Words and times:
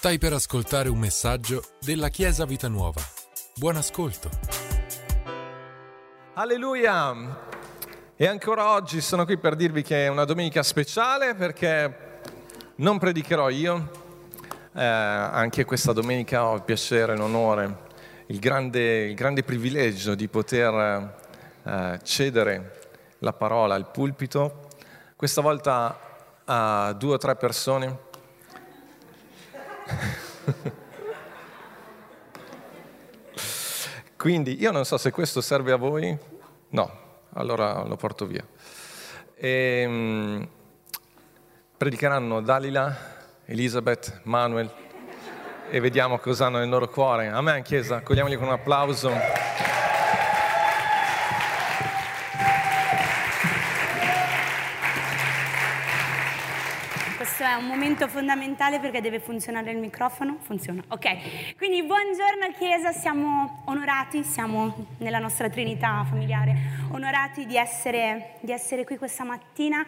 Stai 0.00 0.16
per 0.16 0.32
ascoltare 0.32 0.88
un 0.88 0.98
messaggio 0.98 1.62
della 1.78 2.08
Chiesa 2.08 2.46
Vita 2.46 2.68
Nuova. 2.68 3.02
Buon 3.56 3.76
ascolto. 3.76 4.30
Alleluia! 6.32 7.38
E 8.16 8.26
ancora 8.26 8.70
oggi 8.70 9.02
sono 9.02 9.26
qui 9.26 9.36
per 9.36 9.56
dirvi 9.56 9.82
che 9.82 10.06
è 10.06 10.08
una 10.08 10.24
domenica 10.24 10.62
speciale 10.62 11.34
perché 11.34 12.20
non 12.76 12.98
predicherò 12.98 13.50
io, 13.50 13.90
eh, 14.72 14.82
anche 14.82 15.66
questa 15.66 15.92
domenica 15.92 16.46
ho 16.46 16.54
il 16.54 16.62
piacere 16.62 17.14
l'onore, 17.14 17.80
il 18.28 18.38
grande, 18.38 19.04
il 19.04 19.14
grande 19.14 19.42
privilegio 19.42 20.14
di 20.14 20.28
poter 20.28 21.14
eh, 21.62 22.00
cedere 22.02 22.88
la 23.18 23.34
parola 23.34 23.74
al 23.74 23.90
pulpito, 23.90 24.66
questa 25.14 25.42
volta 25.42 26.00
a 26.46 26.94
due 26.94 27.12
o 27.12 27.18
tre 27.18 27.36
persone 27.36 28.08
Quindi 34.20 34.60
io 34.60 34.70
non 34.70 34.84
so 34.84 34.98
se 34.98 35.10
questo 35.10 35.40
serve 35.40 35.72
a 35.72 35.76
voi, 35.76 36.14
no, 36.68 36.90
allora 37.32 37.84
lo 37.84 37.96
porto 37.96 38.26
via. 38.26 38.46
E, 39.34 39.84
um, 39.86 40.46
predicheranno 41.74 42.42
Dalila, 42.42 42.94
Elisabeth, 43.46 44.20
Manuel 44.24 44.70
e 45.70 45.80
vediamo 45.80 46.18
cosa 46.18 46.44
hanno 46.44 46.58
nel 46.58 46.68
loro 46.68 46.86
cuore. 46.90 47.28
Amen, 47.28 47.62
Chiesa, 47.62 47.96
accogliamoli 47.96 48.36
con 48.36 48.48
un 48.48 48.52
applauso. 48.52 49.10
Questo 57.40 57.56
è 57.56 57.58
un 57.58 57.68
momento 57.68 58.06
fondamentale 58.06 58.80
perché 58.80 59.00
deve 59.00 59.18
funzionare 59.18 59.70
il 59.70 59.78
microfono. 59.78 60.36
Funziona, 60.40 60.82
ok. 60.88 61.56
Quindi 61.56 61.82
buongiorno 61.82 62.52
Chiesa, 62.58 62.92
siamo 62.92 63.62
onorati, 63.64 64.22
siamo 64.24 64.88
nella 64.98 65.18
nostra 65.18 65.48
Trinità 65.48 66.04
familiare, 66.06 66.54
onorati 66.90 67.46
di 67.46 67.56
essere, 67.56 68.34
di 68.40 68.52
essere 68.52 68.84
qui 68.84 68.98
questa 68.98 69.24
mattina 69.24 69.82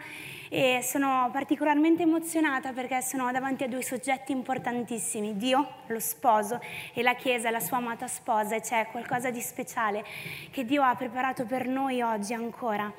e 0.49 0.79
sono 0.81 1.29
particolarmente 1.31 2.01
emozionata 2.01 2.71
perché 2.71 3.03
sono 3.03 3.31
davanti 3.31 3.63
a 3.65 3.67
due 3.67 3.83
soggetti 3.83 4.31
importantissimi, 4.31 5.37
Dio, 5.37 5.83
lo 5.85 5.99
sposo, 5.99 6.59
e 6.91 7.03
la 7.03 7.13
Chiesa, 7.13 7.51
la 7.51 7.59
sua 7.59 7.77
amata 7.77 8.07
sposa, 8.07 8.55
e 8.55 8.61
c'è 8.61 8.87
qualcosa 8.89 9.29
di 9.29 9.41
speciale 9.41 10.03
che 10.49 10.65
Dio 10.65 10.81
ha 10.81 10.95
preparato 10.95 11.45
per 11.45 11.67
noi 11.67 12.01
oggi 12.01 12.33
ancora 12.33 12.91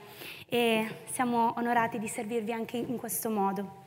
e 0.48 0.86
siamo 1.10 1.54
onorati 1.56 1.98
di 1.98 2.06
servirvi 2.06 2.52
anche 2.52 2.76
in 2.76 2.98
questo 2.98 3.30
modo. 3.30 3.82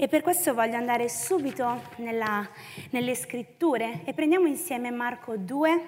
E 0.00 0.06
per 0.06 0.22
questo 0.22 0.54
voglio 0.54 0.76
andare 0.76 1.08
subito 1.08 1.82
nella, 1.96 2.48
nelle 2.90 3.16
scritture 3.16 4.02
e 4.04 4.14
prendiamo 4.14 4.46
insieme 4.46 4.92
Marco 4.92 5.36
2 5.36 5.86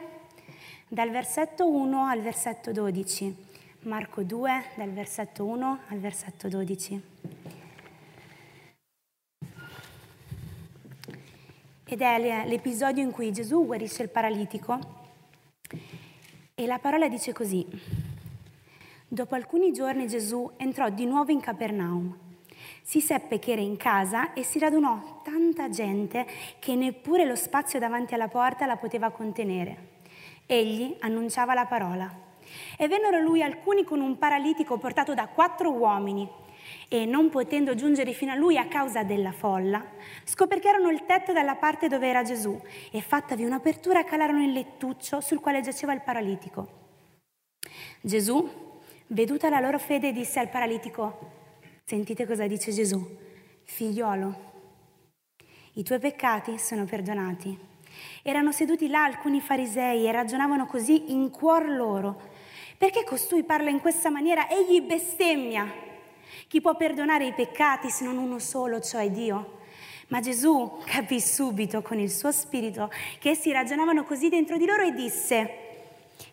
dal 0.89 1.11
versetto 1.11 1.69
1 1.69 2.07
al 2.07 2.21
versetto 2.21 2.73
12. 2.73 3.37
Marco 3.83 4.25
2 4.25 4.65
dal 4.75 4.91
versetto 4.91 5.45
1 5.45 5.79
al 5.87 5.99
versetto 6.01 6.49
12. 6.49 7.03
Ed 11.85 12.01
è 12.01 12.47
l'episodio 12.49 13.05
in 13.05 13.13
cui 13.13 13.31
Gesù 13.31 13.65
guarisce 13.65 14.03
il 14.03 14.09
paralitico 14.09 14.79
e 16.53 16.67
la 16.67 16.81
parola 16.81 17.09
dice 17.09 17.33
così. 17.33 17.65
Dopo 19.07 19.37
alcuni 19.37 19.71
giorni 19.73 20.09
Gesù 20.09 20.51
entrò 20.57 20.89
di 20.89 21.07
nuovo 21.07 21.31
in 21.31 21.39
Capernaum 21.39 22.29
si 22.83 23.01
seppe 23.01 23.39
che 23.39 23.53
era 23.53 23.61
in 23.61 23.77
casa 23.77 24.33
e 24.33 24.43
si 24.43 24.59
radunò 24.59 25.21
tanta 25.23 25.69
gente 25.69 26.27
che 26.59 26.75
neppure 26.75 27.25
lo 27.25 27.37
spazio 27.37 27.79
davanti 27.79 28.15
alla 28.15 28.29
porta 28.29 28.67
la 28.67 28.77
poteva 28.77 29.11
contenere. 29.11 29.89
Egli 30.47 30.97
annunciava 31.01 31.55
la 31.55 31.67
parola. 31.67 32.29
E 32.77 32.89
vennero 32.89 33.17
a 33.17 33.21
lui 33.21 33.43
alcuni 33.43 33.85
con 33.85 34.01
un 34.01 34.19
paralitico 34.19 34.79
portato 34.79 35.15
da 35.15 35.29
quattro 35.29 35.71
uomini 35.71 36.29
e 36.89 37.07
non 37.07 37.31
potendo 37.31 37.75
giungere 37.75 38.13
fino 38.13 38.33
a 38.33 38.37
lui 38.37 38.57
a 38.59 38.67
causa 38.67 39.03
della 39.03 39.33
folla, 39.33 39.85
scoperchiarono 40.25 40.91
il 40.91 41.05
tetto 41.07 41.33
dalla 41.33 41.55
parte 41.55 41.89
dove 41.89 42.09
era 42.09 42.23
Gesù 42.23 42.61
e 42.91 43.01
fattavi 43.01 43.45
un'apertura 43.45 44.05
calarono 44.05 44.43
il 44.43 44.53
lettuccio 44.53 45.21
sul 45.21 45.41
quale 45.41 45.61
giaceva 45.61 45.93
il 45.93 46.01
paralitico. 46.01 46.79
Gesù, 48.01 48.49
veduta 49.09 49.49
la 49.49 49.61
loro 49.61 49.79
fede, 49.79 50.13
disse 50.13 50.41
al 50.41 50.49
paralitico, 50.49 51.39
Sentite 51.91 52.25
cosa 52.25 52.47
dice 52.47 52.71
Gesù. 52.71 53.05
Figliolo, 53.65 54.35
i 55.73 55.83
tuoi 55.83 55.99
peccati 55.99 56.57
sono 56.57 56.85
perdonati. 56.85 57.59
Erano 58.23 58.53
seduti 58.53 58.87
là 58.87 59.03
alcuni 59.03 59.41
farisei 59.41 60.07
e 60.07 60.13
ragionavano 60.13 60.67
così 60.67 61.11
in 61.11 61.31
cuor 61.31 61.69
loro. 61.69 62.21
Perché 62.79 63.03
costui 63.03 63.43
parla 63.43 63.71
in 63.71 63.81
questa 63.81 64.09
maniera? 64.09 64.49
Egli 64.49 64.83
bestemmia. 64.83 65.69
Chi 66.47 66.61
può 66.61 66.77
perdonare 66.77 67.27
i 67.27 67.33
peccati 67.33 67.91
se 67.91 68.05
non 68.05 68.19
uno 68.19 68.39
solo, 68.39 68.81
cioè 68.81 69.11
Dio? 69.11 69.59
Ma 70.11 70.21
Gesù 70.21 70.79
capì 70.85 71.21
subito 71.21 71.83
con 71.83 71.99
il 71.99 72.13
suo 72.13 72.31
spirito 72.31 72.89
che 73.19 73.31
essi 73.31 73.51
ragionavano 73.51 74.05
così 74.05 74.29
dentro 74.29 74.57
di 74.57 74.65
loro 74.65 74.85
e 74.85 74.93
disse, 74.93 75.55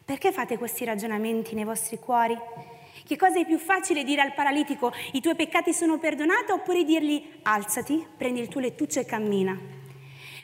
perché 0.06 0.32
fate 0.32 0.60
questi 0.60 0.86
ragionamenti 0.86 1.56
nei 1.56 1.64
vostri 1.64 1.98
cuori? 1.98 2.38
Che 3.08 3.16
cosa 3.16 3.40
è 3.40 3.46
più 3.46 3.58
facile 3.58 4.04
dire 4.04 4.20
al 4.20 4.34
paralitico 4.34 4.92
i 5.14 5.22
tuoi 5.22 5.36
peccati 5.36 5.72
sono 5.72 5.98
perdonati 5.98 6.52
oppure 6.52 6.84
dirgli 6.84 7.40
alzati, 7.44 8.06
prendi 8.18 8.42
il 8.42 8.50
tuo 8.50 8.60
lettuccio 8.60 9.00
e 9.00 9.06
cammina? 9.06 9.58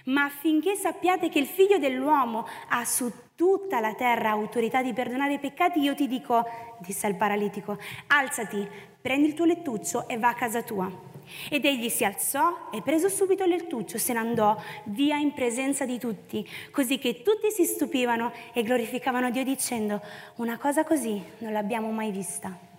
Ma 0.06 0.24
affinché 0.24 0.76
sappiate 0.76 1.28
che 1.28 1.40
il 1.40 1.46
figlio 1.46 1.78
dell'uomo 1.78 2.48
ha 2.70 2.86
su 2.86 3.12
tutta 3.36 3.82
la 3.82 3.94
terra 3.96 4.30
autorità 4.30 4.82
di 4.82 4.94
perdonare 4.94 5.34
i 5.34 5.40
peccati, 5.40 5.82
io 5.82 5.94
ti 5.94 6.08
dico, 6.08 6.46
disse 6.80 7.06
al 7.06 7.16
paralitico, 7.16 7.78
alzati, 8.08 8.66
prendi 9.02 9.28
il 9.28 9.34
tuo 9.34 9.44
lettuccio 9.44 10.08
e 10.08 10.18
va 10.18 10.30
a 10.30 10.34
casa 10.34 10.64
tua. 10.64 11.13
Ed 11.50 11.66
egli 11.66 11.90
si 11.90 12.06
alzò 12.06 12.70
e 12.72 12.82
preso 12.82 13.10
subito 13.10 13.44
il 13.44 13.50
lettuccio 13.50 13.98
se 13.98 14.14
ne 14.14 14.20
andò 14.20 14.56
via 14.86 15.18
in 15.18 15.34
presenza 15.34 15.86
di 15.86 16.00
tutti, 16.00 16.48
così 16.72 16.98
che 16.98 17.22
tutti 17.22 17.52
si 17.52 17.66
stupivano 17.66 18.32
e 18.54 18.64
glorificavano 18.64 19.32
Dio 19.32 19.44
dicendo 19.44 20.02
una 20.36 20.58
cosa 20.58 20.84
così 20.84 21.22
non 21.40 21.52
l'abbiamo 21.52 21.92
mai 21.92 22.12
vista. 22.12 22.72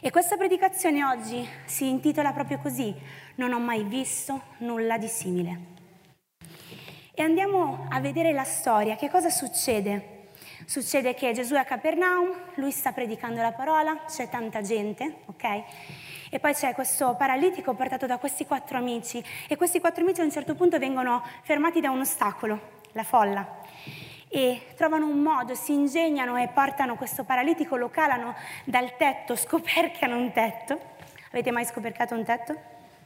E 0.00 0.10
questa 0.10 0.36
predicazione 0.36 1.04
oggi 1.04 1.48
si 1.64 1.88
intitola 1.88 2.32
proprio 2.32 2.58
così, 2.58 2.94
non 3.36 3.52
ho 3.52 3.58
mai 3.58 3.82
visto 3.84 4.40
nulla 4.58 4.98
di 4.98 5.08
simile. 5.08 5.74
E 7.12 7.22
andiamo 7.22 7.86
a 7.90 7.98
vedere 7.98 8.32
la 8.32 8.44
storia, 8.44 8.94
che 8.94 9.08
cosa 9.08 9.30
succede? 9.30 10.14
Succede 10.66 11.14
che 11.14 11.32
Gesù 11.32 11.54
è 11.54 11.58
a 11.58 11.64
Capernaum, 11.64 12.30
lui 12.56 12.70
sta 12.72 12.92
predicando 12.92 13.40
la 13.40 13.52
parola, 13.52 14.04
c'è 14.06 14.28
tanta 14.28 14.60
gente, 14.60 15.20
ok? 15.26 15.62
E 16.30 16.38
poi 16.38 16.54
c'è 16.54 16.74
questo 16.74 17.14
paralitico 17.16 17.74
portato 17.74 18.06
da 18.06 18.18
questi 18.18 18.46
quattro 18.46 18.78
amici 18.78 19.22
e 19.48 19.56
questi 19.56 19.80
quattro 19.80 20.02
amici 20.02 20.20
a 20.20 20.24
un 20.24 20.30
certo 20.30 20.54
punto 20.54 20.78
vengono 20.78 21.22
fermati 21.42 21.80
da 21.80 21.90
un 21.90 22.00
ostacolo, 22.00 22.60
la 22.92 23.04
folla. 23.04 23.58
E 24.28 24.72
trovano 24.76 25.06
un 25.06 25.20
modo, 25.20 25.54
si 25.54 25.72
ingegnano 25.72 26.36
e 26.36 26.48
portano 26.48 26.96
questo 26.96 27.24
paralitico, 27.24 27.76
lo 27.76 27.90
calano 27.90 28.34
dal 28.64 28.96
tetto, 28.96 29.34
scoperchiano 29.36 30.16
un 30.16 30.32
tetto. 30.32 30.94
Avete 31.30 31.50
mai 31.50 31.64
scoperchiato 31.64 32.14
un 32.14 32.24
tetto? 32.24 32.52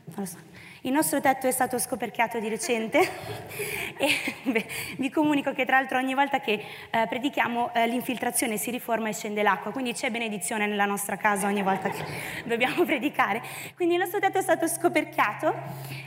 Non 0.05 0.17
lo 0.17 0.25
so. 0.25 0.39
Il 0.83 0.93
nostro 0.93 1.21
tetto 1.21 1.47
è 1.47 1.51
stato 1.51 1.79
scoperchiato 1.79 2.39
di 2.39 2.49
recente 2.49 3.01
e 3.99 4.09
beh, 4.45 4.67
vi 4.97 5.11
comunico 5.11 5.53
che 5.53 5.67
tra 5.67 5.79
l'altro 5.79 5.99
ogni 5.99 6.15
volta 6.15 6.41
che 6.41 6.65
eh, 6.91 7.07
predichiamo 7.07 7.75
eh, 7.75 7.87
l'infiltrazione 7.87 8.57
si 8.57 8.71
riforma 8.71 9.11
e 9.11 9.13
scende 9.13 9.43
l'acqua, 9.43 9.73
quindi 9.73 9.93
c'è 9.93 10.11
benedizione 10.11 10.67
nella 10.67 10.87
nostra 10.87 11.17
casa 11.17 11.49
ogni 11.49 11.63
volta 11.63 11.91
che 11.91 12.03
dobbiamo 12.49 12.85
predicare. 12.85 13.43
Quindi 13.77 13.97
il 13.97 14.01
nostro 14.01 14.21
tetto 14.21 14.39
è 14.39 14.43
stato 14.43 14.67
scoperchiato, 14.67 15.49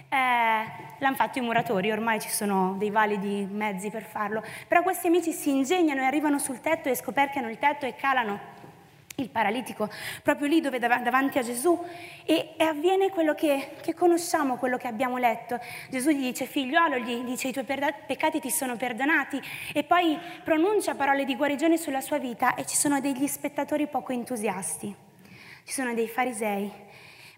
eh, 0.10 0.66
l'hanno 0.98 1.16
fatto 1.16 1.38
i 1.38 1.42
muratori, 1.42 1.92
ormai 1.92 2.20
ci 2.20 2.30
sono 2.30 2.74
dei 2.80 2.90
validi 2.90 3.48
mezzi 3.48 3.92
per 3.92 4.02
farlo, 4.02 4.44
però 4.68 4.82
questi 4.82 5.06
amici 5.06 5.34
si 5.34 5.52
ingegnano 5.52 6.02
e 6.02 6.06
arrivano 6.06 6.40
sul 6.40 6.62
tetto 6.62 6.90
e 6.90 6.96
scoperchiano 6.96 7.48
il 7.48 7.60
tetto 7.60 7.86
e 7.86 7.96
calano 7.96 8.63
il 9.16 9.30
paralitico, 9.30 9.90
proprio 10.24 10.48
lì 10.48 10.60
dove 10.60 10.80
davanti 10.80 11.38
a 11.38 11.44
Gesù 11.44 11.80
e, 12.26 12.56
e 12.58 12.64
avviene 12.64 13.10
quello 13.10 13.36
che, 13.36 13.76
che, 13.82 13.94
conosciamo, 13.94 14.58
quello 14.58 14.78
che 14.78 14.88
abbiamo 14.88 15.18
letto. 15.18 15.60
Gesù 15.90 16.10
gli 16.10 16.22
dice 16.22 16.46
figliolo, 16.46 16.98
gli 16.98 17.24
dice 17.24 17.50
i 17.50 17.52
tuoi 17.52 17.66
peccati 17.66 18.40
ti 18.40 18.50
sono 18.50 18.76
perdonati 18.76 19.40
e 19.74 19.84
poi 19.84 20.18
pronuncia 20.44 20.96
parole 20.96 21.26
di 21.26 21.36
guarigione 21.36 21.78
sulla 21.78 22.02
sua 22.02 22.18
vita 22.18 22.56
e 22.56 22.66
ci 22.66 22.76
sono 22.76 23.00
degli 23.00 23.28
spettatori 23.28 23.88
poco 23.88 24.12
entusiasti, 24.14 24.94
ci 25.64 25.74
sono 25.74 25.94
dei 25.94 26.08
farisei. 26.08 26.72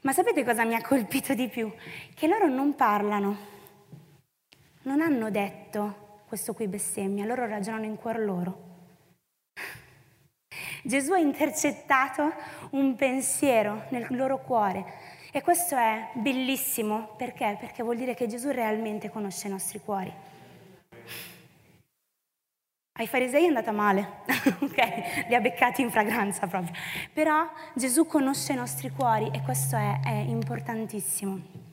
Ma 0.01 0.13
sapete 0.13 0.43
cosa 0.45 0.63
mi 0.63 0.75
ha 0.75 0.81
colpito 0.81 1.33
di 1.33 1.47
più? 1.47 1.71
Che 2.13 2.27
loro 2.27 2.47
non 2.47 2.75
parlano, 2.75 3.53
non 4.83 5.01
hanno 5.01 5.31
detto 5.31 6.03
questo 6.27 6.53
qui 6.53 6.67
bestemmia, 6.67 7.25
loro 7.25 7.45
ragionano 7.47 7.85
in 7.85 7.95
cuor 7.95 8.19
loro. 8.19 8.64
Gesù 10.85 11.13
ha 11.13 11.17
intercettato 11.17 12.31
un 12.71 12.95
pensiero 12.95 13.85
nel 13.89 14.05
loro 14.09 14.37
cuore 14.37 14.85
E 15.31 15.41
questo 15.41 15.75
è 15.75 16.09
bellissimo 16.13 17.15
perché? 17.17 17.57
Perché 17.59 17.81
vuol 17.81 17.97
dire 17.97 18.13
che 18.13 18.27
Gesù 18.27 18.51
realmente 18.51 19.09
conosce 19.09 19.47
i 19.47 19.49
nostri 19.49 19.81
cuori. 19.83 20.13
Ai 22.97 23.07
farisei 23.07 23.43
è 23.43 23.47
andata 23.47 23.73
male, 23.73 24.21
ok? 24.61 25.27
Li 25.27 25.35
ha 25.35 25.41
beccati 25.41 25.81
in 25.81 25.89
fragranza 25.89 26.47
proprio. 26.47 26.71
Però 27.11 27.49
Gesù 27.73 28.05
conosce 28.05 28.53
i 28.53 28.55
nostri 28.55 28.89
cuori 28.91 29.29
e 29.33 29.41
questo 29.41 29.75
è, 29.75 29.99
è 30.03 30.13
importantissimo. 30.13 31.64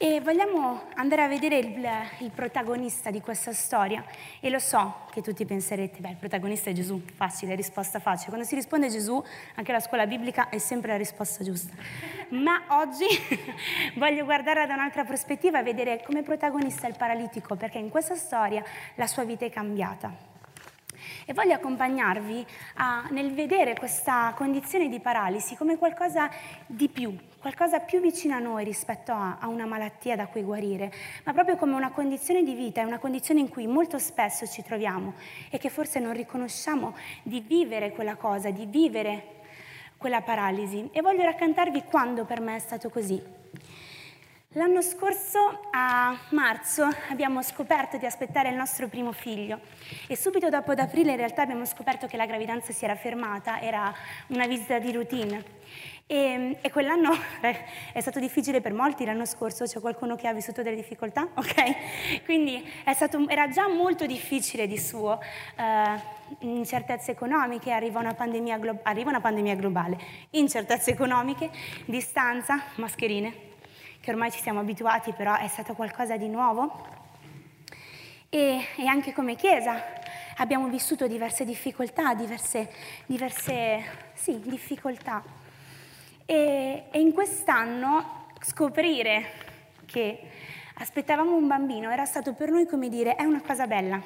E 0.00 0.20
vogliamo 0.20 0.82
andare 0.94 1.24
a 1.24 1.26
vedere 1.26 1.58
il, 1.58 1.88
il, 2.20 2.30
protagonista 2.30 3.10
di 3.10 3.20
questa 3.20 3.52
storia. 3.52 4.04
E 4.38 4.48
lo 4.48 4.60
so 4.60 5.06
che 5.10 5.22
tutti 5.22 5.44
penserete, 5.44 5.98
beh, 5.98 6.10
il 6.10 6.16
protagonista 6.16 6.70
è 6.70 6.72
Gesù, 6.72 7.02
facile, 7.16 7.56
risposta 7.56 7.98
facile. 7.98 8.28
Quando 8.28 8.46
si 8.46 8.54
risponde 8.54 8.90
Gesù, 8.90 9.20
anche 9.56 9.72
la 9.72 9.80
scuola 9.80 10.06
biblica 10.06 10.50
è 10.50 10.58
sempre 10.58 10.92
la 10.92 10.96
risposta 10.96 11.42
giusta. 11.42 11.74
Ma 12.28 12.62
oggi 12.68 13.06
voglio 13.98 14.24
guardare 14.24 14.68
da 14.68 14.74
un'altra 14.74 15.02
prospettiva 15.02 15.64
vedere 15.64 16.00
come 16.04 16.22
protagonista 16.22 16.86
il 16.86 16.94
paralitico, 16.96 17.56
perché 17.56 17.78
in 17.78 17.88
questa 17.88 18.14
storia 18.14 18.62
la 18.94 19.06
sua 19.08 19.24
vita 19.24 19.46
è 19.46 19.50
cambiata. 19.50 20.37
E 21.24 21.32
voglio 21.32 21.54
accompagnarvi 21.54 22.46
a, 22.76 23.06
nel 23.10 23.32
vedere 23.32 23.74
questa 23.74 24.32
condizione 24.36 24.88
di 24.88 25.00
paralisi 25.00 25.56
come 25.56 25.76
qualcosa 25.76 26.30
di 26.66 26.88
più, 26.88 27.16
qualcosa 27.38 27.80
più 27.80 28.00
vicino 28.00 28.34
a 28.34 28.38
noi 28.38 28.64
rispetto 28.64 29.12
a, 29.12 29.38
a, 29.40 29.48
una 29.48 29.66
malattia 29.66 30.16
da 30.16 30.26
cui 30.26 30.42
guarire, 30.42 30.92
ma 31.24 31.32
proprio 31.32 31.56
come 31.56 31.74
una 31.74 31.90
condizione 31.90 32.42
di 32.42 32.54
vita, 32.54 32.80
è 32.80 32.84
una 32.84 32.98
condizione 32.98 33.40
in 33.40 33.48
cui 33.48 33.66
molto 33.66 33.98
spesso 33.98 34.46
ci 34.46 34.62
troviamo 34.62 35.14
e 35.50 35.58
che 35.58 35.68
forse 35.68 36.00
non 36.00 36.12
riconosciamo 36.12 36.94
di 37.22 37.40
vivere 37.40 37.92
quella 37.92 38.16
cosa, 38.16 38.50
di 38.50 38.66
vivere 38.66 39.36
quella 39.96 40.22
paralisi. 40.22 40.88
E 40.92 41.02
voglio 41.02 41.24
raccontarvi 41.24 41.84
quando 41.84 42.24
per 42.24 42.40
me 42.40 42.56
è 42.56 42.60
stato 42.60 42.88
così. 42.88 43.37
L'anno 44.58 44.82
scorso, 44.82 45.68
a 45.70 46.18
marzo, 46.30 46.88
abbiamo 47.10 47.44
scoperto 47.44 47.96
di 47.96 48.06
aspettare 48.06 48.48
il 48.48 48.56
nostro 48.56 48.88
primo 48.88 49.12
figlio 49.12 49.60
e 50.08 50.16
subito 50.16 50.48
dopo 50.48 50.72
ad 50.72 50.80
aprile 50.80 51.12
in 51.12 51.16
realtà 51.16 51.42
abbiamo 51.42 51.64
scoperto 51.64 52.08
che 52.08 52.16
la 52.16 52.26
gravidanza 52.26 52.72
si 52.72 52.84
era 52.84 52.96
fermata, 52.96 53.60
era 53.60 53.94
una 54.30 54.48
visita 54.48 54.80
di 54.80 54.90
routine. 54.90 55.44
E, 56.08 56.58
e 56.60 56.70
quell'anno 56.72 57.12
è 57.40 58.00
stato 58.00 58.18
difficile 58.18 58.60
per 58.60 58.72
molti 58.72 59.04
l'anno 59.04 59.26
scorso, 59.26 59.64
c'è 59.64 59.78
qualcuno 59.78 60.16
che 60.16 60.26
ha 60.26 60.32
vissuto 60.32 60.62
delle 60.62 60.74
difficoltà? 60.74 61.28
Ok? 61.38 62.24
Quindi 62.24 62.68
stato, 62.94 63.28
era 63.28 63.46
già 63.46 63.68
molto 63.68 64.06
difficile 64.06 64.66
di 64.66 64.76
suo, 64.76 65.20
uh, 65.56 66.44
incertezze 66.46 67.12
economiche, 67.12 67.70
arriva 67.70 68.00
una, 68.00 68.16
glo- 68.58 68.80
arriva 68.82 69.10
una 69.10 69.20
pandemia 69.20 69.54
globale, 69.54 69.96
incertezze 70.30 70.90
economiche, 70.90 71.48
distanza, 71.84 72.60
mascherine 72.74 73.46
che 74.08 74.14
ormai 74.14 74.30
ci 74.30 74.40
siamo 74.40 74.60
abituati, 74.60 75.12
però 75.12 75.36
è 75.36 75.48
stato 75.48 75.74
qualcosa 75.74 76.16
di 76.16 76.28
nuovo. 76.28 76.86
E, 78.30 78.58
e 78.78 78.86
anche 78.86 79.12
come 79.12 79.34
Chiesa 79.34 79.82
abbiamo 80.36 80.68
vissuto 80.68 81.06
diverse 81.06 81.44
difficoltà, 81.44 82.14
diverse, 82.14 82.72
diverse 83.04 83.84
sì, 84.14 84.40
difficoltà. 84.40 85.22
E, 86.24 86.84
e 86.90 87.00
in 87.00 87.12
quest'anno 87.12 88.28
scoprire 88.40 89.30
che 89.84 90.18
aspettavamo 90.76 91.34
un 91.34 91.46
bambino 91.46 91.90
era 91.90 92.06
stato 92.06 92.32
per 92.32 92.48
noi 92.50 92.66
come 92.66 92.88
dire 92.88 93.14
è 93.14 93.24
una 93.24 93.42
cosa 93.46 93.66
bella 93.66 94.00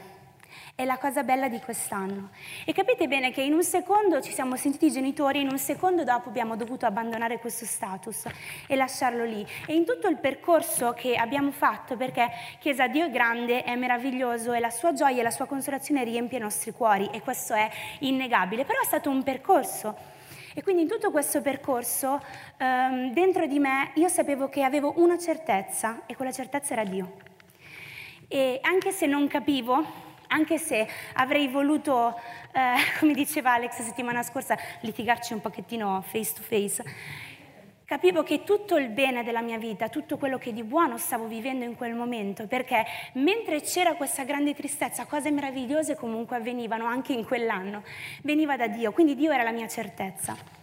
è 0.74 0.84
la 0.84 0.98
cosa 0.98 1.22
bella 1.22 1.48
di 1.48 1.60
quest'anno. 1.60 2.30
E 2.64 2.72
capite 2.72 3.06
bene 3.06 3.30
che 3.30 3.42
in 3.42 3.52
un 3.52 3.62
secondo 3.62 4.20
ci 4.20 4.32
siamo 4.32 4.56
sentiti 4.56 4.90
genitori, 4.90 5.40
in 5.40 5.48
un 5.48 5.58
secondo 5.58 6.02
dopo 6.02 6.28
abbiamo 6.28 6.56
dovuto 6.56 6.86
abbandonare 6.86 7.38
questo 7.38 7.66
status 7.66 8.24
e 8.66 8.74
lasciarlo 8.74 9.24
lì. 9.24 9.46
E 9.66 9.74
in 9.74 9.84
tutto 9.84 10.08
il 10.08 10.16
percorso 10.16 10.92
che 10.94 11.14
abbiamo 11.14 11.50
fatto, 11.50 11.96
perché 11.96 12.30
Chiesa 12.58 12.88
Dio 12.88 13.06
è 13.06 13.10
grande, 13.10 13.62
è 13.64 13.76
meraviglioso 13.76 14.52
e 14.52 14.60
la 14.60 14.70
sua 14.70 14.92
gioia 14.92 15.20
e 15.20 15.22
la 15.22 15.30
sua 15.30 15.46
consolazione 15.46 16.04
riempie 16.04 16.38
i 16.38 16.40
nostri 16.40 16.72
cuori 16.72 17.08
e 17.12 17.20
questo 17.20 17.54
è 17.54 17.70
innegabile, 18.00 18.64
però 18.64 18.80
è 18.80 18.84
stato 18.84 19.10
un 19.10 19.22
percorso. 19.22 20.10
E 20.54 20.62
quindi 20.62 20.82
in 20.82 20.88
tutto 20.88 21.10
questo 21.10 21.40
percorso, 21.40 22.20
um, 22.58 23.12
dentro 23.12 23.46
di 23.46 23.58
me, 23.58 23.92
io 23.94 24.08
sapevo 24.08 24.48
che 24.48 24.62
avevo 24.62 24.94
una 24.96 25.16
certezza 25.16 26.02
e 26.06 26.14
quella 26.14 26.32
certezza 26.32 26.74
era 26.74 26.84
Dio. 26.84 27.30
E 28.28 28.58
anche 28.62 28.92
se 28.92 29.06
non 29.06 29.26
capivo, 29.28 30.11
anche 30.32 30.58
se 30.58 30.88
avrei 31.14 31.48
voluto, 31.48 32.18
eh, 32.52 32.74
come 32.98 33.12
diceva 33.12 33.52
Alex 33.52 33.78
la 33.78 33.84
settimana 33.84 34.22
scorsa, 34.22 34.56
litigarci 34.80 35.32
un 35.34 35.40
pochettino 35.40 36.02
face 36.06 36.32
to 36.34 36.42
face, 36.42 36.84
capivo 37.84 38.22
che 38.22 38.42
tutto 38.42 38.76
il 38.76 38.88
bene 38.88 39.22
della 39.22 39.42
mia 39.42 39.58
vita, 39.58 39.88
tutto 39.88 40.16
quello 40.16 40.38
che 40.38 40.52
di 40.52 40.62
buono 40.62 40.96
stavo 40.96 41.26
vivendo 41.26 41.64
in 41.64 41.76
quel 41.76 41.94
momento, 41.94 42.46
perché 42.46 42.84
mentre 43.14 43.60
c'era 43.60 43.94
questa 43.94 44.24
grande 44.24 44.54
tristezza, 44.54 45.04
cose 45.04 45.30
meravigliose 45.30 45.94
comunque 45.96 46.36
avvenivano 46.36 46.86
anche 46.86 47.12
in 47.12 47.24
quell'anno, 47.24 47.82
veniva 48.22 48.56
da 48.56 48.66
Dio, 48.66 48.92
quindi 48.92 49.14
Dio 49.14 49.30
era 49.30 49.42
la 49.42 49.52
mia 49.52 49.68
certezza. 49.68 50.61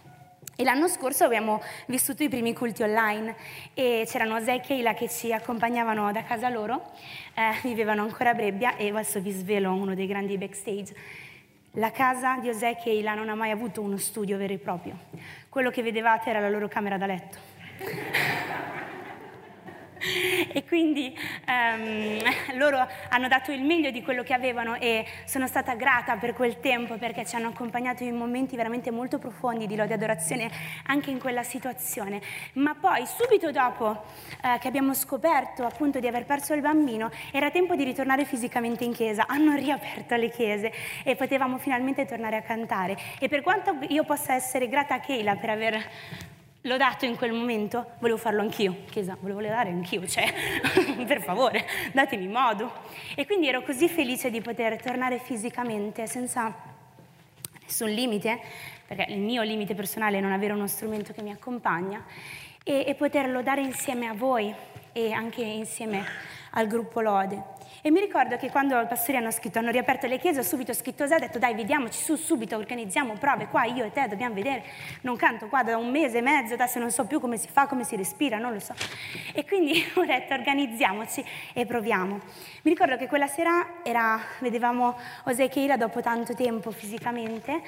E 0.60 0.62
l'anno 0.62 0.88
scorso 0.88 1.24
abbiamo 1.24 1.62
vissuto 1.86 2.22
i 2.22 2.28
primi 2.28 2.52
culti 2.52 2.82
online 2.82 3.34
e 3.72 4.04
c'erano 4.06 4.38
Zé 4.40 4.56
e 4.56 4.60
Keila 4.60 4.92
che 4.92 5.08
ci 5.08 5.32
accompagnavano 5.32 6.12
da 6.12 6.22
casa 6.22 6.50
loro, 6.50 6.92
eh, 7.34 7.58
vivevano 7.62 8.02
ancora 8.02 8.28
a 8.28 8.34
Brebbia 8.34 8.76
e 8.76 8.90
adesso 8.90 9.22
vi 9.22 9.30
svelo 9.30 9.72
uno 9.72 9.94
dei 9.94 10.06
grandi 10.06 10.36
backstage. 10.36 10.94
La 11.76 11.90
casa 11.90 12.36
di 12.36 12.50
Osè 12.50 12.68
e 12.72 12.76
Keila 12.76 13.14
non 13.14 13.30
ha 13.30 13.34
mai 13.34 13.52
avuto 13.52 13.80
uno 13.80 13.96
studio 13.96 14.36
vero 14.36 14.52
e 14.52 14.58
proprio. 14.58 14.98
Quello 15.48 15.70
che 15.70 15.82
vedevate 15.82 16.28
era 16.28 16.40
la 16.40 16.50
loro 16.50 16.68
camera 16.68 16.98
da 16.98 17.06
letto. 17.06 17.38
e 20.52 20.64
quindi 20.64 21.16
um, 21.46 22.18
loro 22.56 22.86
hanno 23.08 23.28
dato 23.28 23.52
il 23.52 23.62
meglio 23.62 23.90
di 23.90 24.02
quello 24.02 24.22
che 24.22 24.32
avevano 24.32 24.76
e 24.76 25.04
sono 25.24 25.46
stata 25.46 25.74
grata 25.74 26.16
per 26.16 26.32
quel 26.32 26.60
tempo 26.60 26.96
perché 26.96 27.24
ci 27.26 27.36
hanno 27.36 27.48
accompagnato 27.48 28.02
in 28.02 28.16
momenti 28.16 28.56
veramente 28.56 28.90
molto 28.90 29.18
profondi 29.18 29.66
di 29.66 29.76
lode 29.76 29.92
e 29.92 29.94
adorazione 29.94 30.50
anche 30.86 31.10
in 31.10 31.18
quella 31.18 31.42
situazione. 31.42 32.20
Ma 32.54 32.74
poi 32.74 33.06
subito 33.06 33.50
dopo 33.50 33.86
uh, 33.86 34.58
che 34.58 34.68
abbiamo 34.68 34.94
scoperto 34.94 35.64
appunto 35.64 36.00
di 36.00 36.06
aver 36.06 36.24
perso 36.24 36.54
il 36.54 36.60
bambino 36.60 37.10
era 37.32 37.50
tempo 37.50 37.74
di 37.74 37.84
ritornare 37.84 38.24
fisicamente 38.24 38.84
in 38.84 38.92
chiesa, 38.92 39.26
hanno 39.26 39.54
riaperto 39.54 40.16
le 40.16 40.30
chiese 40.30 40.72
e 41.04 41.16
potevamo 41.16 41.58
finalmente 41.58 42.06
tornare 42.06 42.36
a 42.36 42.42
cantare 42.42 42.96
e 43.18 43.28
per 43.28 43.42
quanto 43.42 43.76
io 43.88 44.04
possa 44.04 44.34
essere 44.34 44.68
grata 44.68 44.94
a 44.94 45.00
Keila 45.00 45.36
per 45.36 45.50
aver 45.50 45.88
L'ho 46.64 46.76
dato 46.76 47.06
in 47.06 47.16
quel 47.16 47.32
momento, 47.32 47.92
volevo 48.00 48.18
farlo 48.18 48.42
anch'io, 48.42 48.84
chiesa, 48.90 49.16
volevo 49.18 49.40
dare 49.40 49.70
anch'io, 49.70 50.06
cioè, 50.06 50.30
per 51.06 51.22
favore, 51.22 51.66
datemi 51.92 52.28
modo. 52.28 52.70
E 53.14 53.24
quindi 53.24 53.48
ero 53.48 53.62
così 53.62 53.88
felice 53.88 54.30
di 54.30 54.42
poter 54.42 54.80
tornare 54.82 55.18
fisicamente 55.18 56.06
senza 56.06 56.54
nessun 57.62 57.88
limite, 57.88 58.38
perché 58.86 59.10
il 59.10 59.20
mio 59.20 59.40
limite 59.40 59.74
personale 59.74 60.18
è 60.18 60.20
non 60.20 60.32
avere 60.32 60.52
uno 60.52 60.66
strumento 60.66 61.14
che 61.14 61.22
mi 61.22 61.30
accompagna, 61.30 62.04
e, 62.62 62.84
e 62.86 62.94
poterlo 62.94 63.40
dare 63.40 63.62
insieme 63.62 64.06
a 64.06 64.12
voi 64.12 64.54
e 64.92 65.12
anche 65.12 65.40
insieme 65.40 66.04
al 66.50 66.66
gruppo 66.66 67.00
Lode. 67.00 67.59
E 67.82 67.90
mi 67.90 68.00
ricordo 68.00 68.36
che 68.36 68.50
quando 68.50 68.78
i 68.78 68.86
pastori 68.86 69.16
hanno 69.16 69.30
scritto, 69.30 69.58
hanno 69.58 69.70
riaperto 69.70 70.06
le 70.06 70.18
chiese, 70.18 70.40
ho 70.40 70.42
subito 70.42 70.74
scritto 70.74 71.04
Osè, 71.04 71.14
ho 71.14 71.18
detto 71.18 71.38
dai 71.38 71.54
vediamoci 71.54 71.98
su 71.98 72.16
subito, 72.16 72.56
organizziamo 72.56 73.14
prove 73.14 73.46
qua, 73.46 73.64
io 73.64 73.84
e 73.84 73.92
te 73.92 74.06
dobbiamo 74.06 74.34
vedere, 74.34 74.64
non 75.02 75.16
canto 75.16 75.48
qua 75.48 75.62
da 75.62 75.78
un 75.78 75.90
mese 75.90 76.18
e 76.18 76.20
mezzo, 76.20 76.54
adesso 76.54 76.78
non 76.78 76.90
so 76.90 77.06
più 77.06 77.20
come 77.20 77.38
si 77.38 77.48
fa, 77.48 77.66
come 77.66 77.84
si 77.84 77.96
respira, 77.96 78.36
non 78.36 78.52
lo 78.52 78.60
so. 78.60 78.74
E 79.32 79.46
quindi 79.46 79.82
ho 79.94 80.04
detto 80.04 80.34
organizziamoci 80.34 81.24
e 81.54 81.64
proviamo. 81.64 82.20
Mi 82.62 82.70
ricordo 82.70 82.96
che 82.96 83.06
quella 83.06 83.26
sera 83.26 83.82
era, 83.82 84.20
vedevamo 84.40 84.96
Osè 85.24 85.44
e 85.44 85.48
Keira 85.48 85.78
dopo 85.78 86.02
tanto 86.02 86.34
tempo 86.34 86.70
fisicamente 86.70 87.62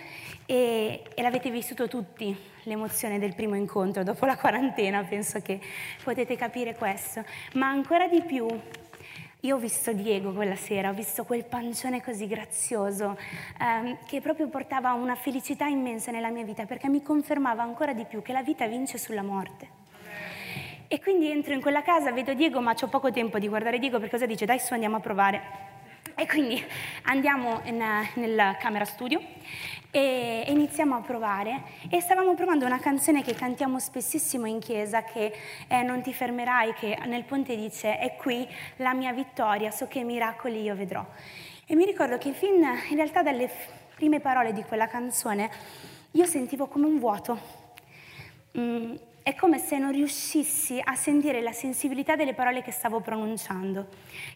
e, 0.45 1.03
e 1.15 1.23
l'avete 1.23 1.51
vissuto 1.51 1.89
tutti, 1.89 2.37
l'emozione 2.65 3.19
del 3.19 3.35
primo 3.35 3.55
incontro 3.55 4.03
dopo 4.03 4.27
la 4.27 4.37
quarantena, 4.37 5.03
penso 5.05 5.41
che 5.41 5.59
potete 6.03 6.37
capire 6.37 6.75
questo. 6.75 7.25
Ma 7.55 7.69
ancora 7.69 8.09
di 8.09 8.21
più 8.23 8.47
io 9.45 9.57
ho 9.57 9.59
visto 9.59 9.93
Diego 9.93 10.33
quella 10.33 10.55
sera, 10.55 10.91
ho 10.91 10.93
visto 10.93 11.25
quel 11.25 11.45
pancione 11.45 12.01
così 12.01 12.29
grazioso 12.29 13.19
ehm, 13.61 13.99
che 14.07 14.21
proprio 14.21 14.47
portava 14.47 14.93
una 14.93 15.17
felicità 15.17 15.67
immensa 15.67 16.13
nella 16.13 16.31
mia 16.31 16.45
vita 16.45 16.65
perché 16.65 16.89
mi 16.89 17.03
confermava 17.03 17.61
ancora 17.61 17.93
di 17.93 18.05
più 18.05 18.23
che 18.23 18.33
la 18.33 18.45
vita 18.45 18.69
vince 18.69 18.99
sulla 18.99 19.23
morte. 19.23 19.81
E 20.87 21.01
quindi 21.01 21.29
entro 21.29 21.55
in 21.55 21.61
quella 21.61 21.83
casa, 21.83 22.13
vedo 22.13 22.35
Diego, 22.35 22.61
ma 22.61 22.73
ho 22.81 22.87
poco 22.87 23.11
tempo 23.11 23.41
di 23.41 23.49
guardare 23.49 23.81
Diego 23.81 23.99
perché 23.99 24.15
cosa 24.15 24.27
dice? 24.27 24.45
Dai 24.45 24.61
su 24.61 24.75
andiamo 24.75 24.97
a 24.97 25.01
provare. 25.01 25.43
E 26.15 26.27
quindi 26.27 26.63
andiamo 27.05 27.61
in, 27.65 27.83
nella 28.15 28.57
camera 28.59 28.85
studio 28.85 29.21
e 29.91 30.45
iniziamo 30.47 30.97
a 30.97 31.01
provare 31.01 31.63
e 31.89 32.01
stavamo 32.01 32.35
provando 32.35 32.67
una 32.67 32.79
canzone 32.79 33.23
che 33.23 33.35
cantiamo 33.35 33.79
spessissimo 33.79 34.47
in 34.47 34.59
chiesa 34.59 35.05
che 35.05 35.33
è 35.67 35.83
Non 35.83 36.03
ti 36.03 36.13
fermerai, 36.13 36.75
che 36.75 36.99
nel 37.07 37.25
ponte 37.25 37.57
dice 37.57 37.99
è 37.99 38.17
qui 38.17 38.47
la 38.77 38.93
mia 38.93 39.13
vittoria, 39.13 39.71
so 39.71 39.87
che 39.89 40.05
miracoli 40.05 40.63
io 40.63 40.75
vedrò. 40.75 41.05
E 41.67 41.75
mi 41.75 41.87
ricordo 41.87 42.19
che 42.19 42.33
fin 42.33 42.63
in 42.91 42.97
realtà 42.97 43.23
dalle 43.23 43.51
prime 43.95 44.21
parole 44.21 44.53
di 44.53 44.63
quella 44.65 44.89
canzone 44.89 45.51
io 46.13 46.27
sentivo 46.27 46.67
come 46.67 46.87
un 46.87 46.99
vuoto. 46.99 47.39
Mm, 48.59 48.95
è 49.23 49.35
come 49.35 49.59
se 49.59 49.79
non 49.79 49.93
riuscissi 49.93 50.81
a 50.83 50.95
sentire 50.95 51.41
la 51.41 51.53
sensibilità 51.53 52.17
delle 52.17 52.35
parole 52.35 52.63
che 52.63 52.73
stavo 52.73 53.01
pronunciando. 53.01 53.87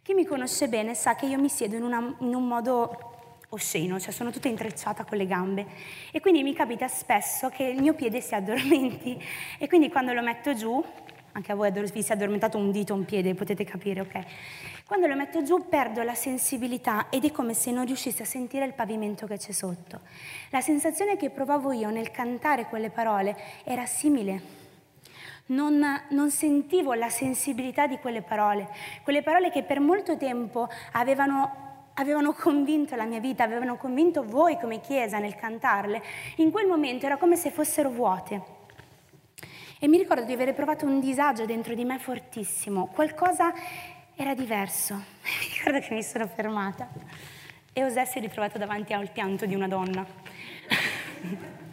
Chi 0.02 0.14
mi 0.14 0.24
conosce 0.24 0.68
bene 0.68 0.94
sa 0.94 1.14
che 1.14 1.26
io 1.26 1.38
mi 1.38 1.48
siedo 1.48 1.76
in, 1.76 1.82
una, 1.82 2.14
in 2.20 2.34
un 2.34 2.46
modo 2.46 3.14
osceno, 3.50 3.98
cioè 3.98 4.12
sono 4.12 4.30
tutta 4.30 4.48
intrecciata 4.48 5.04
con 5.04 5.18
le 5.18 5.26
gambe 5.26 5.66
e 6.10 6.20
quindi 6.20 6.42
mi 6.42 6.52
capita 6.52 6.88
spesso 6.88 7.48
che 7.48 7.64
il 7.64 7.80
mio 7.80 7.94
piede 7.94 8.20
si 8.20 8.34
addormenti 8.34 9.20
e 9.58 9.68
quindi 9.68 9.88
quando 9.88 10.12
lo 10.12 10.22
metto 10.22 10.54
giù, 10.54 10.82
anche 11.32 11.52
a 11.52 11.54
voi 11.54 11.70
vi 11.70 12.02
si 12.02 12.10
è 12.10 12.14
addormentato 12.14 12.56
un 12.56 12.70
dito, 12.70 12.94
un 12.94 13.04
piede, 13.04 13.34
potete 13.34 13.64
capire, 13.64 14.00
ok? 14.00 14.24
Quando 14.86 15.06
lo 15.06 15.16
metto 15.16 15.42
giù 15.42 15.68
perdo 15.68 16.02
la 16.02 16.14
sensibilità 16.14 17.08
ed 17.10 17.24
è 17.24 17.32
come 17.32 17.54
se 17.54 17.72
non 17.72 17.84
riuscissi 17.84 18.22
a 18.22 18.24
sentire 18.24 18.64
il 18.64 18.72
pavimento 18.72 19.26
che 19.26 19.36
c'è 19.36 19.52
sotto. 19.52 20.00
La 20.50 20.60
sensazione 20.60 21.16
che 21.16 21.30
provavo 21.30 21.72
io 21.72 21.90
nel 21.90 22.10
cantare 22.10 22.66
quelle 22.66 22.90
parole 22.90 23.36
era 23.64 23.84
simile. 23.84 24.65
Non, 25.46 25.84
non, 26.10 26.30
sentivo 26.30 26.94
la 26.94 27.08
sensibilità 27.08 27.86
di 27.86 27.98
quelle 27.98 28.22
parole, 28.22 28.68
quelle 29.04 29.22
parole 29.22 29.50
che 29.50 29.62
per 29.62 29.78
molto 29.78 30.16
tempo 30.16 30.68
avevano 30.92 31.64
avevano 31.98 32.32
convinto 32.32 32.94
la 32.94 33.04
mia 33.04 33.20
vita, 33.20 33.44
avevano 33.44 33.76
convinto 33.76 34.22
voi 34.22 34.58
come 34.58 34.80
Chiesa 34.80 35.18
nel 35.18 35.34
cantarle, 35.34 36.02
in 36.36 36.50
quel 36.50 36.66
momento 36.66 37.06
era 37.06 37.16
come 37.16 37.36
se 37.36 37.50
fossero 37.50 37.90
vuote. 37.90 38.54
E 39.78 39.88
mi 39.88 39.98
ricordo 39.98 40.24
di 40.24 40.32
aver 40.32 40.54
provato 40.54 40.86
un 40.86 41.00
disagio 41.00 41.44
dentro 41.44 41.74
di 41.74 41.84
me 41.84 41.98
fortissimo, 41.98 42.86
qualcosa 42.88 43.52
era 44.14 44.34
diverso. 44.34 44.94
Mi 45.22 45.54
ricordo 45.54 45.80
che 45.80 45.94
mi 45.94 46.02
sono 46.02 46.26
fermata 46.26 46.88
e 47.72 47.84
Osè 47.84 48.04
si 48.06 48.18
è 48.18 48.20
ritrovato 48.20 48.56
davanti 48.56 48.94
al 48.94 49.10
pianto 49.10 49.44
di 49.44 49.54
una 49.54 49.68
donna. 49.68 50.04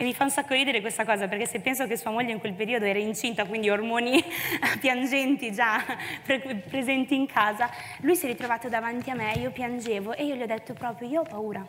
E 0.00 0.02
mi 0.02 0.14
fa 0.14 0.24
un 0.24 0.30
sacco 0.30 0.54
ridere 0.54 0.80
questa 0.80 1.04
cosa, 1.04 1.28
perché 1.28 1.44
se 1.44 1.60
penso 1.60 1.86
che 1.86 1.94
sua 1.94 2.10
moglie 2.10 2.32
in 2.32 2.40
quel 2.40 2.54
periodo 2.54 2.86
era 2.86 2.98
incinta, 2.98 3.44
quindi 3.44 3.68
ormoni 3.68 4.24
piangenti 4.80 5.52
già 5.52 5.84
pre- 6.24 6.40
presenti 6.66 7.14
in 7.14 7.26
casa, 7.26 7.68
lui 7.98 8.16
si 8.16 8.24
è 8.24 8.28
ritrovato 8.28 8.70
davanti 8.70 9.10
a 9.10 9.14
me, 9.14 9.34
io 9.34 9.50
piangevo 9.50 10.14
e 10.14 10.24
io 10.24 10.36
gli 10.36 10.40
ho 10.40 10.46
detto 10.46 10.72
proprio, 10.72 11.06
io 11.06 11.20
ho 11.20 11.24
paura. 11.24 11.68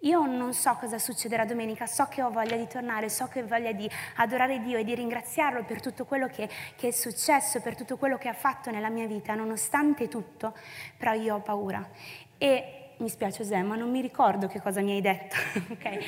Io 0.00 0.26
non 0.26 0.52
so 0.52 0.76
cosa 0.78 0.98
succederà 0.98 1.46
domenica, 1.46 1.86
so 1.86 2.08
che 2.10 2.20
ho 2.20 2.30
voglia 2.30 2.56
di 2.56 2.66
tornare, 2.66 3.08
so 3.08 3.26
che 3.28 3.40
ho 3.40 3.46
voglia 3.46 3.72
di 3.72 3.88
adorare 4.16 4.60
Dio 4.60 4.76
e 4.76 4.84
di 4.84 4.94
ringraziarlo 4.94 5.64
per 5.64 5.80
tutto 5.80 6.04
quello 6.04 6.26
che, 6.26 6.46
che, 6.76 6.88
è 6.88 6.90
successo, 6.90 7.62
per 7.62 7.74
tutto 7.74 7.96
quello 7.96 8.18
che 8.18 8.28
ha 8.28 8.34
fatto 8.34 8.70
nella 8.70 8.90
mia 8.90 9.06
vita, 9.06 9.34
nonostante 9.34 10.08
tutto, 10.08 10.54
però 10.98 11.14
io 11.14 11.36
ho 11.36 11.40
paura. 11.40 11.88
E 12.36 12.79
mi 13.00 13.08
spiace 13.08 13.42
Osè, 13.42 13.62
ma 13.62 13.76
non 13.76 13.90
mi 13.90 14.00
ricordo 14.00 14.46
che 14.46 14.60
cosa 14.60 14.80
mi 14.80 14.92
hai 14.92 15.00
detto. 15.00 15.36
okay? 15.72 15.98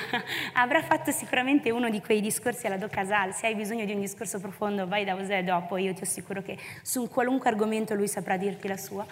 Avrà 0.54 0.82
fatto 0.82 1.10
sicuramente 1.10 1.70
uno 1.70 1.88
di 1.88 2.00
quei 2.00 2.20
discorsi 2.20 2.66
alla 2.66 2.76
Do 2.76 2.88
Casal, 2.88 3.34
se 3.34 3.46
hai 3.46 3.54
bisogno 3.54 3.84
di 3.84 3.92
un 3.92 4.00
discorso 4.00 4.38
profondo 4.38 4.86
vai 4.86 5.04
da 5.04 5.14
Osè 5.14 5.42
dopo, 5.42 5.76
io 5.76 5.92
ti 5.94 6.02
assicuro 6.02 6.42
che 6.42 6.58
su 6.82 7.02
un 7.02 7.08
qualunque 7.08 7.48
argomento 7.48 7.94
lui 7.94 8.08
saprà 8.08 8.36
dirti 8.36 8.68
la 8.68 8.76
sua. 8.76 9.06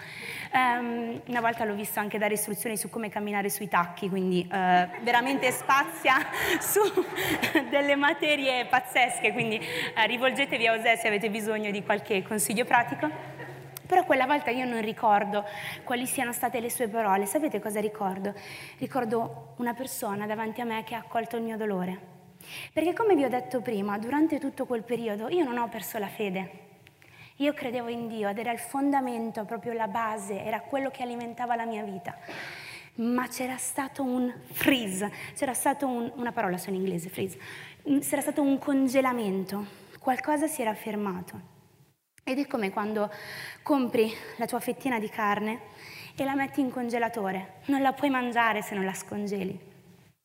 Um, 0.53 1.21
una 1.25 1.41
volta 1.41 1.65
l'ho 1.65 1.75
visto 1.75 1.99
anche 1.99 2.17
dare 2.17 2.35
istruzioni 2.35 2.77
su 2.77 2.89
come 2.89 3.09
camminare 3.09 3.49
sui 3.49 3.67
tacchi, 3.67 4.07
quindi 4.07 4.47
uh, 4.49 5.03
veramente 5.03 5.51
spazia 5.51 6.15
su 6.61 6.79
delle 7.69 7.95
materie 7.95 8.65
pazzesche, 8.65 9.33
quindi 9.33 9.57
uh, 9.57 10.07
rivolgetevi 10.07 10.67
a 10.67 10.73
Osè 10.73 10.95
se 10.95 11.07
avete 11.07 11.29
bisogno 11.29 11.71
di 11.71 11.83
qualche 11.83 12.23
consiglio 12.23 12.65
pratico. 12.65 13.34
Però 13.85 14.03
quella 14.03 14.25
volta 14.25 14.49
io 14.49 14.65
non 14.65 14.81
ricordo 14.81 15.45
quali 15.83 16.05
siano 16.05 16.31
state 16.31 16.59
le 16.59 16.69
sue 16.69 16.87
parole. 16.87 17.25
Sapete 17.25 17.59
cosa 17.59 17.79
ricordo? 17.79 18.33
Ricordo 18.77 19.53
una 19.57 19.73
persona 19.73 20.25
davanti 20.25 20.61
a 20.61 20.65
me 20.65 20.83
che 20.83 20.95
ha 20.95 20.99
accolto 20.99 21.35
il 21.37 21.43
mio 21.43 21.57
dolore. 21.57 22.13
Perché 22.73 22.93
come 22.93 23.15
vi 23.15 23.23
ho 23.23 23.29
detto 23.29 23.61
prima, 23.61 23.97
durante 23.97 24.39
tutto 24.39 24.65
quel 24.65 24.83
periodo 24.83 25.29
io 25.29 25.43
non 25.43 25.57
ho 25.57 25.67
perso 25.67 25.97
la 25.97 26.07
fede. 26.07 26.63
Io 27.37 27.53
credevo 27.53 27.89
in 27.89 28.07
Dio 28.07 28.29
ed 28.29 28.37
era 28.37 28.51
il 28.51 28.59
fondamento, 28.59 29.43
proprio 29.43 29.73
la 29.73 29.87
base, 29.87 30.41
era 30.41 30.61
quello 30.61 30.89
che 30.89 31.03
alimentava 31.03 31.55
la 31.55 31.65
mia 31.65 31.83
vita. 31.83 32.17
Ma 32.95 33.27
c'era 33.27 33.57
stato 33.57 34.03
un 34.03 34.33
freeze, 34.51 35.11
c'era 35.35 35.53
stato 35.53 35.85
un, 35.85 36.11
una 36.15 36.31
parola 36.31 36.57
sono 36.57 36.77
in 36.77 36.83
inglese, 36.83 37.09
freeze, 37.09 37.37
c'era 37.99 38.21
stato 38.21 38.41
un 38.41 38.57
congelamento, 38.57 39.65
qualcosa 39.99 40.47
si 40.47 40.61
era 40.61 40.73
fermato. 40.73 41.54
Ed 42.27 42.39
è 42.39 42.47
come 42.47 42.71
quando 42.71 43.13
compri 43.61 44.11
la 44.37 44.47
tua 44.47 44.59
fettina 44.59 44.97
di 44.97 45.09
carne 45.09 45.59
e 46.15 46.23
la 46.23 46.33
metti 46.33 46.59
in 46.59 46.71
congelatore. 46.71 47.57
Non 47.65 47.83
la 47.83 47.93
puoi 47.93 48.09
mangiare 48.09 48.63
se 48.63 48.73
non 48.73 48.83
la 48.83 48.95
scongeli. 48.95 49.55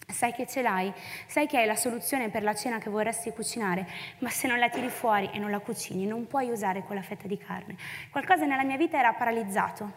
Sai 0.09 0.33
che 0.33 0.47
ce 0.47 0.63
l'hai, 0.63 0.91
sai 1.27 1.47
che 1.47 1.59
hai 1.59 1.67
la 1.67 1.77
soluzione 1.77 2.31
per 2.31 2.43
la 2.43 2.55
cena 2.55 2.79
che 2.79 2.89
vorresti 2.89 3.33
cucinare, 3.33 3.87
ma 4.21 4.31
se 4.31 4.49
non 4.49 4.59
la 4.59 4.71
tiri 4.71 4.89
fuori 4.89 5.29
e 5.31 5.39
non 5.39 5.51
la 5.51 5.59
cucini 5.59 6.07
non 6.07 6.27
puoi 6.27 6.49
usare 6.49 6.85
quella 6.85 7.03
fetta 7.03 7.27
di 7.27 7.37
carne. 7.37 7.77
Qualcosa 8.11 8.47
nella 8.47 8.65
mia 8.65 8.79
vita 8.79 8.99
era 8.99 9.13
paralizzato, 9.13 9.93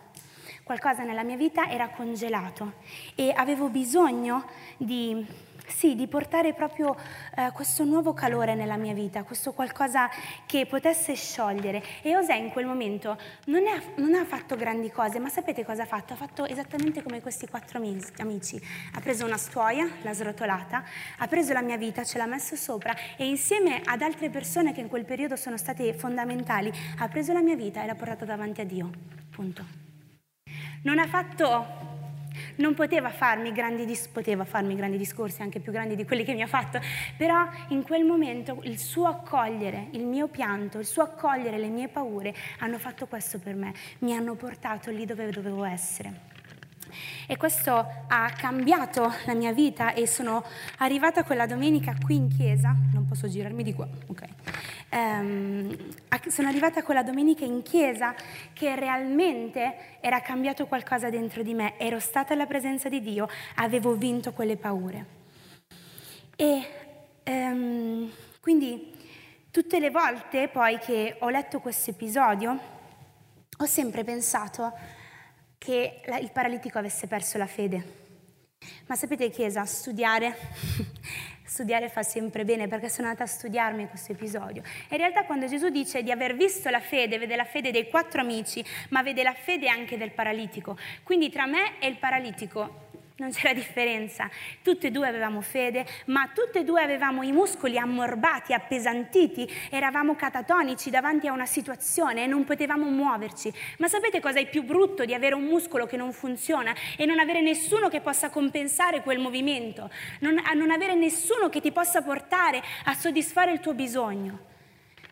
qualcosa 0.64 1.04
nella 1.04 1.24
mia 1.24 1.38
vita 1.38 1.70
era 1.70 1.88
congelato 1.88 2.74
e 3.16 3.32
avevo 3.34 3.70
bisogno 3.70 4.46
di 4.76 5.26
sì, 5.68 5.96
di 5.96 6.08
portare 6.08 6.54
proprio 6.54 6.96
eh, 7.36 7.52
questo 7.54 7.84
nuovo 7.84 8.14
calore 8.14 8.56
nella 8.56 8.78
mia 8.78 8.94
vita, 8.94 9.24
questo 9.24 9.54
qualcosa 9.54 10.10
che 10.46 10.66
potesse 10.66 11.14
sciogliere. 11.16 11.84
E 12.02 12.16
Osè 12.16 12.36
in 12.36 12.50
quel 12.50 12.66
momento 12.66 13.18
non, 13.46 13.66
è, 13.66 13.82
non, 13.96 14.14
ha 14.16 14.26
fatto 14.26 14.56
grandi 14.56 14.92
cose, 14.92 15.20
ma 15.20 15.30
sapete 15.30 15.64
cosa 15.64 15.84
ha 15.84 15.86
fatto? 15.86 16.14
Ha 16.14 16.16
fatto 16.16 16.46
esattamente 16.46 17.02
come 17.02 17.22
questi 17.22 17.48
quattro 17.48 17.78
amici. 17.78 18.62
Ha 18.94 19.00
preso 19.00 19.26
una 19.26 19.38
stuoia, 19.38 19.88
l'ha 20.02 20.14
srotolata, 20.14 20.84
ha 21.18 21.28
preso 21.28 21.54
la 21.54 21.62
mia 21.62 21.78
vita, 21.78 22.04
ce 22.04 22.18
l'ha 22.18 22.26
messo 22.26 22.56
sopra 22.56 22.96
e 23.18 23.28
insieme 23.28 23.82
ad 23.86 24.02
altre 24.02 24.30
persone 24.30 24.74
che 24.74 24.82
in 24.82 24.88
quel 24.88 25.06
periodo 25.06 25.36
sono 25.36 25.58
state 25.58 25.94
fondamentali, 25.94 26.72
ha 27.00 27.08
preso 27.08 27.34
la 27.34 27.42
mia 27.42 27.56
vita 27.56 27.84
e 27.84 27.86
l'ha 27.86 27.96
portata 27.96 28.26
davanti 28.26 28.62
a 28.62 28.66
Dio. 28.66 28.90
Punto. 29.30 29.66
Non 30.84 31.00
ha 31.00 31.08
fatto 31.08 31.93
non 32.56 32.74
poteva 32.74 33.10
farmi 33.10 33.52
grandi, 33.52 33.86
dis- 33.86 34.08
poteva 34.08 34.46
farmi 34.46 34.76
grandi 34.76 34.98
discorsi, 34.98 35.42
anche 35.42 35.60
più 35.60 35.72
grandi 35.72 35.96
di 35.96 36.06
quelli 36.06 36.24
che 36.24 36.34
mi 36.34 36.42
ha 36.42 36.48
fatto, 36.48 36.80
però 37.18 37.48
in 37.70 37.84
quel 37.84 38.04
momento 38.04 38.60
il 38.64 38.78
suo 38.78 39.08
accogliere 39.08 39.88
il 39.92 40.06
mio 40.06 40.28
pianto, 40.28 40.80
il 40.80 40.86
suo 40.86 41.04
accogliere 41.04 41.58
le 41.58 41.68
mie 41.68 41.88
paure 41.88 42.34
hanno 42.60 42.78
fatto 42.80 43.08
questo 43.08 43.40
per 43.40 43.56
me, 43.56 43.74
mi 44.00 44.14
hanno 44.14 44.36
portato 44.36 44.92
lì 44.92 45.06
dove 45.06 45.30
dovevo 45.30 45.64
essere. 45.64 46.33
E 47.28 47.38
questo 47.38 47.74
ha 48.08 48.32
cambiato 48.36 49.12
la 49.26 49.34
mia 49.34 49.54
vita 49.54 49.94
e 49.94 50.08
sono 50.08 50.44
arrivata 50.78 51.24
quella 51.24 51.46
domenica 51.46 51.96
qui 52.04 52.16
in 52.16 52.28
chiesa, 52.28 52.76
non 52.94 53.06
posso 53.06 53.28
girarmi 53.28 53.64
di 53.64 53.74
qua, 53.74 53.88
ok. 54.08 54.24
Um, 54.92 55.76
sono 56.28 56.48
arrivata 56.48 56.84
quella 56.84 57.02
domenica 57.02 57.44
in 57.46 57.64
chiesa 57.64 58.14
che 58.54 58.76
realmente 58.76 59.98
era 60.02 60.22
cambiato 60.22 60.68
qualcosa 60.68 61.10
dentro 61.10 61.42
di 61.42 61.54
me, 61.54 61.78
ero 61.80 62.00
stata 62.00 62.34
alla 62.34 62.46
presenza 62.46 62.90
di 62.90 63.02
Dio, 63.02 63.28
avevo 63.56 63.96
vinto 63.96 64.32
quelle 64.34 64.58
paure. 64.58 65.06
E 66.36 66.68
um, 67.26 68.12
quindi 68.40 68.92
tutte 69.50 69.80
le 69.80 69.90
volte 69.90 70.48
poi 70.48 70.78
che 70.80 71.16
ho 71.20 71.30
letto 71.30 71.60
questo 71.60 71.92
episodio 71.92 72.60
ho 73.56 73.66
sempre 73.66 74.04
pensato 74.04 74.74
che 75.64 76.02
il 76.20 76.32
paralitico 76.32 76.78
avesse 76.78 77.08
perso 77.08 77.38
la 77.38 77.48
fede. 77.48 78.02
Ma 78.88 78.96
sapete 78.96 79.30
Chiesa, 79.30 79.64
studiare, 79.64 80.36
studiare 81.46 81.88
fa 81.88 82.04
sempre 82.04 82.44
bene 82.44 82.68
perché 82.68 82.90
sono 82.90 83.08
andata 83.08 83.24
a 83.24 83.28
studiarmi 83.28 83.88
questo 83.88 84.12
episodio. 84.12 84.62
In 84.90 84.98
realtà 84.98 85.24
quando 85.24 85.48
Gesù 85.48 85.70
dice 85.70 86.04
di 86.04 86.12
aver 86.12 86.36
visto 86.36 86.70
la 86.70 86.82
fede, 86.82 87.18
vede 87.18 87.38
la 87.38 87.46
fede 87.46 87.72
dei 87.72 87.90
quattro 87.90 88.20
amici, 88.20 88.64
ma 88.90 89.02
vede 89.04 89.24
la 89.24 89.34
fede 89.34 89.70
anche 89.70 89.98
del 89.98 90.12
paralitico. 90.12 90.78
Quindi 91.02 91.30
tra 91.30 91.46
me 91.46 91.80
e 91.80 91.88
il 91.88 91.98
paralitico 91.98 92.92
non 93.18 93.32
c'era 93.32 93.54
differenza. 93.54 94.30
Tutte 94.64 94.88
e 94.88 94.92
due 94.92 95.08
avevamo 95.08 95.42
fede, 95.42 95.86
ma 96.06 96.30
tutte 96.34 96.60
e 96.60 96.64
due 96.64 96.82
avevamo 96.82 97.22
i 97.24 97.32
muscoli 97.32 97.78
ammorbati, 97.78 98.54
appesantiti, 98.54 99.48
eravamo 99.70 100.16
catatonici 100.16 100.90
davanti 100.90 101.28
a 101.28 101.32
una 101.32 101.46
situazione 101.46 102.24
e 102.24 102.28
non 102.28 102.44
potevamo 102.44 102.90
muoverci. 102.90 103.54
Ma 103.78 103.88
sapete 103.88 104.20
cosa 104.20 104.40
è 104.40 104.50
più 104.50 104.64
brutto 104.64 105.06
di 105.06 105.14
avere 105.14 105.36
un 105.36 105.44
muscolo 105.44 105.86
che 105.86 105.98
non 105.98 106.12
funziona 106.12 106.74
e 106.98 107.06
non 107.06 107.20
avere 107.20 107.42
nessuno 107.42 107.90
che 107.90 108.02
possa 108.02 108.30
compensare 108.30 109.02
quel 109.02 109.20
movimento, 109.20 109.90
non, 110.20 110.42
non 110.56 110.72
avere 110.72 110.96
nessuno 110.96 111.50
che 111.50 111.62
ti 111.62 111.72
possa 111.72 112.02
portare 112.02 112.62
a 112.86 112.94
soddisfare 112.94 113.52
il 113.52 113.60
tuo 113.60 113.74
bisogno? 113.74 114.52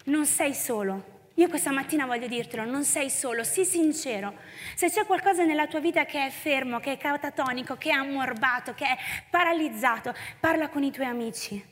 Non 0.06 0.26
sei 0.26 0.56
solo, 0.56 1.21
io 1.36 1.48
questa 1.48 1.72
mattina 1.72 2.06
voglio 2.06 2.28
dirtelo, 2.28 2.66
non 2.66 2.84
sei 2.84 3.10
solo, 3.10 3.44
sii 3.44 3.64
sincero. 3.66 4.34
Se 4.76 4.90
c'è 4.90 5.06
qualcosa 5.06 5.46
nella 5.46 5.66
tua 5.68 5.80
vita 5.80 6.04
che 6.06 6.26
è 6.26 6.30
fermo, 6.30 6.80
che 6.80 6.94
è 6.94 6.98
catatonico, 6.98 7.78
che 7.78 7.90
è 7.90 7.94
ammorbato, 7.94 8.74
che 8.74 8.86
è 8.86 8.98
paralizzato, 9.30 10.14
parla 10.40 10.68
con 10.68 10.84
i 10.84 10.92
tuoi 10.92 11.08
amici. 11.08 11.64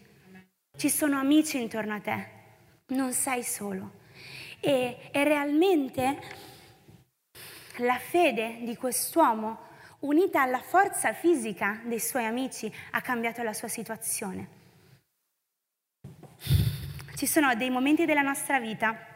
Ci 0.77 0.89
sono 0.89 1.19
amici 1.19 1.59
intorno 1.59 1.93
a 1.93 1.99
te, 1.99 2.27
non 2.87 3.11
sei 3.11 3.43
solo. 3.43 3.97
E, 4.61 5.09
e 5.11 5.23
realmente 5.23 6.17
la 7.77 7.97
fede 7.97 8.59
di 8.61 8.77
quest'uomo, 8.77 9.67
unita 9.99 10.41
alla 10.41 10.61
forza 10.61 11.11
fisica 11.11 11.81
dei 11.83 11.99
suoi 11.99 12.25
amici, 12.25 12.73
ha 12.91 13.01
cambiato 13.01 13.43
la 13.43 13.53
sua 13.53 13.67
situazione. 13.67 14.57
Ci 17.15 17.27
sono 17.27 17.53
dei 17.55 17.69
momenti 17.69 18.05
della 18.05 18.21
nostra 18.21 18.61
vita, 18.61 19.08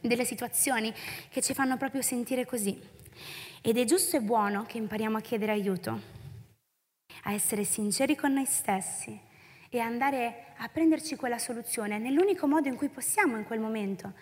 delle 0.00 0.24
situazioni 0.24 0.92
che 1.28 1.42
ci 1.42 1.54
fanno 1.54 1.76
proprio 1.76 2.02
sentire 2.02 2.46
così. 2.46 2.80
Ed 3.62 3.76
è 3.76 3.84
giusto 3.84 4.16
e 4.16 4.20
buono 4.20 4.64
che 4.64 4.78
impariamo 4.78 5.16
a 5.16 5.20
chiedere 5.20 5.52
aiuto, 5.52 6.00
a 7.24 7.32
essere 7.32 7.64
sinceri 7.64 8.14
con 8.14 8.32
noi 8.32 8.46
stessi 8.46 9.18
e 9.68 9.78
andare 9.78 10.46
a 10.58 10.68
prenderci 10.68 11.16
quella 11.16 11.38
soluzione 11.38 11.98
nell'unico 11.98 12.46
modo 12.46 12.68
in 12.68 12.76
cui 12.76 12.88
possiamo 12.88 13.36
in 13.36 13.44
quel 13.44 13.60
momento 13.60 14.12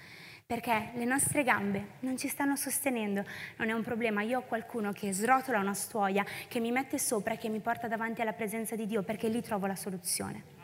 perché 0.47 0.91
le 0.95 1.05
nostre 1.05 1.43
gambe 1.43 1.95
non 2.01 2.17
ci 2.17 2.29
stanno 2.29 2.55
sostenendo, 2.55 3.25
non 3.57 3.69
è 3.69 3.73
un 3.73 3.83
problema, 3.83 4.23
io 4.23 4.39
ho 4.39 4.43
qualcuno 4.43 4.93
che 4.93 5.13
srotola 5.13 5.59
una 5.59 5.75
stuoia, 5.75 6.25
che 6.47 6.61
mi 6.61 6.71
mette 6.71 7.01
sopra 7.01 7.35
che 7.35 7.49
mi 7.49 7.59
porta 7.59 7.89
davanti 7.89 8.21
alla 8.21 8.33
presenza 8.33 8.77
di 8.77 8.87
Dio 8.87 9.03
perché 9.03 9.27
lì 9.27 9.43
trovo 9.43 9.67
la 9.67 9.75
soluzione. 9.75 10.55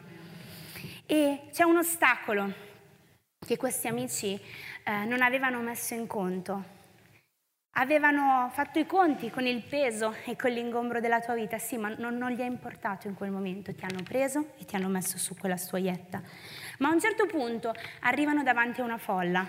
E 1.05 1.49
c'è 1.51 1.65
un 1.65 1.79
ostacolo 1.79 2.55
che 3.45 3.57
questi 3.57 3.89
amici 3.89 4.41
eh, 4.85 5.05
non 5.05 5.23
avevano 5.23 5.61
messo 5.61 5.95
in 5.95 6.07
conto. 6.07 6.81
Avevano 7.77 8.51
fatto 8.53 8.79
i 8.79 8.87
conti 8.87 9.31
con 9.31 9.47
il 9.47 9.63
peso 9.63 10.15
e 10.27 10.37
con 10.37 10.51
l'ingombro 10.51 11.01
della 11.01 11.21
tua 11.21 11.35
vita, 11.35 11.57
sì, 11.57 11.79
ma 11.79 11.95
non, 11.97 12.19
non, 12.19 12.31
gli 12.31 12.41
è 12.41 12.45
importato 12.45 13.09
in 13.09 13.15
quel 13.15 13.31
momento, 13.31 13.75
ti 13.75 13.85
hanno 13.85 14.03
preso 14.03 14.53
e 14.59 14.67
ti 14.67 14.77
hanno 14.77 14.89
messo 14.89 15.17
su 15.17 15.35
quella 15.35 15.57
stuoietta. 15.57 16.21
Ma 16.79 16.89
a 16.89 16.93
un 16.93 17.01
certo 17.01 17.25
punto 17.27 17.73
arrivano 18.01 18.43
davanti 18.43 18.83
a 18.83 18.85
una 18.85 18.99
folla. 18.99 19.47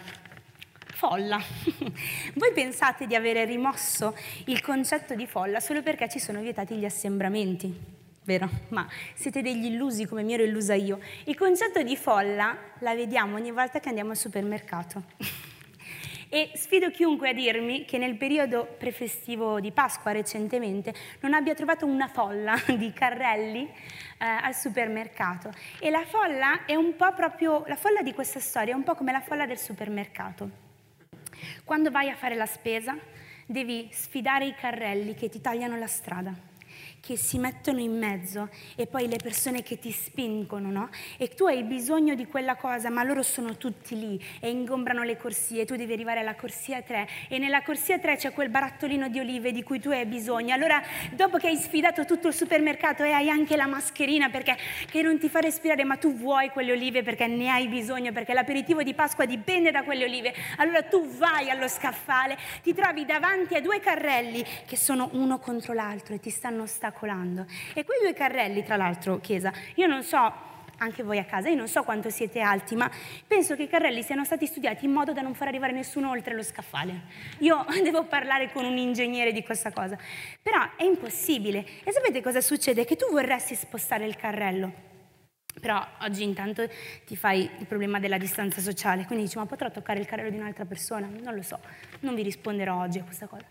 Folla. 0.94 1.38
Voi 2.36 2.54
pensate 2.54 3.08
di 3.08 3.16
avere 3.16 3.44
rimosso 3.44 4.16
il 4.46 4.62
concetto 4.62 5.16
di 5.16 5.28
folla 5.28 5.60
solo 5.60 5.82
perché 5.82 6.08
ci 6.08 6.20
sono 6.20 6.40
vietati 6.40 6.76
gli 6.76 6.86
assembramenti, 6.86 8.03
vero? 8.24 8.50
Ma 8.70 8.88
siete 9.14 9.42
degli 9.42 9.66
illusi 9.66 10.06
come 10.06 10.24
mi 10.24 10.34
ero 10.34 10.44
illusa 10.44 10.74
io. 10.74 11.00
Il 11.26 11.36
concetto 11.36 11.82
di 11.82 11.96
folla 11.96 12.58
la 12.80 12.96
vediamo 12.96 13.36
ogni 13.36 13.52
volta 13.52 13.80
che 13.80 13.90
andiamo 13.90 14.12
al 14.12 14.18
supermercato. 14.18 15.04
E 16.34 16.50
sfido 16.56 16.90
chiunque 16.90 17.30
a 17.30 17.34
dirmi 17.34 17.86
che 17.86 18.00
nel 18.00 18.16
periodo 18.16 18.66
prefestivo 18.80 19.60
di 19.60 19.72
Pasqua 19.72 20.14
recentemente 20.14 20.92
non 21.20 21.36
abbia 21.36 21.54
trovato 21.54 21.86
una 21.86 22.08
folla 22.08 22.56
di 22.76 22.92
carrelli 22.92 23.62
eh, 24.18 24.26
al 24.26 24.56
supermercato. 24.56 25.52
E 25.78 25.92
la 25.92 26.04
folla 26.04 26.66
è 26.66 26.74
un 26.74 26.96
po' 26.96 27.14
proprio, 27.14 27.64
la 27.68 27.76
folla 27.76 28.02
di 28.02 28.16
questa 28.16 28.40
storia 28.40 28.74
è 28.74 28.76
un 28.76 28.82
po' 28.82 28.96
come 28.96 29.12
la 29.12 29.22
folla 29.22 29.46
del 29.46 29.60
supermercato. 29.60 30.50
Quando 31.64 31.92
vai 31.92 32.10
a 32.10 32.16
fare 32.16 32.34
la 32.34 32.48
spesa 32.48 32.98
devi 33.46 33.88
sfidare 33.92 34.48
i 34.48 34.56
carrelli 34.56 35.14
che 35.14 35.30
ti 35.30 35.40
tagliano 35.40 35.78
la 35.78 35.86
strada 35.86 36.52
che 37.06 37.18
si 37.18 37.38
mettono 37.38 37.82
in 37.82 37.98
mezzo 37.98 38.48
e 38.78 38.88
poi 38.88 39.10
le 39.10 39.18
persone 39.18 39.62
che 39.62 39.78
ti 39.78 39.92
spingono, 39.92 40.72
no? 40.72 40.90
E 41.18 41.28
tu 41.28 41.46
hai 41.46 41.64
bisogno 41.64 42.16
di 42.16 42.26
quella 42.28 42.56
cosa, 42.56 42.90
ma 42.90 43.04
loro 43.04 43.22
sono 43.24 43.58
tutti 43.58 44.00
lì 44.00 44.26
e 44.40 44.50
ingombrano 44.50 45.04
le 45.04 45.18
corsie, 45.18 45.66
tu 45.66 45.76
devi 45.76 45.92
arrivare 45.92 46.22
alla 46.22 46.36
corsia 46.36 46.82
3 46.82 47.06
e 47.28 47.40
nella 47.40 47.62
corsia 47.62 48.00
3 48.00 48.16
c'è 48.16 48.32
quel 48.32 48.48
barattolino 48.48 49.10
di 49.10 49.20
olive 49.20 49.52
di 49.52 49.64
cui 49.64 49.82
tu 49.82 49.90
hai 49.90 50.06
bisogno. 50.06 50.54
Allora, 50.54 50.82
dopo 51.12 51.38
che 51.38 51.48
hai 51.48 51.58
sfidato 51.58 52.06
tutto 52.06 52.30
il 52.30 52.34
supermercato 52.34 53.04
e 53.04 53.12
hai 53.12 53.30
anche 53.30 53.58
la 53.58 53.68
mascherina 53.68 54.30
perché 54.30 54.56
che 54.90 55.02
non 55.02 55.20
ti 55.20 55.28
fa 55.28 55.42
respirare, 55.42 55.84
ma 55.84 55.98
tu 55.98 56.16
vuoi 56.16 56.52
quelle 56.52 56.72
olive 56.72 57.04
perché 57.04 57.28
ne 57.28 57.50
hai 57.50 57.68
bisogno, 57.68 58.14
perché 58.14 58.34
l'aperitivo 58.34 58.82
di 58.82 58.94
Pasqua 58.94 59.26
dipende 59.26 59.72
da 59.72 59.84
quelle 59.84 60.06
olive. 60.06 60.34
Allora 60.56 60.82
tu 60.84 61.06
vai 61.18 61.50
allo 61.50 61.68
scaffale, 61.68 62.38
ti 62.62 62.74
trovi 62.74 63.04
davanti 63.04 63.56
a 63.56 63.62
due 63.62 63.82
carrelli 63.82 64.42
che 64.66 64.78
sono 64.78 65.10
uno 65.12 65.38
contro 65.40 65.74
l'altro 65.74 66.16
e 66.16 66.22
ti 66.22 66.30
stanno 66.30 66.64
ostacolando 66.64 66.92
ostacolando. 66.94 67.46
E 67.74 67.84
quei 67.84 68.00
due 68.02 68.14
carrelli, 68.14 68.64
tra 68.64 68.78
l'altro, 68.78 69.20
Chiesa, 69.20 69.52
io 69.76 69.88
non 69.88 70.04
so 70.04 70.52
anche 70.78 71.04
voi 71.04 71.18
a 71.18 71.24
casa, 71.24 71.50
io 71.50 71.56
non 71.56 71.68
so 71.68 71.84
quanto 71.84 72.10
siete 72.10 72.40
alti, 72.40 72.76
ma 72.76 72.90
penso 73.26 73.56
che 73.56 73.64
i 73.64 73.68
carrelli 73.68 74.04
siano 74.04 74.26
stati 74.26 74.46
studiati 74.46 74.86
in 74.86 74.92
modo 74.92 75.14
da 75.14 75.22
non 75.22 75.34
far 75.34 75.48
arrivare 75.48 75.72
nessuno 75.72 76.10
oltre 76.10 76.36
lo 76.36 76.44
scaffale. 76.44 77.02
Io 77.40 77.66
devo 77.84 78.06
parlare 78.06 78.52
con 78.52 78.66
un 78.66 78.78
ingegnere 78.78 79.32
di 79.32 79.44
questa 79.44 79.72
cosa, 79.72 79.98
però 80.42 80.60
è 80.76 80.84
impossibile. 80.84 81.66
E 81.84 81.92
sapete 81.92 82.22
cosa 82.22 82.42
succede? 82.42 82.86
Che 82.86 82.96
tu 82.96 83.10
vorresti 83.12 83.56
spostare 83.56 84.06
il 84.06 84.16
carrello, 84.16 84.92
però 85.62 85.86
oggi 86.02 86.24
intanto 86.24 86.68
ti 87.06 87.16
fai 87.16 87.50
il 87.60 87.66
problema 87.66 88.00
della 88.00 88.18
distanza 88.18 88.60
sociale, 88.60 89.06
quindi 89.06 89.26
dici 89.26 89.38
ma 89.38 89.46
potrò 89.46 89.70
toccare 89.72 90.00
il 90.00 90.06
carrello 90.06 90.32
di 90.32 90.38
un'altra 90.38 90.66
persona? 90.66 91.08
Non 91.08 91.36
lo 91.36 91.44
so, 91.44 91.60
non 92.02 92.16
vi 92.16 92.24
risponderò 92.24 92.82
oggi 92.82 93.00
a 93.00 93.04
questa 93.04 93.28
cosa 93.28 93.46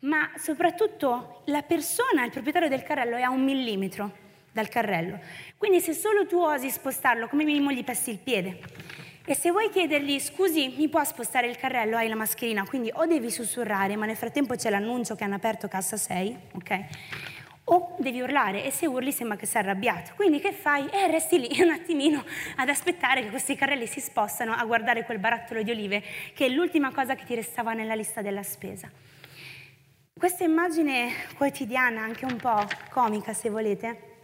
ma 0.00 0.30
soprattutto 0.36 1.42
la 1.46 1.62
persona, 1.62 2.24
il 2.24 2.30
proprietario 2.30 2.68
del 2.68 2.82
carrello, 2.82 3.16
è 3.16 3.22
a 3.22 3.30
un 3.30 3.42
millimetro 3.42 4.26
dal 4.52 4.68
carrello. 4.68 5.18
Quindi 5.56 5.80
se 5.80 5.92
solo 5.92 6.26
tu 6.26 6.38
osi 6.38 6.70
spostarlo, 6.70 7.28
come 7.28 7.44
minimo 7.44 7.70
gli 7.72 7.84
passi 7.84 8.10
il 8.10 8.18
piede. 8.18 8.60
E 9.24 9.34
se 9.34 9.50
vuoi 9.50 9.68
chiedergli, 9.70 10.18
scusi, 10.20 10.74
mi 10.78 10.88
può 10.88 11.04
spostare 11.04 11.48
il 11.48 11.56
carrello? 11.56 11.96
Hai 11.96 12.08
la 12.08 12.14
mascherina, 12.14 12.64
quindi 12.64 12.90
o 12.94 13.04
devi 13.04 13.30
sussurrare, 13.30 13.94
ma 13.94 14.06
nel 14.06 14.16
frattempo 14.16 14.54
c'è 14.54 14.70
l'annuncio 14.70 15.14
che 15.16 15.24
hanno 15.24 15.34
aperto 15.34 15.68
cassa 15.68 15.98
6, 15.98 16.36
ok? 16.54 16.84
O 17.64 17.94
devi 17.98 18.22
urlare 18.22 18.64
e 18.64 18.70
se 18.70 18.86
urli 18.86 19.12
sembra 19.12 19.36
che 19.36 19.44
sei 19.44 19.60
arrabbiato. 19.60 20.12
Quindi 20.16 20.40
che 20.40 20.52
fai? 20.52 20.88
Eh, 20.88 21.08
resti 21.10 21.38
lì 21.40 21.48
un 21.60 21.70
attimino 21.70 22.24
ad 22.56 22.70
aspettare 22.70 23.22
che 23.22 23.28
questi 23.28 23.54
carrelli 23.54 23.86
si 23.86 24.00
spostano 24.00 24.54
a 24.54 24.64
guardare 24.64 25.04
quel 25.04 25.18
barattolo 25.18 25.62
di 25.62 25.72
olive, 25.72 26.02
che 26.32 26.46
è 26.46 26.48
l'ultima 26.48 26.90
cosa 26.90 27.14
che 27.14 27.24
ti 27.26 27.34
restava 27.34 27.74
nella 27.74 27.94
lista 27.94 28.22
della 28.22 28.42
spesa. 28.42 28.90
Questa 30.18 30.42
immagine 30.42 31.12
quotidiana, 31.36 32.02
anche 32.02 32.24
un 32.24 32.38
po' 32.38 32.66
comica 32.90 33.32
se 33.32 33.50
volete, 33.50 34.16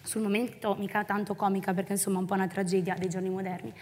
sul 0.00 0.22
momento 0.22 0.76
mica 0.76 1.02
tanto 1.02 1.34
comica 1.34 1.74
perché 1.74 1.94
insomma 1.94 2.18
è 2.18 2.20
un 2.20 2.26
po' 2.26 2.34
una 2.34 2.46
tragedia 2.46 2.94
dei 2.94 3.08
giorni 3.08 3.30
moderni, 3.30 3.74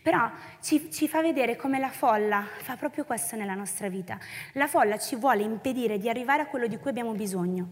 però 0.00 0.30
ci, 0.60 0.88
ci, 0.92 1.08
fa 1.08 1.22
vedere 1.22 1.56
come 1.56 1.80
la 1.80 1.90
folla 1.90 2.46
fa 2.58 2.76
proprio 2.76 3.04
questo 3.04 3.34
nella 3.34 3.54
nostra 3.54 3.88
vita. 3.88 4.20
La 4.52 4.68
folla 4.68 4.98
ci 4.98 5.16
vuole 5.16 5.42
impedire 5.42 5.98
di 5.98 6.08
arrivare 6.08 6.42
a 6.42 6.46
quello 6.46 6.68
di 6.68 6.78
cui 6.78 6.90
abbiamo 6.90 7.10
bisogno. 7.10 7.70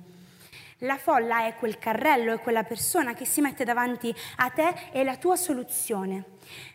La 0.79 0.97
folla 0.97 1.47
è 1.47 1.55
quel 1.55 1.79
carrello, 1.79 2.33
è 2.33 2.41
quella 2.41 2.65
persona 2.65 3.15
che 3.15 3.25
si 3.25 3.41
mette 3.41 3.63
davanti 3.63 4.13
a 4.39 4.51
te 4.51 4.75
e 4.91 5.05
la 5.05 5.17
tua 5.17 5.37
soluzione. 5.37 6.25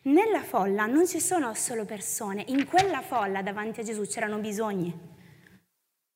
Nella 0.03 0.43
folla 0.43 0.85
non 0.85 1.05
ci 1.05 1.19
sono 1.19 1.53
solo 1.55 1.83
persone, 1.83 2.45
in 2.47 2.65
quella 2.65 3.01
folla 3.01 3.41
davanti 3.41 3.81
a 3.81 3.83
Gesù 3.83 4.03
c'erano 4.03 4.37
bisogni. 4.37 5.17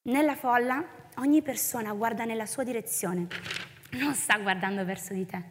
Nella 0.06 0.36
folla 0.36 0.84
ogni 1.16 1.42
persona 1.42 1.94
guarda 1.94 2.26
nella 2.26 2.46
sua 2.46 2.66
direzione, 2.66 3.26
non 3.92 4.14
sta 4.14 4.38
guardando 4.38 4.84
verso 4.84 5.14
di 5.14 5.26
te, 5.26 5.42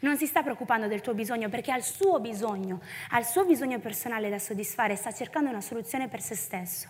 non 0.00 0.18
si 0.18 0.26
sta 0.26 0.42
preoccupando 0.42 0.88
del 0.88 1.00
tuo 1.00 1.14
bisogno 1.14 1.48
perché 1.48 1.72
ha 1.72 1.78
il 1.78 1.84
suo 1.84 2.20
bisogno, 2.20 2.82
ha 3.08 3.18
il 3.18 3.24
suo 3.24 3.46
bisogno 3.46 3.78
personale 3.78 4.28
da 4.28 4.38
soddisfare, 4.38 4.94
sta 4.94 5.10
cercando 5.10 5.48
una 5.48 5.62
soluzione 5.62 6.08
per 6.08 6.20
se 6.20 6.34
stesso. 6.34 6.86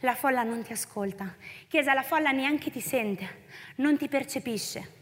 La 0.00 0.14
folla 0.14 0.42
non 0.42 0.62
ti 0.62 0.72
ascolta, 0.72 1.34
Chiesa, 1.66 1.94
la 1.94 2.02
folla 2.02 2.30
neanche 2.30 2.70
ti 2.70 2.80
sente, 2.80 3.46
non 3.76 3.96
ti 3.96 4.06
percepisce. 4.06 4.92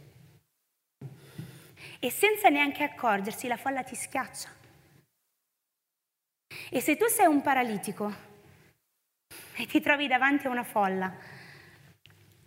E 1.99 2.09
senza 2.09 2.51
neanche 2.51 2.85
accorgersi, 2.85 3.49
la 3.49 3.57
folla 3.57 3.83
ti 3.83 3.97
schiaccia. 3.97 4.49
E 6.71 6.81
se 6.81 6.97
tu 6.97 7.09
sei 7.09 7.27
un 7.27 7.43
paralitico, 7.43 8.31
e 9.55 9.67
ti 9.67 9.81
trovi 9.81 10.07
davanti 10.07 10.47
a 10.47 10.51
una 10.51 10.65
folla, 10.65 11.13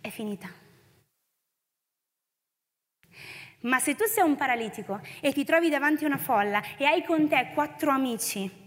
è 0.06 0.10
finita. 0.10 0.48
Ma 3.60 3.80
se 3.80 3.96
tu 3.96 4.04
sei 4.04 4.24
un 4.24 4.36
paralitico 4.36 5.00
e 5.20 5.32
ti 5.32 5.44
trovi 5.44 5.68
davanti 5.68 6.04
a 6.04 6.06
una 6.06 6.18
folla 6.18 6.62
e 6.76 6.84
hai 6.84 7.02
con 7.02 7.28
te 7.28 7.50
quattro 7.52 7.90
amici 7.90 8.64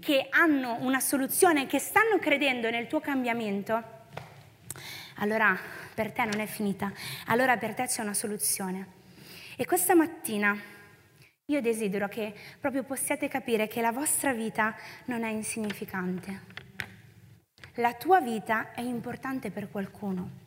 che 0.00 0.26
hanno 0.30 0.78
una 0.80 0.98
soluzione, 0.98 1.66
che 1.66 1.78
stanno 1.78 2.18
credendo 2.18 2.68
nel 2.70 2.88
tuo 2.88 3.00
cambiamento, 3.00 3.98
allora 5.16 5.56
per 5.94 6.10
te 6.12 6.24
non 6.24 6.40
è 6.40 6.46
finita, 6.46 6.92
allora 7.26 7.56
per 7.56 7.74
te 7.74 7.86
c'è 7.86 8.02
una 8.02 8.14
soluzione. 8.14 8.98
E 9.56 9.66
questa 9.66 9.94
mattina 9.94 10.58
io 11.44 11.60
desidero 11.60 12.08
che 12.08 12.34
proprio 12.58 12.82
possiate 12.82 13.28
capire 13.28 13.68
che 13.68 13.80
la 13.80 13.92
vostra 13.92 14.32
vita 14.32 14.74
non 15.04 15.22
è 15.22 15.30
insignificante. 15.30 16.58
La 17.74 17.94
tua 17.94 18.20
vita 18.20 18.72
è 18.72 18.80
importante 18.80 19.50
per 19.50 19.70
qualcuno, 19.70 20.39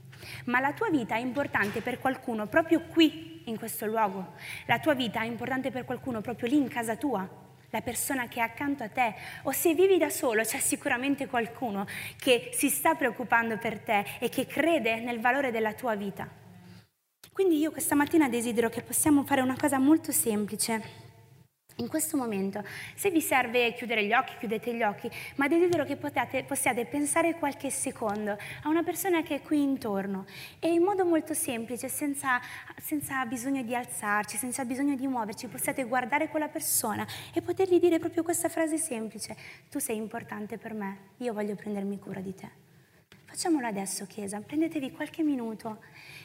ma 0.45 0.59
la 0.59 0.73
tua 0.73 0.89
vita 0.89 1.15
è 1.15 1.19
importante 1.19 1.81
per 1.81 1.99
qualcuno 1.99 2.47
proprio 2.47 2.81
qui, 2.81 3.41
in 3.45 3.57
questo 3.57 3.85
luogo. 3.85 4.33
La 4.65 4.79
tua 4.79 4.93
vita 4.93 5.21
è 5.21 5.25
importante 5.25 5.71
per 5.71 5.85
qualcuno 5.85 6.21
proprio 6.21 6.49
lì 6.49 6.57
in 6.57 6.67
casa 6.67 6.95
tua, 6.95 7.27
la 7.69 7.81
persona 7.81 8.27
che 8.27 8.39
è 8.39 8.43
accanto 8.43 8.83
a 8.83 8.89
te. 8.89 9.15
O 9.43 9.51
se 9.51 9.73
vivi 9.73 9.97
da 9.97 10.09
solo, 10.09 10.43
c'è 10.43 10.59
sicuramente 10.59 11.27
qualcuno 11.27 11.85
che 12.17 12.51
si 12.53 12.69
sta 12.69 12.95
preoccupando 12.95 13.57
per 13.57 13.79
te 13.79 14.05
e 14.19 14.29
che 14.29 14.45
crede 14.45 14.99
nel 15.01 15.19
valore 15.19 15.51
della 15.51 15.73
tua 15.73 15.95
vita. 15.95 16.27
Quindi 17.31 17.57
io 17.57 17.71
questa 17.71 17.95
mattina 17.95 18.29
desidero 18.29 18.69
che 18.69 18.83
possiamo 18.83 19.23
fare 19.23 19.41
una 19.41 19.55
cosa 19.57 19.79
molto 19.79 20.11
semplice. 20.11 21.02
In 21.77 21.87
questo 21.87 22.17
momento, 22.17 22.63
se 22.95 23.09
vi 23.09 23.21
serve 23.21 23.73
chiudere 23.73 24.05
gli 24.05 24.13
occhi, 24.13 24.33
chiudete 24.37 24.73
gli 24.75 24.83
occhi, 24.83 25.09
ma 25.35 25.47
desidero 25.47 25.85
che 25.85 25.95
potete, 25.95 26.43
possiate 26.43 26.85
pensare 26.85 27.35
qualche 27.35 27.69
secondo 27.69 28.37
a 28.63 28.69
una 28.69 28.83
persona 28.83 29.23
che 29.23 29.35
è 29.35 29.41
qui 29.41 29.61
intorno. 29.61 30.25
E 30.59 30.71
in 30.71 30.83
modo 30.83 31.05
molto 31.05 31.33
semplice, 31.33 31.89
senza, 31.89 32.39
senza 32.79 33.25
bisogno 33.25 33.63
di 33.63 33.75
alzarci, 33.75 34.37
senza 34.37 34.65
bisogno 34.65 34.95
di 34.95 35.07
muoverci, 35.07 35.47
possiate 35.47 35.83
guardare 35.85 36.27
quella 36.27 36.47
persona 36.47 37.07
e 37.33 37.41
potergli 37.41 37.79
dire 37.79 37.99
proprio 37.99 38.23
questa 38.23 38.49
frase 38.49 38.77
semplice, 38.77 39.35
tu 39.69 39.79
sei 39.79 39.97
importante 39.97 40.57
per 40.57 40.73
me, 40.73 40.97
io 41.17 41.33
voglio 41.33 41.55
prendermi 41.55 41.97
cura 41.97 42.19
di 42.19 42.35
te. 42.35 42.61
Facciamolo 43.25 43.65
adesso, 43.65 44.05
Chiesa, 44.05 44.39
prendetevi 44.41 44.91
qualche 44.91 45.23
minuto 45.23 45.79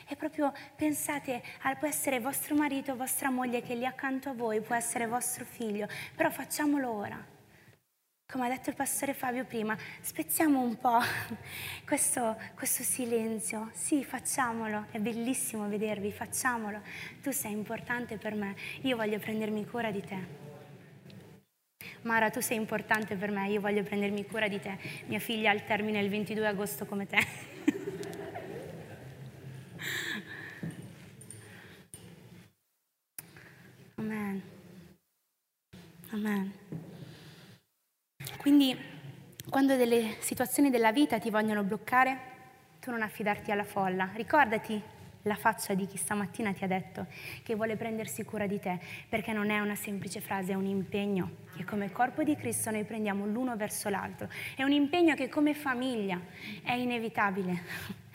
e 0.08 0.16
proprio 0.16 0.52
pensate, 0.74 1.42
può 1.78 1.86
essere 1.86 2.18
vostro 2.18 2.54
marito, 2.54 2.96
vostra 2.96 3.30
moglie 3.30 3.60
che 3.62 3.74
è 3.74 3.76
lì 3.76 3.84
accanto 3.84 4.30
a 4.30 4.34
voi, 4.34 4.60
può 4.60 4.74
essere 4.74 5.06
vostro 5.06 5.44
figlio, 5.44 5.86
però 6.16 6.30
facciamolo 6.30 6.90
ora. 6.90 7.36
Come 8.30 8.44
ha 8.44 8.48
detto 8.50 8.68
il 8.68 8.76
pastore 8.76 9.14
Fabio 9.14 9.44
prima, 9.46 9.74
spezziamo 10.00 10.60
un 10.60 10.76
po' 10.76 11.00
questo, 11.86 12.36
questo 12.54 12.82
silenzio. 12.82 13.70
Sì, 13.72 14.04
facciamolo, 14.04 14.86
è 14.90 14.98
bellissimo 14.98 15.66
vedervi, 15.66 16.12
facciamolo. 16.12 16.82
Tu 17.22 17.30
sei 17.30 17.52
importante 17.52 18.18
per 18.18 18.34
me, 18.34 18.54
io 18.82 18.96
voglio 18.96 19.18
prendermi 19.18 19.64
cura 19.64 19.90
di 19.90 20.02
te. 20.02 20.46
Mara, 22.02 22.28
tu 22.28 22.40
sei 22.40 22.58
importante 22.58 23.16
per 23.16 23.30
me, 23.30 23.48
io 23.48 23.60
voglio 23.60 23.82
prendermi 23.82 24.26
cura 24.26 24.46
di 24.46 24.60
te. 24.60 24.76
Mia 25.06 25.18
figlia 25.18 25.50
ha 25.50 25.54
il 25.54 25.64
termine 25.64 25.98
il 26.00 26.10
22 26.10 26.46
agosto 26.46 26.84
come 26.84 27.06
te. 27.06 27.18
Amen. 34.08 34.42
Amen. 36.12 36.52
Quindi 38.38 38.74
quando 39.50 39.76
delle 39.76 40.16
situazioni 40.20 40.70
della 40.70 40.92
vita 40.92 41.18
ti 41.18 41.28
vogliono 41.28 41.62
bloccare, 41.62 42.18
tu 42.80 42.90
non 42.90 43.02
affidarti 43.02 43.50
alla 43.50 43.64
folla. 43.64 44.08
Ricordati 44.14 44.80
la 45.22 45.34
faccia 45.34 45.74
di 45.74 45.86
chi 45.86 45.98
stamattina 45.98 46.54
ti 46.54 46.64
ha 46.64 46.66
detto 46.66 47.06
che 47.42 47.54
vuole 47.54 47.76
prendersi 47.76 48.24
cura 48.24 48.46
di 48.46 48.58
te, 48.58 48.80
perché 49.10 49.34
non 49.34 49.50
è 49.50 49.60
una 49.60 49.74
semplice 49.74 50.22
frase, 50.22 50.52
è 50.52 50.54
un 50.54 50.64
impegno 50.64 51.44
che 51.54 51.64
come 51.64 51.92
corpo 51.92 52.22
di 52.22 52.34
Cristo 52.34 52.70
noi 52.70 52.84
prendiamo 52.84 53.26
l'uno 53.26 53.56
verso 53.56 53.90
l'altro. 53.90 54.30
È 54.56 54.62
un 54.62 54.72
impegno 54.72 55.14
che 55.14 55.28
come 55.28 55.52
famiglia 55.52 56.18
è 56.62 56.72
inevitabile 56.72 58.06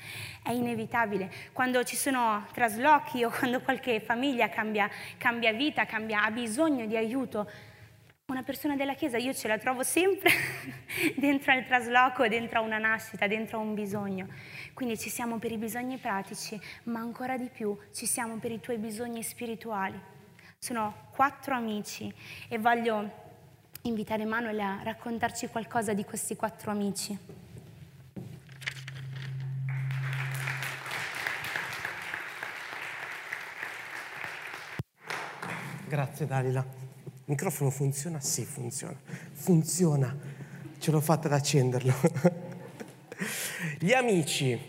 è 0.43 0.51
inevitabile. 0.51 1.31
Quando 1.53 1.83
ci 1.83 1.95
sono 1.95 2.45
traslochi 2.53 3.23
o 3.23 3.29
quando 3.29 3.61
qualche 3.61 4.01
famiglia 4.01 4.49
cambia, 4.49 4.89
cambia 5.17 5.53
vita, 5.53 5.85
cambia, 5.85 6.23
ha 6.23 6.31
bisogno 6.31 6.85
di 6.85 6.97
aiuto, 6.97 7.49
una 8.25 8.43
persona 8.43 8.75
della 8.75 8.93
Chiesa 8.93 9.17
io 9.17 9.33
ce 9.33 9.47
la 9.47 9.57
trovo 9.57 9.83
sempre 9.83 10.31
dentro 11.17 11.51
al 11.51 11.65
trasloco, 11.65 12.27
dentro 12.27 12.59
a 12.59 12.61
una 12.61 12.77
nascita, 12.77 13.27
dentro 13.27 13.57
a 13.57 13.61
un 13.61 13.73
bisogno. 13.73 14.27
Quindi 14.73 14.97
ci 14.97 15.09
siamo 15.09 15.39
per 15.39 15.51
i 15.51 15.57
bisogni 15.57 15.97
pratici, 15.97 16.59
ma 16.83 16.99
ancora 16.99 17.37
di 17.37 17.49
più 17.49 17.77
ci 17.93 18.05
siamo 18.05 18.37
per 18.37 18.51
i 18.51 18.59
tuoi 18.59 18.77
bisogni 18.77 19.23
spirituali. 19.23 19.99
Sono 20.57 21.09
quattro 21.11 21.53
amici 21.53 22.13
e 22.47 22.57
voglio 22.57 23.21
invitare 23.83 24.23
Manuel 24.25 24.59
a 24.59 24.79
raccontarci 24.83 25.47
qualcosa 25.47 25.93
di 25.93 26.05
questi 26.05 26.35
quattro 26.35 26.71
amici. 26.71 27.42
Grazie 35.93 36.25
Dalila. 36.25 36.65
Il 37.03 37.21
microfono 37.25 37.69
funziona? 37.69 38.19
Sì, 38.19 38.45
funziona. 38.45 38.97
Funziona. 39.33 40.17
Ce 40.79 40.89
l'ho 40.89 40.99
fatta 40.99 41.27
ad 41.27 41.33
accenderlo. 41.33 41.93
Gli 43.77 43.91
amici. 43.93 44.59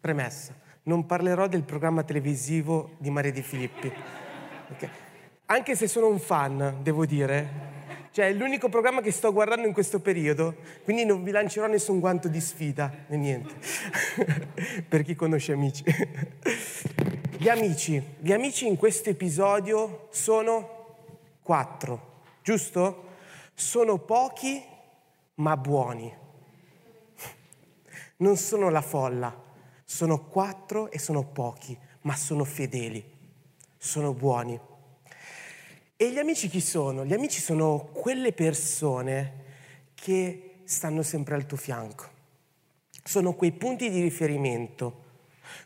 Premessa. 0.00 0.54
Non 0.84 1.04
parlerò 1.04 1.48
del 1.48 1.64
programma 1.64 2.02
televisivo 2.02 2.94
di 2.96 3.10
Maria 3.10 3.30
Di 3.30 3.42
Filippi. 3.42 3.92
Okay. 4.70 4.88
Anche 5.44 5.76
se 5.76 5.86
sono 5.86 6.08
un 6.08 6.18
fan, 6.18 6.78
devo 6.80 7.04
dire. 7.04 7.75
Cioè, 8.16 8.28
è 8.28 8.32
l'unico 8.32 8.70
programma 8.70 9.02
che 9.02 9.10
sto 9.10 9.30
guardando 9.30 9.66
in 9.66 9.74
questo 9.74 10.00
periodo, 10.00 10.56
quindi 10.84 11.04
non 11.04 11.22
vi 11.22 11.32
lancerò 11.32 11.66
nessun 11.66 12.00
guanto 12.00 12.28
di 12.28 12.40
sfida, 12.40 12.90
né 13.08 13.16
niente. 13.18 13.54
per 14.88 15.02
chi 15.02 15.14
conosce 15.14 15.52
amici. 15.52 15.84
Gli 17.36 17.50
amici, 17.50 18.02
gli 18.18 18.32
amici 18.32 18.66
in 18.66 18.76
questo 18.76 19.10
episodio 19.10 20.08
sono 20.12 20.96
quattro, 21.42 22.22
giusto? 22.42 23.08
Sono 23.52 23.98
pochi 23.98 24.64
ma 25.34 25.54
buoni. 25.58 26.10
Non 28.16 28.38
sono 28.38 28.70
la 28.70 28.80
folla, 28.80 29.38
sono 29.84 30.24
quattro 30.24 30.90
e 30.90 30.98
sono 30.98 31.22
pochi, 31.22 31.78
ma 32.00 32.16
sono 32.16 32.44
fedeli, 32.44 33.04
sono 33.76 34.14
buoni. 34.14 34.58
E 35.96 36.12
gli 36.12 36.18
amici 36.18 36.48
chi 36.48 36.60
sono? 36.60 37.04
Gli 37.04 37.14
amici 37.14 37.40
sono 37.40 37.88
quelle 37.92 38.32
persone 38.32 39.44
che 39.94 40.60
stanno 40.64 41.02
sempre 41.02 41.34
al 41.34 41.46
tuo 41.46 41.56
fianco. 41.56 42.08
Sono 43.02 43.34
quei 43.34 43.52
punti 43.52 43.88
di 43.88 44.02
riferimento 44.02 45.04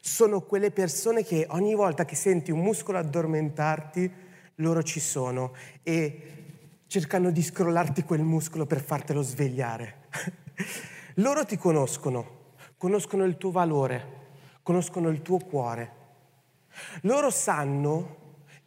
sono 0.01 0.40
quelle 0.40 0.71
persone 0.71 1.25
che 1.25 1.47
ogni 1.51 1.75
volta 1.75 2.05
che 2.05 2.14
senti 2.14 2.51
un 2.51 2.61
muscolo 2.61 2.99
addormentarti, 2.99 4.11
loro 4.57 4.83
ci 4.83 5.01
sono 5.01 5.53
e 5.83 6.23
cercano 6.87 7.31
di 7.31 7.43
scrollarti 7.43 8.03
quel 8.03 8.23
muscolo 8.23 8.66
per 8.66 8.83
fartelo 8.83 9.23
svegliare. 9.23 10.09
loro 11.16 11.45
ti 11.45 11.57
conoscono, 11.57 12.38
conoscono 12.77 13.25
il 13.25 13.37
tuo 13.37 13.51
valore, 13.51 14.19
conoscono 14.62 15.09
il 15.09 15.23
tuo 15.23 15.38
cuore. 15.38 15.99
Loro 17.03 17.31
sanno 17.31 18.16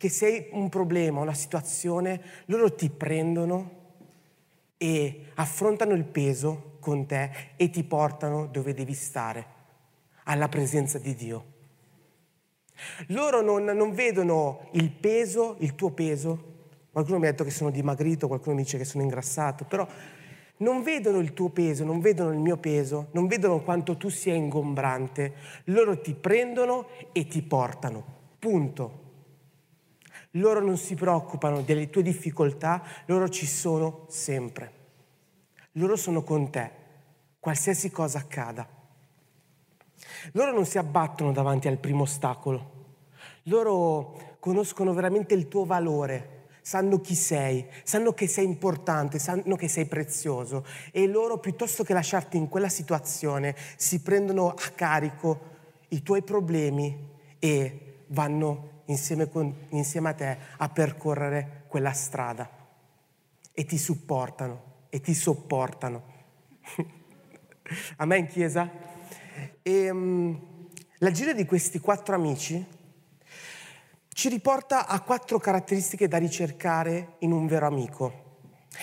che 0.03 0.09
se 0.09 0.25
hai 0.25 0.47
un 0.51 0.67
problema, 0.67 1.21
una 1.21 1.33
situazione, 1.33 2.21
loro 2.47 2.75
ti 2.75 2.89
prendono 2.89 3.71
e 4.75 5.27
affrontano 5.35 5.93
il 5.93 6.03
peso 6.03 6.75
con 6.81 7.05
te 7.05 7.53
e 7.55 7.69
ti 7.69 7.85
portano 7.85 8.47
dove 8.47 8.73
devi 8.73 8.93
stare 8.95 9.45
alla 10.23 10.49
presenza 10.49 10.99
di 10.99 11.15
Dio. 11.15 11.45
Loro 13.07 13.41
non, 13.41 13.63
non, 13.63 13.93
vedono 13.93 14.67
il 14.71 14.91
peso, 14.91 15.55
il 15.59 15.73
tuo 15.73 15.91
peso. 15.91 16.51
Qualcuno 16.91 17.19
mi 17.19 17.27
ha 17.27 17.31
detto 17.31 17.45
che 17.45 17.51
sono 17.51 17.69
dimagrito, 17.69 18.27
qualcuno 18.27 18.57
mi 18.57 18.63
dice 18.63 18.77
che 18.77 18.83
sono 18.83 19.03
ingrassato, 19.03 19.63
però 19.63 19.87
non 20.57 20.83
vedono 20.83 21.19
il 21.19 21.31
tuo 21.31 21.47
peso, 21.47 21.85
non 21.85 22.01
vedono 22.01 22.33
il 22.33 22.39
mio 22.39 22.57
peso, 22.57 23.07
non 23.11 23.27
vedono 23.27 23.61
quanto 23.61 23.95
tu 23.95 24.09
sia 24.09 24.33
ingombrante. 24.33 25.33
Loro 25.67 26.01
ti 26.01 26.13
prendono 26.13 26.87
e 27.13 27.25
ti 27.25 27.41
portano. 27.41 28.03
Punto. 28.37 29.02
Loro 30.37 30.61
non 30.61 30.77
si 30.77 30.95
preoccupano 30.95 31.61
delle 31.61 31.89
tue 31.89 32.01
difficoltà, 32.01 32.81
loro 33.05 33.29
ci 33.29 33.45
sono 33.45 34.05
sempre. 34.09 34.81
Loro 35.73 35.95
sono 35.95 36.23
con 36.23 36.49
te, 36.49 36.71
qualsiasi 37.39 37.91
cosa 37.91 38.19
accada. 38.19 38.67
Loro 40.31 40.51
non 40.51 40.65
si 40.65 40.77
abbattono 40.77 41.31
davanti 41.31 41.67
al 41.67 41.77
primo 41.77 42.03
ostacolo, 42.03 42.71
loro 43.43 44.37
conoscono 44.39 44.93
veramente 44.93 45.33
il 45.33 45.47
tuo 45.47 45.65
valore, 45.65 46.45
sanno 46.61 46.99
chi 46.99 47.13
sei, 47.13 47.65
sanno 47.83 48.13
che 48.13 48.27
sei 48.27 48.45
importante, 48.45 49.19
sanno 49.19 49.55
che 49.55 49.67
sei 49.67 49.85
prezioso 49.85 50.65
e 50.91 51.07
loro 51.07 51.37
piuttosto 51.37 51.83
che 51.83 51.93
lasciarti 51.93 52.37
in 52.37 52.47
quella 52.47 52.69
situazione 52.69 53.55
si 53.75 54.01
prendono 54.01 54.49
a 54.49 54.69
carico 54.73 55.51
i 55.89 56.01
tuoi 56.01 56.23
problemi 56.23 57.11
e 57.37 57.97
vanno 58.07 58.72
insieme, 58.85 59.29
con, 59.29 59.53
insieme 59.69 60.09
a 60.09 60.13
te 60.13 60.37
a 60.57 60.69
percorrere 60.69 61.63
quella 61.67 61.93
strada 61.93 62.49
e 63.53 63.65
ti 63.65 63.77
supportano 63.77 64.71
e 64.89 64.99
ti 64.99 65.13
sopportano. 65.13 66.03
Amen, 67.97 68.27
Chiesa? 68.27 68.69
E 69.61 69.89
um, 69.89 70.39
l'agire 70.97 71.33
di 71.33 71.45
questi 71.45 71.79
quattro 71.79 72.15
amici 72.15 72.65
ci 74.09 74.29
riporta 74.29 74.87
a 74.87 75.01
quattro 75.01 75.39
caratteristiche 75.39 76.07
da 76.07 76.17
ricercare 76.17 77.15
in 77.19 77.31
un 77.31 77.47
vero 77.47 77.65
amico. 77.65 78.21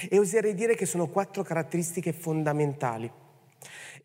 E 0.08 0.18
oserei 0.18 0.54
dire 0.54 0.74
che 0.74 0.86
sono 0.86 1.08
quattro 1.08 1.42
caratteristiche 1.42 2.12
fondamentali. 2.12 3.10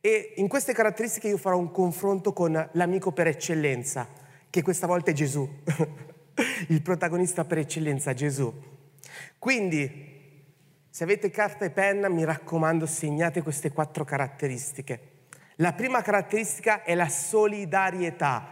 E 0.02 0.34
in 0.38 0.48
queste 0.48 0.74
caratteristiche 0.74 1.30
io 1.30 1.38
farò 1.38 1.58
un 1.58 1.72
confronto 1.72 2.32
con 2.34 2.70
l'amico 2.74 3.12
per 3.12 3.28
eccellenza, 3.28 4.08
che 4.56 4.62
questa 4.62 4.88
volta 4.88 5.12
è 5.12 5.14
Gesù, 5.14 5.46
il 6.70 6.82
protagonista 6.82 7.44
per 7.44 7.58
eccellenza, 7.58 8.14
Gesù. 8.14 8.54
Quindi, 9.38 10.46
se 10.90 11.04
avete 11.04 11.30
carta 11.30 11.66
e 11.66 11.72
penna, 11.72 12.08
mi 12.08 12.24
raccomando, 12.24 12.86
segnate 12.86 13.42
queste 13.42 13.74
quattro 13.74 14.06
caratteristiche. 14.06 15.26
La 15.58 15.74
prima 15.74 16.02
caratteristica 16.02 16.84
è 16.84 16.96
la 16.96 17.10
solidarietà. 17.10 18.48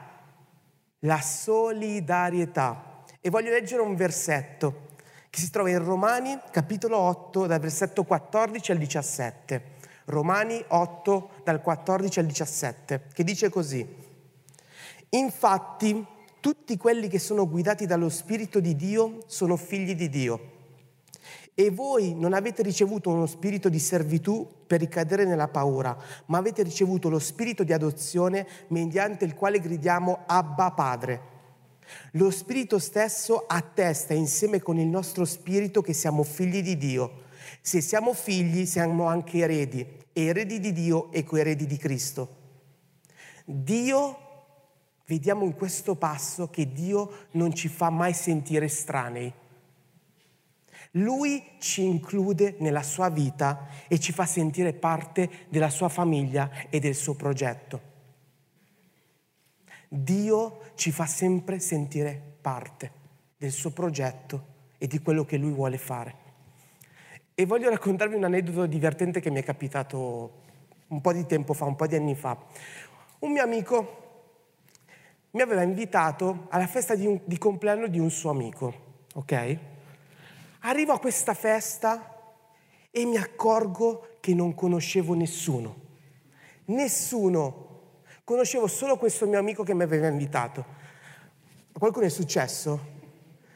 La 0.99 1.21
solidarietà. 1.21 3.05
E 3.21 3.29
voglio 3.29 3.51
leggere 3.51 3.81
un 3.81 3.95
versetto 3.95 4.89
che 5.29 5.39
si 5.39 5.49
trova 5.49 5.69
in 5.69 5.81
Romani 5.81 6.37
capitolo 6.51 6.97
8 6.97 7.45
dal 7.45 7.61
versetto 7.61 8.03
14 8.03 8.73
al 8.73 8.77
17. 8.77 9.63
Romani 10.07 10.61
8 10.67 11.29
dal 11.45 11.61
14 11.61 12.19
al 12.19 12.25
17, 12.25 13.03
che 13.13 13.23
dice 13.23 13.47
così. 13.49 14.02
Infatti, 15.13 16.05
tutti 16.39 16.75
quelli 16.75 17.07
che 17.07 17.19
sono 17.19 17.47
guidati 17.47 17.85
dallo 17.85 18.09
Spirito 18.09 18.59
di 18.59 18.75
Dio 18.75 19.19
sono 19.27 19.57
figli 19.57 19.95
di 19.95 20.09
Dio. 20.09 20.51
E 21.53 21.69
voi 21.69 22.15
non 22.15 22.33
avete 22.33 22.63
ricevuto 22.63 23.11
uno 23.11 23.27
spirito 23.27 23.69
di 23.69 23.77
servitù 23.77 24.65
per 24.65 24.79
ricadere 24.79 25.23
nella 25.25 25.47
paura, 25.47 25.95
ma 26.25 26.39
avete 26.39 26.63
ricevuto 26.63 27.09
lo 27.09 27.19
spirito 27.19 27.63
di 27.63 27.73
adozione 27.73 28.47
mediante 28.69 29.23
il 29.23 29.35
quale 29.35 29.59
gridiamo 29.59 30.23
Abba 30.25 30.71
Padre. 30.71 31.21
Lo 32.13 32.31
spirito 32.31 32.79
stesso 32.79 33.45
attesta 33.45 34.15
insieme 34.15 34.63
con 34.63 34.79
il 34.79 34.87
nostro 34.87 35.25
spirito 35.25 35.83
che 35.83 35.93
siamo 35.93 36.23
figli 36.23 36.63
di 36.63 36.75
Dio. 36.75 37.21
Se 37.61 37.81
siamo 37.81 38.13
figli, 38.13 38.65
siamo 38.65 39.05
anche 39.05 39.37
eredi, 39.37 39.85
eredi 40.11 40.59
di 40.59 40.73
Dio 40.73 41.11
e 41.11 41.23
coeredi 41.23 41.67
di 41.67 41.77
Cristo. 41.77 42.41
Dio, 43.45 44.22
vediamo 45.05 45.45
in 45.45 45.53
questo 45.53 45.95
passo 45.95 46.49
che 46.49 46.71
Dio 46.71 47.27
non 47.31 47.53
ci 47.53 47.67
fa 47.67 47.89
mai 47.89 48.13
sentire 48.13 48.65
estranei. 48.65 49.31
Lui 50.97 51.43
ci 51.59 51.83
include 51.83 52.55
nella 52.59 52.83
sua 52.83 53.09
vita 53.09 53.67
e 53.87 53.99
ci 53.99 54.11
fa 54.11 54.25
sentire 54.25 54.73
parte 54.73 55.47
della 55.49 55.69
sua 55.69 55.89
famiglia 55.89 56.49
e 56.69 56.79
del 56.79 56.93
suo 56.93 57.15
progetto. 57.15 57.91
Dio 59.87 60.59
ci 60.75 60.91
fa 60.91 61.05
sempre 61.05 61.59
sentire 61.59 62.21
parte 62.41 62.91
del 63.37 63.51
suo 63.51 63.71
progetto 63.71 64.51
e 64.77 64.87
di 64.87 64.99
quello 64.99 65.25
che 65.25 65.37
lui 65.37 65.51
vuole 65.51 65.77
fare. 65.77 66.15
E 67.35 67.45
voglio 67.45 67.69
raccontarvi 67.69 68.15
un 68.15 68.23
aneddoto 68.23 68.67
divertente 68.67 69.19
che 69.19 69.31
mi 69.31 69.39
è 69.39 69.43
capitato 69.43 70.41
un 70.87 71.01
po' 71.01 71.13
di 71.13 71.25
tempo 71.25 71.53
fa, 71.53 71.65
un 71.65 71.75
po' 71.75 71.87
di 71.87 71.95
anni 71.95 72.15
fa. 72.15 72.37
Un 73.19 73.31
mio 73.31 73.41
amico 73.41 74.02
mi 75.33 75.41
aveva 75.41 75.63
invitato 75.63 76.45
alla 76.49 76.67
festa 76.67 76.95
di, 76.95 77.07
un, 77.07 77.19
di 77.25 77.39
compleanno 77.39 77.87
di 77.87 77.97
un 77.97 78.11
suo 78.11 78.29
amico, 78.29 78.73
ok? 79.15 79.57
Arrivo 80.59 80.93
a 80.93 80.99
questa 80.99 81.33
festa 81.33 82.35
e 82.91 83.05
mi 83.05 83.17
accorgo 83.17 84.17
che 84.19 84.35
non 84.35 84.53
conoscevo 84.53 85.15
nessuno. 85.15 85.81
Nessuno. 86.65 87.69
Conoscevo 88.23 88.67
solo 88.67 88.97
questo 88.97 89.25
mio 89.25 89.39
amico 89.39 89.63
che 89.63 89.73
mi 89.73 89.81
aveva 89.81 90.07
invitato. 90.07 90.65
Qualcuno 91.73 92.05
è 92.05 92.09
successo? 92.09 92.91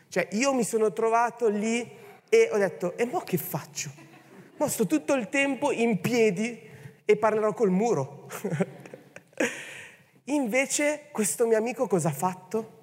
Cioè, 0.09 0.29
io 0.31 0.53
mi 0.53 0.63
sono 0.63 0.91
trovato 0.91 1.47
lì 1.47 1.87
e 2.27 2.49
ho 2.51 2.57
detto, 2.57 2.97
e 2.97 3.05
mo 3.05 3.19
che 3.19 3.37
faccio? 3.37 3.91
Mo 4.57 4.67
sto 4.67 4.87
tutto 4.87 5.13
il 5.13 5.29
tempo 5.29 5.71
in 5.71 6.01
piedi 6.01 6.59
e 7.05 7.15
parlerò 7.17 7.53
col 7.53 7.69
muro. 7.69 8.27
Invece 10.29 11.07
questo 11.13 11.47
mio 11.47 11.57
amico 11.57 11.87
cosa 11.87 12.09
ha 12.09 12.13
fatto? 12.13 12.75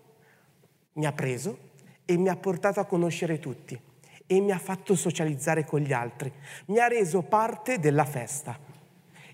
Mi 0.95 1.05
ha 1.05 1.13
preso 1.13 1.73
e 2.07 2.17
mi 2.17 2.31
ha 2.31 2.37
portato 2.37 2.81
a 2.81 2.87
conoscere 2.87 3.39
tutti 3.39 3.79
e 4.27 4.41
mi 4.41 4.51
ha 4.51 4.59
fatto 4.59 4.95
socializzare 4.95 5.67
con 5.67 5.81
gli 5.81 5.93
altri, 5.93 6.33
mi 6.67 6.79
ha 6.79 6.89
reso 6.89 7.21
parte 7.21 7.79
della 7.79 8.07
festa. 8.07 8.59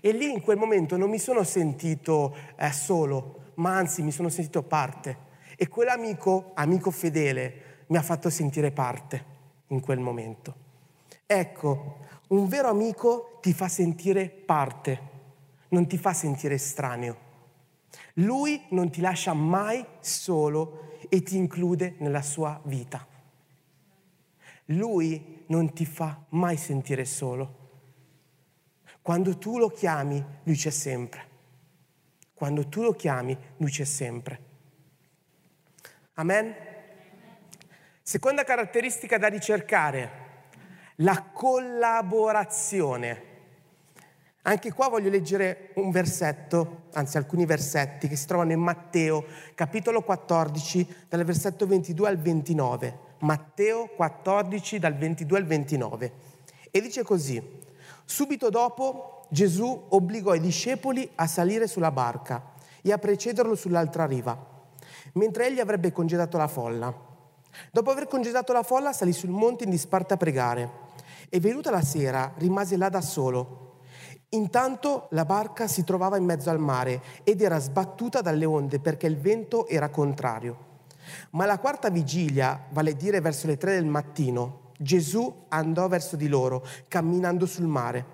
E 0.01 0.11
lì 0.11 0.29
in 0.29 0.41
quel 0.41 0.57
momento 0.57 0.97
non 0.97 1.09
mi 1.09 1.19
sono 1.19 1.43
sentito 1.43 2.35
eh, 2.57 2.71
solo, 2.73 3.51
ma 3.55 3.77
anzi 3.77 4.01
mi 4.01 4.11
sono 4.11 4.27
sentito 4.27 4.63
parte. 4.63 5.29
E 5.55 5.69
quell'amico, 5.69 6.51
amico 6.55 6.91
fedele, 6.91 7.85
mi 7.87 7.95
ha 7.95 8.01
fatto 8.01 8.29
sentire 8.29 8.71
parte 8.71 9.25
in 9.67 9.79
quel 9.79 9.99
momento. 9.99 10.55
Ecco, 11.25 11.99
un 12.29 12.49
vero 12.49 12.67
amico 12.67 13.37
ti 13.41 13.53
fa 13.53 13.69
sentire 13.69 14.27
parte, 14.27 14.99
non 15.69 15.87
ti 15.87 15.97
fa 15.97 16.11
sentire 16.11 16.55
estraneo. 16.55 17.29
Lui 18.15 18.61
non 18.69 18.89
ti 18.89 19.01
lascia 19.01 19.33
mai 19.33 19.85
solo 19.99 20.97
e 21.09 21.21
ti 21.23 21.37
include 21.37 21.95
nella 21.99 22.21
sua 22.21 22.59
vita. 22.65 23.07
Lui 24.65 25.43
non 25.47 25.73
ti 25.73 25.85
fa 25.85 26.25
mai 26.29 26.57
sentire 26.57 27.05
solo. 27.05 27.59
Quando 29.01 29.37
tu 29.37 29.57
lo 29.57 29.69
chiami, 29.69 30.23
lui 30.43 30.55
c'è 30.55 30.69
sempre. 30.69 31.29
Quando 32.33 32.67
tu 32.69 32.81
lo 32.81 32.93
chiami, 32.93 33.37
lui 33.57 33.69
c'è 33.69 33.83
sempre. 33.83 34.49
Amen? 36.13 36.53
Seconda 38.01 38.43
caratteristica 38.43 39.17
da 39.17 39.27
ricercare, 39.27 40.11
la 40.97 41.23
collaborazione. 41.31 43.29
Anche 44.43 44.73
qua 44.73 44.89
voglio 44.89 45.11
leggere 45.11 45.69
un 45.75 45.91
versetto, 45.91 46.85
anzi 46.93 47.17
alcuni 47.17 47.45
versetti 47.45 48.07
che 48.07 48.15
si 48.15 48.25
trovano 48.25 48.51
in 48.51 48.59
Matteo, 48.59 49.23
capitolo 49.53 50.01
14, 50.01 51.05
dal 51.07 51.23
versetto 51.23 51.67
22 51.67 52.07
al 52.07 52.17
29. 52.17 52.99
Matteo 53.19 53.89
14 53.95 54.79
dal 54.79 54.97
22 54.97 55.37
al 55.37 55.45
29. 55.45 56.13
E 56.71 56.81
dice 56.81 57.03
così, 57.03 57.39
subito 58.03 58.49
dopo 58.49 59.27
Gesù 59.29 59.85
obbligò 59.89 60.33
i 60.33 60.39
discepoli 60.39 61.07
a 61.15 61.27
salire 61.27 61.67
sulla 61.67 61.91
barca 61.91 62.53
e 62.81 62.91
a 62.91 62.97
precederlo 62.97 63.53
sull'altra 63.53 64.07
riva, 64.07 64.35
mentre 65.13 65.47
egli 65.47 65.59
avrebbe 65.59 65.91
congedato 65.91 66.37
la 66.37 66.47
folla. 66.47 66.91
Dopo 67.71 67.91
aver 67.91 68.07
congedato 68.07 68.53
la 68.53 68.63
folla 68.63 68.91
salì 68.91 69.13
sul 69.13 69.29
monte 69.29 69.65
in 69.65 69.69
disparte 69.69 70.15
a 70.15 70.17
pregare 70.17 70.71
e 71.29 71.39
venuta 71.39 71.69
la 71.69 71.83
sera 71.83 72.33
rimase 72.37 72.75
là 72.75 72.89
da 72.89 73.01
solo. 73.01 73.69
Intanto 74.33 75.07
la 75.11 75.25
barca 75.25 75.67
si 75.67 75.83
trovava 75.83 76.15
in 76.15 76.23
mezzo 76.23 76.49
al 76.49 76.59
mare 76.59 77.01
ed 77.23 77.41
era 77.41 77.59
sbattuta 77.59 78.21
dalle 78.21 78.45
onde 78.45 78.79
perché 78.79 79.05
il 79.05 79.17
vento 79.17 79.67
era 79.67 79.89
contrario. 79.89 80.69
Ma 81.31 81.45
la 81.45 81.59
quarta 81.59 81.89
vigilia, 81.89 82.67
vale 82.71 82.91
a 82.91 82.95
dire 82.95 83.19
verso 83.19 83.47
le 83.47 83.57
tre 83.57 83.73
del 83.73 83.85
mattino, 83.85 84.71
Gesù 84.77 85.45
andò 85.49 85.89
verso 85.89 86.15
di 86.15 86.29
loro, 86.29 86.65
camminando 86.87 87.45
sul 87.45 87.65
mare. 87.65 88.05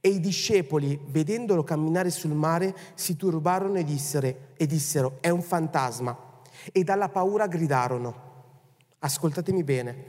E 0.00 0.08
i 0.08 0.18
discepoli, 0.18 0.98
vedendolo 1.08 1.62
camminare 1.62 2.08
sul 2.08 2.32
mare, 2.32 2.74
si 2.94 3.14
turbarono 3.16 3.76
e 3.76 3.84
dissero, 3.84 4.34
e 4.56 4.66
dissero 4.66 5.18
è 5.20 5.28
un 5.28 5.42
fantasma. 5.42 6.40
E 6.72 6.84
dalla 6.84 7.10
paura 7.10 7.46
gridarono. 7.46 8.24
Ascoltatemi 9.00 9.62
bene. 9.62 10.04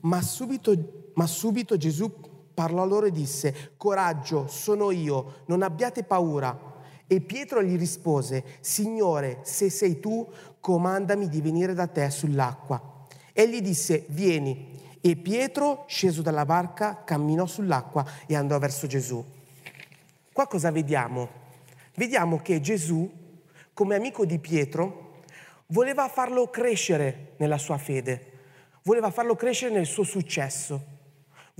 Ma 0.00 0.22
subito, 0.22 1.10
ma 1.14 1.26
subito 1.26 1.76
Gesù 1.76 2.10
parlò 2.54 2.84
loro 2.84 3.06
e 3.06 3.10
disse, 3.10 3.72
coraggio, 3.76 4.46
sono 4.46 4.90
io, 4.90 5.42
non 5.46 5.62
abbiate 5.62 6.04
paura. 6.04 6.70
E 7.06 7.20
Pietro 7.20 7.62
gli 7.62 7.76
rispose, 7.76 8.44
Signore, 8.60 9.40
se 9.42 9.68
sei 9.70 10.00
tu, 10.00 10.26
comandami 10.60 11.28
di 11.28 11.40
venire 11.40 11.74
da 11.74 11.86
te 11.86 12.08
sull'acqua. 12.10 13.06
Egli 13.32 13.60
disse, 13.60 14.06
vieni. 14.08 14.80
E 15.00 15.16
Pietro, 15.16 15.84
sceso 15.88 16.22
dalla 16.22 16.44
barca, 16.44 17.02
camminò 17.04 17.46
sull'acqua 17.46 18.06
e 18.26 18.36
andò 18.36 18.58
verso 18.58 18.86
Gesù. 18.86 19.24
Qua 20.32 20.46
cosa 20.46 20.70
vediamo? 20.70 21.28
Vediamo 21.96 22.38
che 22.40 22.60
Gesù, 22.60 23.10
come 23.74 23.96
amico 23.96 24.24
di 24.24 24.38
Pietro, 24.38 25.20
voleva 25.66 26.08
farlo 26.08 26.48
crescere 26.48 27.32
nella 27.36 27.58
sua 27.58 27.78
fede, 27.78 28.30
voleva 28.84 29.10
farlo 29.10 29.34
crescere 29.34 29.74
nel 29.74 29.86
suo 29.86 30.04
successo, 30.04 30.91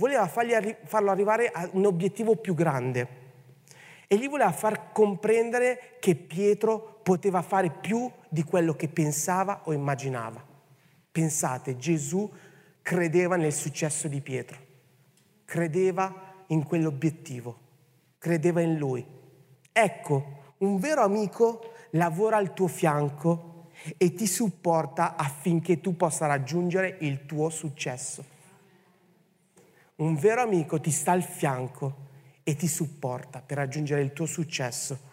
voleva 0.03 0.27
farlo 0.27 1.11
arrivare 1.11 1.47
a 1.47 1.69
un 1.71 1.85
obiettivo 1.85 2.35
più 2.35 2.53
grande 2.53 3.21
e 4.05 4.17
gli 4.17 4.27
voleva 4.27 4.51
far 4.51 4.91
comprendere 4.91 5.95
che 6.01 6.15
Pietro 6.15 6.99
poteva 7.01 7.41
fare 7.41 7.69
più 7.69 8.11
di 8.27 8.43
quello 8.43 8.75
che 8.75 8.89
pensava 8.89 9.61
o 9.63 9.71
immaginava. 9.71 10.45
Pensate, 11.09 11.77
Gesù 11.77 12.29
credeva 12.81 13.37
nel 13.37 13.53
successo 13.53 14.09
di 14.09 14.19
Pietro, 14.19 14.57
credeva 15.45 16.43
in 16.47 16.65
quell'obiettivo, 16.65 17.57
credeva 18.17 18.59
in 18.59 18.75
lui. 18.75 19.05
Ecco, 19.71 20.55
un 20.57 20.79
vero 20.79 21.01
amico 21.01 21.75
lavora 21.91 22.35
al 22.35 22.53
tuo 22.53 22.67
fianco 22.67 23.69
e 23.95 24.13
ti 24.13 24.27
supporta 24.27 25.15
affinché 25.15 25.79
tu 25.79 25.95
possa 25.95 26.25
raggiungere 26.25 26.97
il 26.99 27.25
tuo 27.25 27.49
successo. 27.49 28.32
Un 29.95 30.15
vero 30.15 30.41
amico 30.41 30.79
ti 30.79 30.89
sta 30.89 31.11
al 31.11 31.23
fianco 31.23 32.09
e 32.43 32.55
ti 32.55 32.67
supporta 32.67 33.41
per 33.41 33.57
raggiungere 33.57 34.01
il 34.01 34.11
tuo 34.11 34.25
successo. 34.25 35.11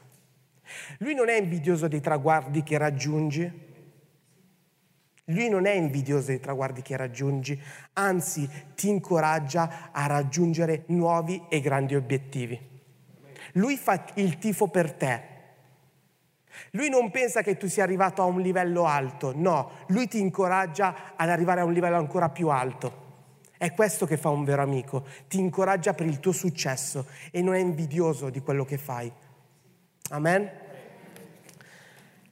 Lui 0.99 1.14
non 1.14 1.29
è 1.29 1.38
invidioso 1.38 1.87
dei 1.87 2.01
traguardi 2.01 2.62
che 2.62 2.79
raggiungi, 2.79 3.69
lui 5.25 5.49
non 5.49 5.66
è 5.66 5.73
invidioso 5.73 6.29
dei 6.29 6.40
traguardi 6.40 6.83
che 6.83 6.97
raggiungi, 6.97 7.61
anzi 7.95 8.49
ti 8.75 8.88
incoraggia 8.88 9.90
a 9.93 10.07
raggiungere 10.07 10.85
nuovi 10.87 11.45
e 11.49 11.61
grandi 11.61 11.95
obiettivi. 11.95 12.59
Lui 13.53 13.77
fa 13.77 14.07
il 14.14 14.38
tifo 14.38 14.69
per 14.69 14.93
te. 14.93 15.29
Lui 16.73 16.88
non 16.88 17.11
pensa 17.11 17.43
che 17.43 17.57
tu 17.57 17.69
sia 17.69 17.85
arrivato 17.85 18.23
a 18.23 18.27
un 18.27 18.40
livello 18.40 18.87
alto, 18.87 19.33
no, 19.35 19.71
lui 19.88 20.09
ti 20.09 20.21
incoraggia 20.21 21.14
ad 21.16 21.29
arrivare 21.29 21.61
a 21.61 21.64
un 21.64 21.73
livello 21.73 21.97
ancora 21.97 22.29
più 22.29 22.49
alto. 22.49 23.09
È 23.61 23.75
questo 23.75 24.07
che 24.07 24.16
fa 24.16 24.31
un 24.31 24.42
vero 24.42 24.62
amico, 24.62 25.05
ti 25.29 25.38
incoraggia 25.38 25.92
per 25.92 26.07
il 26.07 26.18
tuo 26.18 26.33
successo 26.33 27.05
e 27.31 27.42
non 27.42 27.55
è 27.55 27.59
invidioso 27.59 28.31
di 28.31 28.40
quello 28.40 28.64
che 28.64 28.79
fai. 28.79 29.12
Amen? 30.12 30.51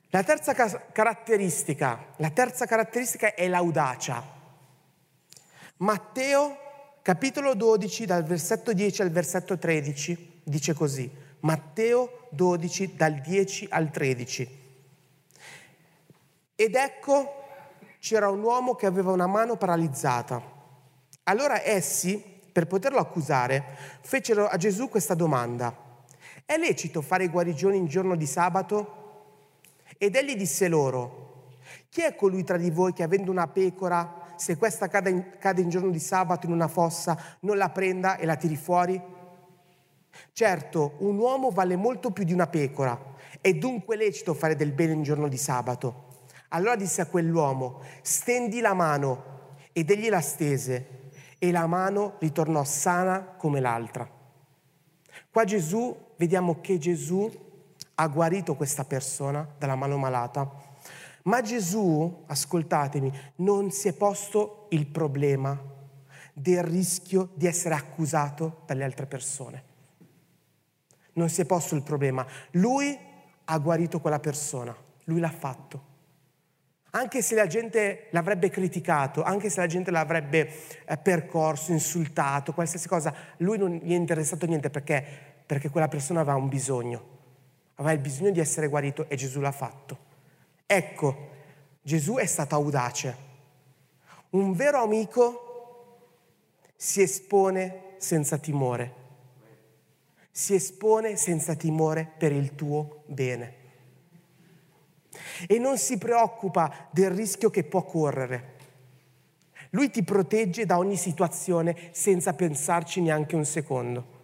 La 0.08 0.22
terza 0.22 0.54
ca- 0.54 0.86
caratteristica, 0.90 2.14
la 2.16 2.30
terza 2.30 2.64
caratteristica 2.64 3.34
è 3.34 3.46
l'audacia. 3.46 4.24
Matteo 5.76 6.56
capitolo 7.02 7.54
12 7.54 8.06
dal 8.06 8.24
versetto 8.24 8.72
10 8.72 9.02
al 9.02 9.10
versetto 9.10 9.58
13 9.58 10.40
dice 10.44 10.72
così. 10.72 11.12
Matteo 11.40 12.28
12 12.30 12.96
dal 12.96 13.20
10 13.20 13.66
al 13.68 13.90
13. 13.90 14.60
Ed 16.54 16.74
ecco 16.74 17.34
c'era 17.98 18.30
un 18.30 18.42
uomo 18.42 18.74
che 18.76 18.86
aveva 18.86 19.12
una 19.12 19.26
mano 19.26 19.56
paralizzata. 19.56 20.56
Allora 21.28 21.62
essi, 21.62 22.22
per 22.50 22.66
poterlo 22.66 22.98
accusare, 22.98 23.62
fecero 24.00 24.46
a 24.46 24.56
Gesù 24.56 24.88
questa 24.88 25.12
domanda. 25.12 25.76
È 26.46 26.56
lecito 26.56 27.02
fare 27.02 27.28
guarigioni 27.28 27.76
in 27.76 27.84
giorno 27.84 28.16
di 28.16 28.24
sabato? 28.24 28.94
Ed 29.98 30.16
egli 30.16 30.34
disse 30.36 30.68
loro, 30.68 31.58
chi 31.90 32.00
è 32.00 32.14
colui 32.14 32.44
tra 32.44 32.56
di 32.56 32.70
voi 32.70 32.94
che 32.94 33.02
avendo 33.02 33.30
una 33.30 33.46
pecora, 33.46 34.32
se 34.36 34.56
questa 34.56 34.88
cade 34.88 35.10
in, 35.10 35.32
cade 35.38 35.60
in 35.60 35.68
giorno 35.68 35.90
di 35.90 35.98
sabato 35.98 36.46
in 36.46 36.52
una 36.52 36.68
fossa, 36.68 37.36
non 37.40 37.58
la 37.58 37.68
prenda 37.68 38.16
e 38.16 38.24
la 38.24 38.36
tiri 38.36 38.56
fuori? 38.56 38.98
Certo, 40.32 40.94
un 41.00 41.18
uomo 41.18 41.50
vale 41.50 41.76
molto 41.76 42.10
più 42.10 42.24
di 42.24 42.32
una 42.32 42.46
pecora, 42.46 42.98
è 43.42 43.52
dunque 43.52 43.96
lecito 43.96 44.32
fare 44.32 44.56
del 44.56 44.72
bene 44.72 44.94
in 44.94 45.02
giorno 45.02 45.28
di 45.28 45.36
sabato. 45.36 46.06
Allora 46.48 46.74
disse 46.74 47.02
a 47.02 47.06
quell'uomo, 47.06 47.82
stendi 48.00 48.60
la 48.60 48.72
mano, 48.72 49.36
ed 49.72 49.90
egli 49.90 50.08
la 50.08 50.22
stese, 50.22 50.97
e 51.38 51.50
la 51.50 51.66
mano 51.66 52.14
ritornò 52.18 52.64
sana 52.64 53.34
come 53.36 53.60
l'altra. 53.60 54.08
Qua 55.30 55.44
Gesù, 55.44 55.96
vediamo 56.16 56.60
che 56.60 56.78
Gesù 56.78 57.46
ha 57.94 58.06
guarito 58.08 58.54
questa 58.54 58.84
persona 58.84 59.46
dalla 59.58 59.74
mano 59.74 59.96
malata, 59.96 60.50
ma 61.24 61.42
Gesù, 61.42 62.24
ascoltatemi, 62.26 63.12
non 63.36 63.70
si 63.70 63.88
è 63.88 63.92
posto 63.92 64.66
il 64.70 64.86
problema 64.86 65.60
del 66.32 66.62
rischio 66.62 67.30
di 67.34 67.46
essere 67.46 67.74
accusato 67.74 68.62
dalle 68.66 68.84
altre 68.84 69.06
persone. 69.06 69.64
Non 71.14 71.28
si 71.28 71.40
è 71.40 71.44
posto 71.44 71.74
il 71.74 71.82
problema. 71.82 72.24
Lui 72.52 72.96
ha 73.44 73.58
guarito 73.58 74.00
quella 74.00 74.20
persona, 74.20 74.74
lui 75.04 75.20
l'ha 75.20 75.30
fatto. 75.30 75.87
Anche 76.90 77.22
se 77.22 77.34
la 77.34 77.46
gente 77.46 78.06
l'avrebbe 78.10 78.48
criticato, 78.48 79.22
anche 79.22 79.50
se 79.50 79.60
la 79.60 79.66
gente 79.66 79.90
l'avrebbe 79.90 80.50
eh, 80.84 80.96
percorso, 80.96 81.72
insultato, 81.72 82.52
qualsiasi 82.52 82.88
cosa, 82.88 83.14
lui 83.38 83.58
non 83.58 83.72
gli 83.82 83.92
è 83.92 83.96
interessato 83.96 84.46
niente 84.46 84.70
perché, 84.70 85.04
perché 85.44 85.68
quella 85.68 85.88
persona 85.88 86.20
aveva 86.20 86.36
un 86.36 86.48
bisogno 86.48 87.16
aveva 87.78 87.92
il 87.92 88.00
bisogno 88.00 88.30
di 88.30 88.40
essere 88.40 88.68
guarito 88.68 89.08
e 89.08 89.16
Gesù 89.16 89.40
l'ha 89.40 89.52
fatto. 89.52 90.06
Ecco, 90.66 91.28
Gesù 91.80 92.16
è 92.16 92.26
stato 92.26 92.54
audace. 92.54 93.26
Un 94.30 94.52
vero 94.52 94.82
amico 94.82 95.46
si 96.76 97.00
espone 97.02 97.94
senza 97.98 98.36
timore. 98.38 99.06
Si 100.30 100.54
espone 100.54 101.16
senza 101.16 101.54
timore 101.54 102.08
per 102.18 102.32
il 102.32 102.54
tuo 102.54 103.02
bene. 103.06 103.56
E 105.46 105.58
non 105.58 105.78
si 105.78 105.98
preoccupa 105.98 106.88
del 106.90 107.10
rischio 107.10 107.50
che 107.50 107.64
può 107.64 107.82
correre. 107.84 108.56
Lui 109.70 109.90
ti 109.90 110.02
protegge 110.02 110.64
da 110.64 110.78
ogni 110.78 110.96
situazione 110.96 111.90
senza 111.92 112.32
pensarci 112.32 113.00
neanche 113.00 113.36
un 113.36 113.44
secondo. 113.44 114.16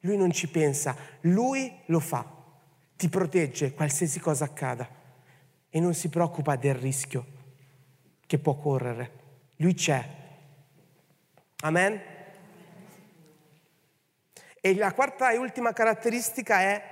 Lui 0.00 0.16
non 0.16 0.30
ci 0.30 0.48
pensa, 0.48 0.94
lui 1.22 1.72
lo 1.86 1.98
fa 1.98 2.34
ti 2.96 3.08
protegge 3.08 3.72
qualsiasi 3.72 4.20
cosa 4.20 4.44
accada 4.44 4.88
e 5.68 5.80
non 5.80 5.94
si 5.94 6.08
preoccupa 6.08 6.56
del 6.56 6.74
rischio 6.74 7.26
che 8.26 8.38
può 8.38 8.56
correre. 8.56 9.22
Lui 9.56 9.74
c'è. 9.74 10.02
Amen? 11.62 12.00
E 14.60 14.74
la 14.76 14.92
quarta 14.92 15.32
e 15.32 15.36
ultima 15.36 15.72
caratteristica 15.72 16.60
è 16.60 16.82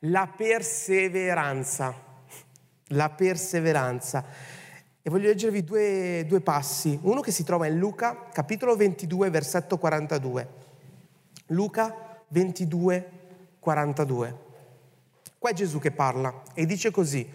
la 0.00 0.26
perseveranza. 0.26 2.08
La 2.92 3.08
perseveranza. 3.10 4.24
E 5.02 5.10
voglio 5.10 5.28
leggervi 5.28 5.64
due, 5.64 6.24
due 6.26 6.40
passi. 6.40 6.98
Uno 7.02 7.20
che 7.20 7.30
si 7.30 7.44
trova 7.44 7.66
in 7.66 7.78
Luca, 7.78 8.28
capitolo 8.32 8.76
22, 8.76 9.30
versetto 9.30 9.78
42. 9.78 10.48
Luca 11.46 12.22
22, 12.28 13.10
42. 13.58 14.36
Qua 15.38 15.50
è 15.50 15.54
Gesù 15.54 15.78
che 15.78 15.90
parla 15.90 16.42
e 16.54 16.66
dice 16.66 16.90
così, 16.90 17.28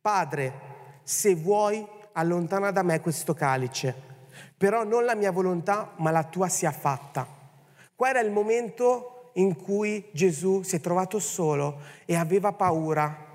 Padre, 0.00 0.52
se 1.02 1.34
vuoi, 1.34 1.86
allontana 2.12 2.70
da 2.70 2.82
me 2.82 3.00
questo 3.00 3.32
calice, 3.32 3.94
però 4.56 4.84
non 4.84 5.04
la 5.04 5.14
mia 5.14 5.30
volontà, 5.30 5.92
ma 5.96 6.10
la 6.10 6.24
tua 6.24 6.48
sia 6.48 6.70
fatta. 6.70 7.26
Qua 7.94 8.08
era 8.08 8.20
il 8.20 8.30
momento 8.30 9.30
in 9.34 9.56
cui 9.56 10.08
Gesù 10.12 10.62
si 10.62 10.76
è 10.76 10.80
trovato 10.80 11.18
solo 11.18 11.80
e 12.04 12.14
aveva 12.14 12.52
paura, 12.52 13.25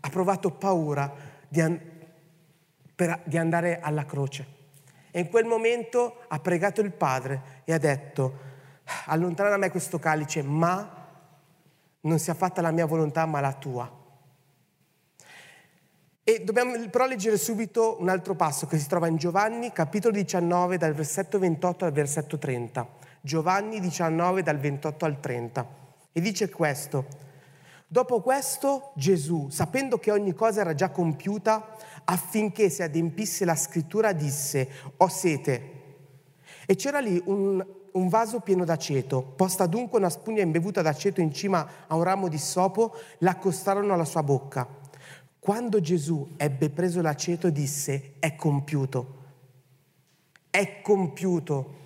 ha 0.00 0.08
provato 0.08 0.50
paura 0.50 1.12
di, 1.48 1.60
an- 1.60 1.80
per, 2.94 3.22
di 3.24 3.36
andare 3.36 3.80
alla 3.80 4.04
croce. 4.04 4.56
E 5.10 5.20
in 5.20 5.28
quel 5.28 5.44
momento 5.44 6.24
ha 6.28 6.38
pregato 6.38 6.80
il 6.80 6.92
Padre 6.92 7.62
e 7.64 7.72
ha 7.72 7.78
detto, 7.78 8.46
allontana 9.06 9.48
da 9.48 9.56
me 9.56 9.70
questo 9.70 9.98
calice, 9.98 10.42
ma 10.42 11.06
non 12.00 12.18
sia 12.18 12.34
fatta 12.34 12.60
la 12.60 12.70
mia 12.70 12.86
volontà 12.86 13.26
ma 13.26 13.40
la 13.40 13.52
tua. 13.52 13.96
E 16.22 16.44
dobbiamo 16.44 16.72
però 16.90 17.06
leggere 17.06 17.38
subito 17.38 17.96
un 18.00 18.10
altro 18.10 18.34
passo 18.34 18.66
che 18.66 18.76
si 18.78 18.86
trova 18.86 19.06
in 19.06 19.16
Giovanni, 19.16 19.72
capitolo 19.72 20.14
19, 20.14 20.76
dal 20.76 20.92
versetto 20.92 21.38
28 21.38 21.86
al 21.86 21.92
versetto 21.92 22.36
30. 22.36 22.86
Giovanni 23.22 23.80
19, 23.80 24.42
dal 24.42 24.58
28 24.58 25.04
al 25.06 25.20
30. 25.20 25.66
E 26.12 26.20
dice 26.20 26.50
questo. 26.50 27.06
Dopo 27.90 28.20
questo 28.20 28.92
Gesù, 28.94 29.48
sapendo 29.50 29.98
che 29.98 30.10
ogni 30.10 30.34
cosa 30.34 30.60
era 30.60 30.74
già 30.74 30.90
compiuta, 30.90 31.74
affinché 32.04 32.68
si 32.68 32.82
adempisse 32.82 33.44
la 33.44 33.56
scrittura, 33.56 34.12
disse, 34.12 34.68
ho 34.98 35.08
sete. 35.08 35.72
E 36.66 36.76
c'era 36.76 37.00
lì 37.00 37.20
un 37.24 37.64
un 37.92 38.08
vaso 38.08 38.40
pieno 38.40 38.64
d'aceto. 38.64 39.22
Posta 39.22 39.66
dunque 39.66 39.98
una 39.98 40.10
spugna 40.10 40.42
imbevuta 40.42 40.82
d'aceto 40.82 41.20
in 41.20 41.32
cima 41.32 41.68
a 41.86 41.94
un 41.96 42.02
ramo 42.02 42.28
di 42.28 42.38
sopo, 42.38 42.94
l'accostarono 43.18 43.92
alla 43.92 44.04
sua 44.04 44.22
bocca. 44.22 44.66
Quando 45.38 45.80
Gesù 45.80 46.34
ebbe 46.36 46.70
preso 46.70 47.00
l'aceto 47.00 47.50
disse, 47.50 48.14
è 48.18 48.34
compiuto, 48.36 49.14
è 50.50 50.80
compiuto. 50.80 51.76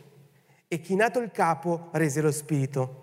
E 0.69 0.81
chinato 0.81 1.19
il 1.21 1.31
capo 1.31 1.89
rese 1.93 2.21
lo 2.21 2.31
spirito. 2.31 3.02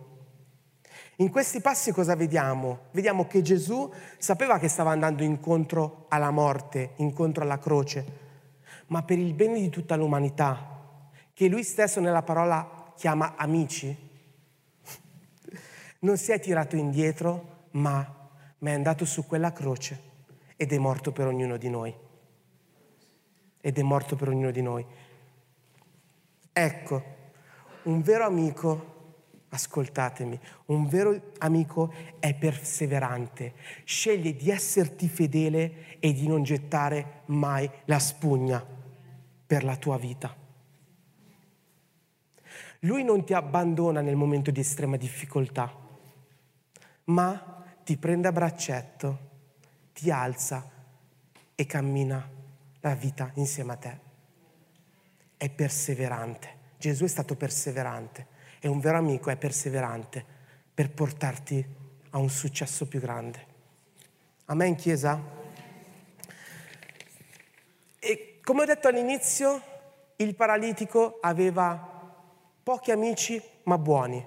In 1.19 1.31
questi 1.31 1.59
passi 1.59 1.91
cosa 1.91 2.15
vediamo? 2.15 2.83
Vediamo 2.91 3.27
che 3.27 3.41
Gesù 3.41 3.91
sapeva 4.17 4.57
che 4.57 4.69
stava 4.69 4.91
andando 4.91 5.21
incontro 5.21 6.05
alla 6.07 6.31
morte, 6.31 6.93
incontro 6.97 7.43
alla 7.43 7.59
croce, 7.59 8.05
ma 8.87 9.03
per 9.03 9.19
il 9.19 9.33
bene 9.33 9.59
di 9.59 9.67
tutta 9.67 9.97
l'umanità, 9.97 11.09
che 11.33 11.49
lui 11.49 11.63
stesso 11.63 11.99
nella 11.99 12.21
parola 12.21 12.93
chiama 12.95 13.35
amici, 13.35 13.91
non 15.99 16.15
si 16.15 16.31
è 16.31 16.39
tirato 16.39 16.77
indietro, 16.77 17.65
ma, 17.71 18.29
è 18.57 18.71
andato 18.71 19.03
su 19.03 19.25
quella 19.25 19.51
croce 19.51 20.01
ed 20.55 20.71
è 20.71 20.77
morto 20.77 21.11
per 21.11 21.27
ognuno 21.27 21.57
di 21.57 21.69
noi. 21.69 21.93
Ed 23.59 23.77
è 23.77 23.81
morto 23.81 24.15
per 24.15 24.29
ognuno 24.29 24.51
di 24.51 24.61
noi. 24.61 24.85
Ecco, 26.53 27.03
un 27.83 28.01
vero 28.01 28.25
amico 28.25 28.98
ascoltatemi, 29.49 30.39
un 30.65 30.87
vero 30.87 31.31
amico 31.39 31.93
è 32.19 32.33
perseverante, 32.35 33.53
sceglie 33.83 34.35
di 34.35 34.49
esserti 34.49 35.07
fedele 35.07 35.99
e 35.99 36.13
di 36.13 36.27
non 36.27 36.43
gettare 36.43 37.21
mai 37.25 37.69
la 37.85 37.99
spugna 37.99 38.63
per 39.45 39.63
la 39.63 39.75
tua 39.75 39.97
vita. 39.97 40.35
Lui 42.83 43.03
non 43.03 43.25
ti 43.25 43.33
abbandona 43.33 44.01
nel 44.01 44.15
momento 44.15 44.51
di 44.51 44.61
estrema 44.61 44.95
difficoltà, 44.95 45.73
ma 47.05 47.65
ti 47.83 47.97
prende 47.97 48.27
a 48.27 48.31
braccetto, 48.31 49.27
ti 49.93 50.11
alza 50.11 50.77
e 51.55 51.65
cammina 51.65 52.29
la 52.81 52.93
vita 52.93 53.31
insieme 53.33 53.73
a 53.73 53.75
te. 53.75 53.99
È 55.35 55.49
perseverante. 55.49 56.57
Gesù 56.77 57.03
è 57.03 57.07
stato 57.07 57.35
perseverante 57.35 58.37
e 58.59 58.67
un 58.67 58.79
vero 58.79 58.97
amico 58.97 59.29
è 59.29 59.37
perseverante 59.37 60.23
per 60.73 60.91
portarti 60.91 61.65
a 62.11 62.17
un 62.17 62.29
successo 62.29 62.87
più 62.87 62.99
grande. 62.99 63.45
Amen, 64.45 64.75
Chiesa? 64.75 65.21
E 67.99 68.39
come 68.43 68.61
ho 68.61 68.65
detto 68.65 68.87
all'inizio, 68.87 69.61
il 70.17 70.35
paralitico 70.35 71.19
aveva 71.21 71.97
pochi 72.63 72.91
amici 72.91 73.41
ma 73.63 73.77
buoni. 73.77 74.25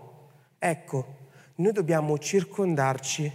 Ecco, 0.58 1.16
noi 1.56 1.72
dobbiamo 1.72 2.18
circondarci 2.18 3.30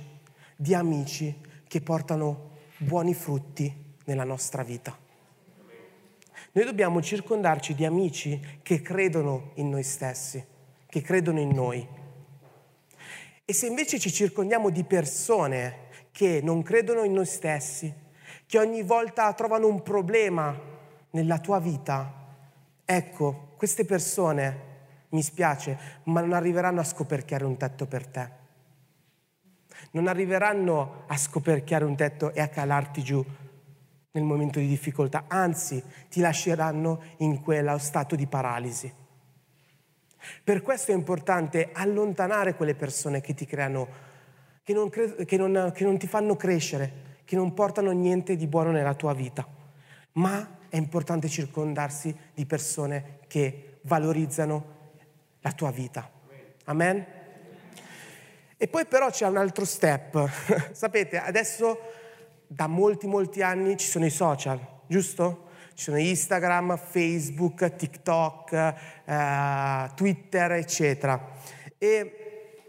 di 0.56 0.74
amici 0.74 1.40
che 1.68 1.82
portano 1.82 2.52
buoni 2.78 3.14
frutti 3.14 3.96
nella 4.06 4.24
nostra 4.24 4.64
vita. 4.64 4.98
Noi 6.54 6.66
dobbiamo 6.66 7.02
circondarci 7.02 7.76
di 7.76 7.86
amici 7.86 8.60
che 8.64 8.82
credono 8.82 9.52
in 9.56 9.70
noi 9.70 9.84
stessi, 9.84 10.44
che 10.88 11.02
credono 11.02 11.40
in 11.40 11.50
noi. 11.50 11.88
E 13.46 13.54
se 13.54 13.68
invece 13.68 14.00
ci 14.00 14.12
circondiamo 14.12 14.70
di 14.70 14.84
persone 14.84 15.86
che 16.12 16.42
non 16.44 16.64
credono 16.64 17.04
in 17.04 17.14
noi 17.14 17.26
stessi, 17.26 17.94
che 18.46 18.60
ogni 18.60 18.84
volta 18.84 19.32
trovano 19.34 19.68
un 19.68 19.82
problema 19.84 20.58
nella 21.12 21.40
tua 21.40 21.60
vita, 21.60 22.12
ecco, 22.84 23.54
queste 23.58 23.86
persone, 23.86 24.66
mi 25.10 25.22
spiace, 25.22 25.78
ma 26.04 26.22
non 26.22 26.34
arriveranno 26.34 26.82
a 26.82 26.84
scoperchiare 26.84 27.46
un 27.46 27.58
tetto 27.58 27.86
per 27.86 28.08
te. 28.08 28.30
Non 29.92 30.08
arriveranno 30.08 31.04
a 31.08 31.18
scoperchiare 31.18 31.86
un 31.86 31.96
tetto 31.96 32.34
e 32.34 32.42
a 32.42 32.50
calarti 32.50 33.04
giù 33.04 33.26
nel 34.12 34.24
momento 34.24 34.60
di 34.60 34.68
difficoltà, 34.68 35.26
anzi 35.28 35.84
ti 36.10 36.20
lasceranno 36.20 37.02
in 37.18 37.42
quello 37.42 37.78
stato 37.78 38.16
di 38.16 38.26
paralisi. 38.26 38.92
Per 40.44 40.62
questo 40.62 40.92
è 40.92 40.96
importante 40.96 41.70
allontanare 41.74 42.56
quelle 42.56 42.76
persone 42.76 43.22
che 43.22 43.34
ti 43.34 43.46
creano, 43.46 43.88
che 44.64 44.74
non, 44.74 44.90
cre- 44.90 45.26
che 45.26 45.38
non, 45.38 45.72
che 45.74 45.84
non 45.84 45.98
ti 45.98 46.08
fanno 46.08 46.36
crescere, 46.36 47.06
che 47.24 47.36
non 47.36 47.54
portano 47.54 47.92
niente 47.92 48.36
di 48.36 48.48
buono 48.48 48.72
nella 48.72 48.94
tua 48.94 49.14
vita, 49.14 49.48
ma 50.14 50.60
è 50.70 50.78
importante 50.78 51.28
circondarsi 51.28 52.16
di 52.34 52.46
persone 52.46 53.20
che 53.28 53.80
valorizzano 53.82 54.76
la 55.42 55.52
tua 55.52 55.72
vita. 55.72 56.10
Amen? 56.66 57.06
E 58.58 58.68
poi 58.68 58.86
però 58.86 59.10
c'è 59.10 59.28
un 59.28 59.38
altro 59.38 59.66
step. 59.66 60.30
Sapete, 60.74 61.20
adesso 61.20 61.80
da 62.48 62.68
molti, 62.68 63.08
molti 63.08 63.42
anni 63.42 63.78
ci 63.78 63.88
sono 63.88 64.06
i 64.06 64.10
social, 64.10 64.60
giusto? 64.88 65.47
Ci 65.78 65.84
sono 65.84 66.00
Instagram, 66.00 66.76
Facebook, 66.76 67.76
TikTok, 67.76 68.52
eh, 69.06 69.92
Twitter, 69.94 70.54
eccetera. 70.54 71.34
E 71.78 72.62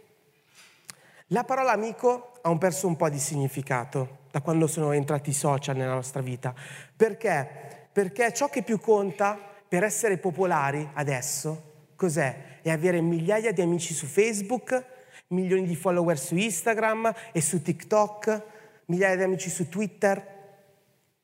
la 1.28 1.42
parola 1.42 1.72
amico 1.72 2.32
ha 2.42 2.50
un 2.50 2.59
perso 2.59 2.86
un 2.86 2.96
po' 2.96 3.09
di 3.09 3.18
significato 3.18 4.26
da 4.30 4.42
quando 4.42 4.66
sono 4.66 4.92
entrati 4.92 5.30
i 5.30 5.32
social 5.32 5.74
nella 5.74 5.94
nostra 5.94 6.20
vita. 6.20 6.54
Perché? 6.94 7.88
Perché 7.90 8.30
ciò 8.34 8.50
che 8.50 8.62
più 8.62 8.78
conta 8.78 9.38
per 9.66 9.84
essere 9.84 10.18
popolari 10.18 10.86
adesso, 10.92 11.86
cos'è? 11.96 12.61
È 12.61 12.68
avere 12.68 13.00
migliaia 13.00 13.52
di 13.52 13.62
amici 13.62 13.94
su 13.94 14.04
Facebook, 14.04 14.84
milioni 15.28 15.64
di 15.64 15.76
follower 15.76 16.18
su 16.18 16.36
Instagram 16.36 17.11
e 17.32 17.40
su 17.40 17.62
TikTok, 17.62 18.42
migliaia 18.84 19.16
di 19.16 19.22
amici 19.22 19.48
su 19.48 19.70
Twitter, 19.70 20.22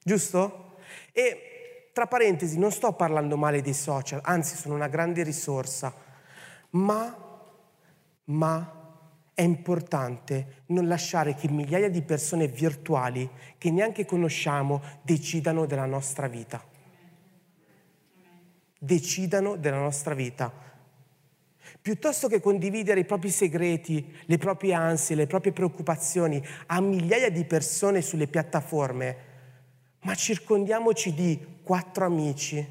giusto? 0.02 0.76
E 1.12 1.50
tra 1.94 2.08
parentesi, 2.08 2.58
non 2.58 2.72
sto 2.72 2.92
parlando 2.94 3.36
male 3.36 3.62
dei 3.62 3.72
social, 3.72 4.18
anzi 4.24 4.56
sono 4.56 4.74
una 4.74 4.88
grande 4.88 5.22
risorsa, 5.22 5.94
ma, 6.70 7.16
ma 8.24 8.82
è 9.32 9.42
importante 9.42 10.62
non 10.66 10.88
lasciare 10.88 11.36
che 11.36 11.48
migliaia 11.48 11.88
di 11.88 12.02
persone 12.02 12.48
virtuali 12.48 13.30
che 13.58 13.70
neanche 13.70 14.04
conosciamo 14.04 14.82
decidano 15.02 15.66
della 15.66 15.86
nostra 15.86 16.26
vita. 16.26 16.60
Decidano 18.76 19.54
della 19.54 19.78
nostra 19.78 20.14
vita. 20.14 20.52
Piuttosto 21.80 22.26
che 22.26 22.40
condividere 22.40 23.00
i 23.00 23.04
propri 23.04 23.30
segreti, 23.30 24.16
le 24.24 24.38
proprie 24.38 24.74
ansie, 24.74 25.14
le 25.14 25.28
proprie 25.28 25.52
preoccupazioni 25.52 26.44
a 26.66 26.80
migliaia 26.80 27.30
di 27.30 27.44
persone 27.44 28.02
sulle 28.02 28.26
piattaforme, 28.26 29.33
ma 30.04 30.14
circondiamoci 30.14 31.12
di 31.12 31.38
quattro 31.62 32.04
amici, 32.06 32.66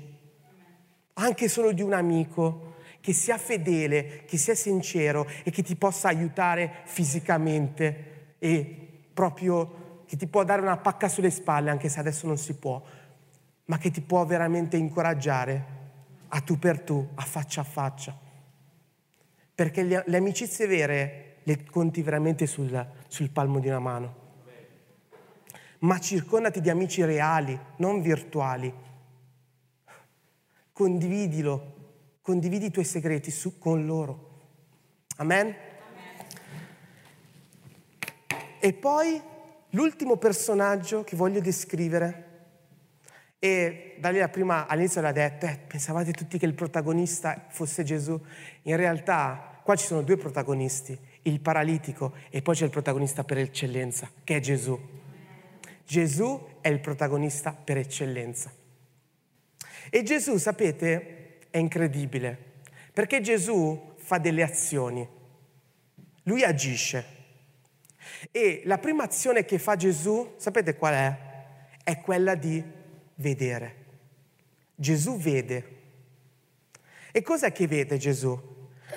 anche 1.14 1.48
solo 1.48 1.72
di 1.72 1.82
un 1.82 1.94
amico, 1.94 2.72
che 3.02 3.12
sia 3.12 3.38
fedele, 3.38 4.24
che 4.26 4.38
sia 4.38 4.56
sincero 4.56 5.28
e 5.44 5.52
che 5.52 5.62
ti 5.62 5.76
possa 5.76 6.08
aiutare 6.08 6.84
fisicamente 6.86 8.36
e 8.40 9.04
proprio 9.14 10.04
che 10.06 10.16
ti 10.16 10.26
può 10.28 10.44
dare 10.44 10.62
una 10.62 10.78
pacca 10.78 11.10
sulle 11.10 11.30
spalle, 11.30 11.70
anche 11.70 11.90
se 11.90 12.00
adesso 12.00 12.28
non 12.28 12.38
si 12.38 12.54
può, 12.54 12.82
ma 13.66 13.78
che 13.78 13.92
ti 13.92 14.02
può 14.02 14.26
veramente 14.26 14.78
incoraggiare 14.78 15.66
a 16.30 16.40
tu 16.40 16.58
per 16.58 16.80
tu, 16.82 17.06
a 17.16 17.24
faccia 17.24 17.62
a 17.62 17.66
faccia. 17.66 18.18
Perché 19.56 19.84
le, 19.84 20.04
amicizie 20.16 20.66
vere 20.66 21.38
le 21.44 21.64
conti 21.66 22.02
veramente 22.02 22.48
sul, 22.48 22.88
sul 23.08 23.30
palmo 23.32 23.60
di 23.60 23.68
una 23.68 23.80
mano. 23.80 24.23
Ma 25.84 26.00
circondati 26.00 26.62
di 26.62 26.70
amici 26.70 27.04
reali, 27.04 27.60
non 27.78 28.02
virtuali. 28.02 28.74
Condividilo, 30.72 31.74
condividi 32.22 32.68
i 32.68 32.72
tuoi 32.72 32.86
segreti 32.86 33.32
su, 33.32 33.60
con 33.60 33.86
loro. 33.86 34.32
Amen? 35.18 35.48
Amen? 35.48 35.56
E 38.60 38.74
poi 38.74 39.22
l'ultimo 39.72 40.16
personaggio 40.16 41.04
che 41.04 41.18
voglio 41.18 41.42
descrivere, 41.42 42.30
e 43.38 43.98
Dalila 44.00 44.30
prima 44.30 44.68
all'inizio 44.68 45.02
l'ha 45.02 45.12
detto, 45.12 45.48
eh, 45.48 45.60
pensavate 45.68 46.14
tutti 46.14 46.38
che 46.38 46.46
il 46.46 46.54
protagonista 46.54 47.48
fosse 47.50 47.84
Gesù, 47.84 48.18
in 48.62 48.78
realtà 48.78 49.60
qua 49.62 49.76
ci 49.76 49.86
sono 49.86 50.02
due 50.02 50.16
protagonisti, 50.16 50.98
il 51.24 51.42
paralitico 51.42 52.14
e 52.30 52.42
poi 52.42 52.56
c'è 52.56 52.64
il 52.64 52.70
protagonista 52.72 53.26
per 53.26 53.38
eccellenza, 53.40 54.10
che 54.24 54.38
è 54.38 54.40
Gesù. 54.40 55.02
Gesù 55.86 56.58
è 56.62 56.70
il 56.70 56.80
protagonista 56.80 57.52
per 57.54 57.78
eccellenza. 57.78 58.52
E 59.90 60.04
Gesù, 60.04 60.38
sapete, 60.38 61.40
è 61.50 61.58
incredibile, 61.58 62.38
perché 62.92 63.22
Gesù 63.22 63.94
fa 63.98 64.18
delle 64.18 64.44
azioni, 64.44 65.08
lui 66.24 66.44
agisce. 66.44 67.06
E 68.32 68.62
la 68.66 68.78
prima 68.78 69.04
azione 69.04 69.46
che 69.46 69.60
fa 69.60 69.76
Gesù, 69.76 70.34
sapete 70.38 70.76
qual 70.76 70.94
è? 70.94 71.18
È 71.84 72.00
quella 72.00 72.36
di 72.36 72.64
vedere. 73.16 73.76
Gesù 74.76 75.18
vede. 75.18 75.82
E 77.12 77.22
cos'è 77.22 77.52
che 77.52 77.68
vede 77.68 77.98
Gesù? 77.98 78.40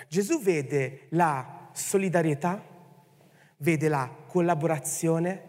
Gesù 0.08 0.40
vede 0.40 1.06
la 1.10 1.68
solidarietà, 1.72 2.64
vede 3.58 3.88
la 3.88 4.10
collaborazione, 4.26 5.45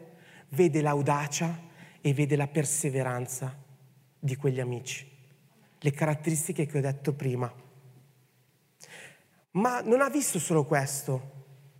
vede 0.50 0.82
l'audacia 0.82 1.66
e 2.02 2.14
vede 2.14 2.36
la 2.36 2.48
perseveranza 2.48 3.56
di 4.20 4.36
quegli 4.36 4.60
amici. 4.60 5.10
Le 5.80 5.91
caratteristiche 5.91 6.66
che 6.66 6.78
ho 6.78 6.82
detto 6.82 7.14
prima. 7.14 7.52
Ma 9.52 9.82
non 9.82 10.02
ha 10.02 10.10
visto 10.10 10.39
solo 10.39 10.66
questo. 10.66 11.36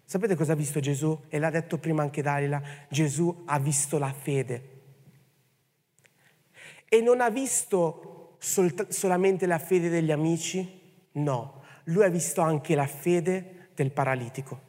Sapete 0.06 0.36
cosa 0.36 0.54
ha 0.54 0.56
visto 0.56 0.80
Gesù? 0.80 1.26
E 1.28 1.40
l'ha 1.40 1.50
detto 1.50 1.78
prima 1.78 2.02
anche 2.02 2.22
Dalila. 2.22 2.62
Gesù 2.90 3.44
ha 3.46 3.60
visto 3.60 3.98
la 3.98 4.14
fede. 4.14 4.76
E 6.90 7.02
non 7.02 7.22
ha 7.22 7.30
visto 7.30 8.36
sol- 8.40 8.88
solamente 8.90 9.46
la 9.46 9.60
fede 9.60 9.90
degli 9.90 10.12
amici? 10.12 11.10
No, 11.14 11.64
lui 11.86 12.04
ha 12.04 12.10
visto 12.10 12.42
anche 12.42 12.76
la 12.76 12.88
fede 12.88 13.70
del 13.74 13.92
paralitico. 13.92 14.67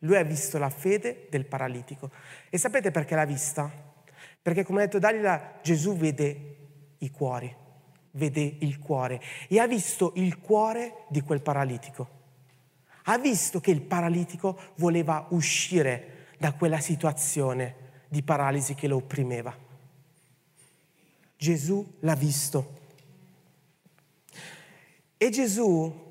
Lui 0.00 0.16
ha 0.16 0.22
visto 0.22 0.58
la 0.58 0.70
fede 0.70 1.26
del 1.30 1.46
paralitico. 1.46 2.10
E 2.50 2.58
sapete 2.58 2.90
perché 2.90 3.14
l'ha 3.14 3.24
vista? 3.24 3.70
Perché 4.40 4.64
come 4.64 4.82
ha 4.82 4.84
detto 4.84 4.98
Dalila, 4.98 5.58
Gesù 5.62 5.96
vede 5.96 6.56
i 6.98 7.10
cuori, 7.10 7.54
vede 8.12 8.56
il 8.60 8.78
cuore 8.78 9.20
e 9.48 9.58
ha 9.58 9.66
visto 9.66 10.12
il 10.16 10.38
cuore 10.38 11.04
di 11.08 11.20
quel 11.20 11.42
paralitico. 11.42 12.16
Ha 13.04 13.18
visto 13.18 13.60
che 13.60 13.70
il 13.70 13.80
paralitico 13.80 14.58
voleva 14.76 15.26
uscire 15.30 16.26
da 16.38 16.52
quella 16.52 16.78
situazione 16.78 17.86
di 18.08 18.22
paralisi 18.22 18.74
che 18.74 18.86
lo 18.86 18.96
opprimeva. 18.96 19.56
Gesù 21.36 21.96
l'ha 22.00 22.14
visto. 22.14 22.76
E 25.16 25.30
Gesù 25.30 26.06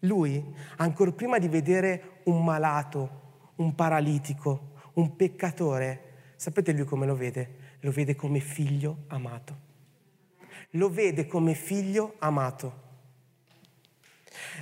lui, 0.00 0.44
ancora 0.76 1.12
prima 1.12 1.38
di 1.38 1.48
vedere 1.48 2.11
un 2.24 2.44
malato, 2.44 3.20
un 3.56 3.74
paralitico, 3.74 4.72
un 4.94 5.16
peccatore, 5.16 6.34
sapete 6.36 6.72
lui 6.72 6.84
come 6.84 7.06
lo 7.06 7.14
vede? 7.14 7.60
Lo 7.80 7.90
vede 7.90 8.14
come 8.14 8.40
figlio 8.40 9.04
amato. 9.08 9.70
Lo 10.70 10.90
vede 10.90 11.26
come 11.26 11.54
figlio 11.54 12.14
amato. 12.18 12.80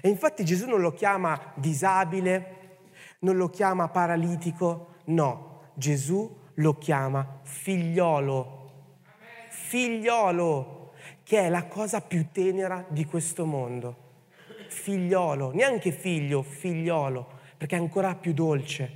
E 0.00 0.08
infatti 0.08 0.44
Gesù 0.44 0.66
non 0.66 0.80
lo 0.80 0.92
chiama 0.92 1.52
disabile, 1.54 2.78
non 3.20 3.36
lo 3.36 3.48
chiama 3.48 3.88
paralitico, 3.88 4.94
no, 5.06 5.70
Gesù 5.74 6.38
lo 6.54 6.78
chiama 6.78 7.40
figliolo. 7.42 8.58
Figliolo, 9.48 10.92
che 11.22 11.40
è 11.40 11.48
la 11.48 11.66
cosa 11.66 12.00
più 12.00 12.28
tenera 12.32 12.84
di 12.88 13.04
questo 13.04 13.44
mondo 13.44 14.08
figliolo, 14.70 15.52
neanche 15.52 15.90
figlio, 15.90 16.42
figliolo, 16.42 17.38
perché 17.60 17.76
è 17.76 17.78
ancora 17.78 18.14
più 18.14 18.32
dolce. 18.32 18.90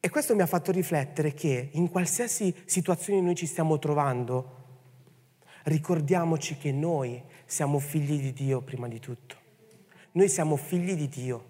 E 0.00 0.08
questo 0.08 0.34
mi 0.34 0.42
ha 0.42 0.46
fatto 0.46 0.72
riflettere 0.72 1.34
che 1.34 1.68
in 1.74 1.88
qualsiasi 1.88 2.52
situazione 2.64 3.20
noi 3.20 3.36
ci 3.36 3.46
stiamo 3.46 3.78
trovando, 3.78 4.56
ricordiamoci 5.64 6.56
che 6.56 6.72
noi 6.72 7.22
siamo 7.44 7.78
figli 7.78 8.20
di 8.20 8.32
Dio 8.32 8.60
prima 8.62 8.88
di 8.88 8.98
tutto. 8.98 9.36
Noi 10.12 10.28
siamo 10.28 10.56
figli 10.56 10.96
di 10.96 11.06
Dio. 11.08 11.44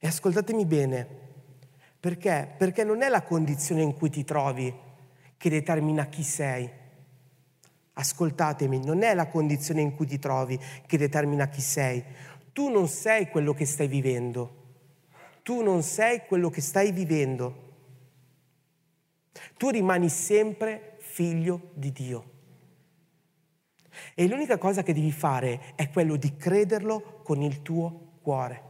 E 0.00 0.06
ascoltatemi 0.08 0.66
bene, 0.66 1.06
perché? 2.00 2.54
Perché 2.58 2.82
non 2.82 3.02
è 3.02 3.08
la 3.08 3.22
condizione 3.22 3.82
in 3.82 3.94
cui 3.94 4.10
ti 4.10 4.24
trovi 4.24 4.74
che 5.36 5.48
determina 5.48 6.06
chi 6.06 6.24
sei. 6.24 6.68
Ascoltatemi, 7.98 8.82
non 8.84 9.02
è 9.02 9.14
la 9.14 9.26
condizione 9.26 9.80
in 9.80 9.94
cui 9.94 10.06
ti 10.06 10.18
trovi 10.18 10.58
che 10.86 10.98
determina 10.98 11.48
chi 11.48 11.60
sei. 11.60 12.02
Tu 12.52 12.68
non 12.70 12.88
sei 12.88 13.28
quello 13.28 13.52
che 13.52 13.66
stai 13.66 13.88
vivendo 13.88 14.64
tu 15.46 15.62
non 15.62 15.84
sei 15.84 16.22
quello 16.26 16.50
che 16.50 16.60
stai 16.60 16.90
vivendo. 16.90 17.54
Tu 19.56 19.70
rimani 19.70 20.08
sempre 20.08 20.96
figlio 20.98 21.70
di 21.74 21.92
Dio. 21.92 22.30
E 24.16 24.26
l'unica 24.26 24.58
cosa 24.58 24.82
che 24.82 24.92
devi 24.92 25.12
fare 25.12 25.76
è 25.76 25.88
quello 25.88 26.16
di 26.16 26.36
crederlo 26.36 27.20
con 27.22 27.42
il 27.42 27.62
tuo 27.62 28.14
cuore. 28.22 28.60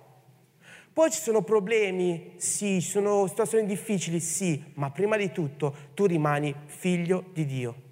Poi 0.93 1.11
ci 1.11 1.19
sono 1.19 1.41
problemi, 1.41 2.35
sì, 2.37 2.83
ci 2.83 2.91
sono 2.91 3.27
situazioni 3.27 3.65
difficili, 3.65 4.21
sì, 4.21 4.63
ma 4.75 4.91
prima 4.91 5.17
di 5.17 5.33
tutto 5.33 5.75
tu 5.95 6.05
rimani 6.05 6.55
figlio 6.67 7.31
di 7.33 7.47
Dio. 7.47 7.86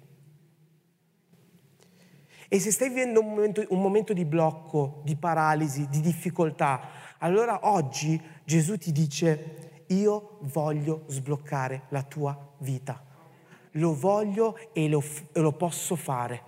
E 2.55 2.59
se 2.61 2.71
stai 2.71 2.87
vivendo 2.87 3.19
un 3.19 3.31
momento, 3.31 3.65
un 3.67 3.81
momento 3.81 4.13
di 4.13 4.23
blocco, 4.23 5.01
di 5.03 5.17
paralisi, 5.17 5.89
di 5.89 5.99
difficoltà, 5.99 6.79
allora 7.17 7.67
oggi 7.67 8.17
Gesù 8.45 8.77
ti 8.77 8.93
dice, 8.93 9.83
io 9.87 10.37
voglio 10.43 11.03
sbloccare 11.07 11.81
la 11.89 12.03
tua 12.03 12.53
vita. 12.59 13.03
Lo 13.71 13.93
voglio 13.93 14.57
e 14.71 14.87
lo, 14.87 15.03
e 15.33 15.39
lo 15.41 15.51
posso 15.51 15.97
fare. 15.97 16.41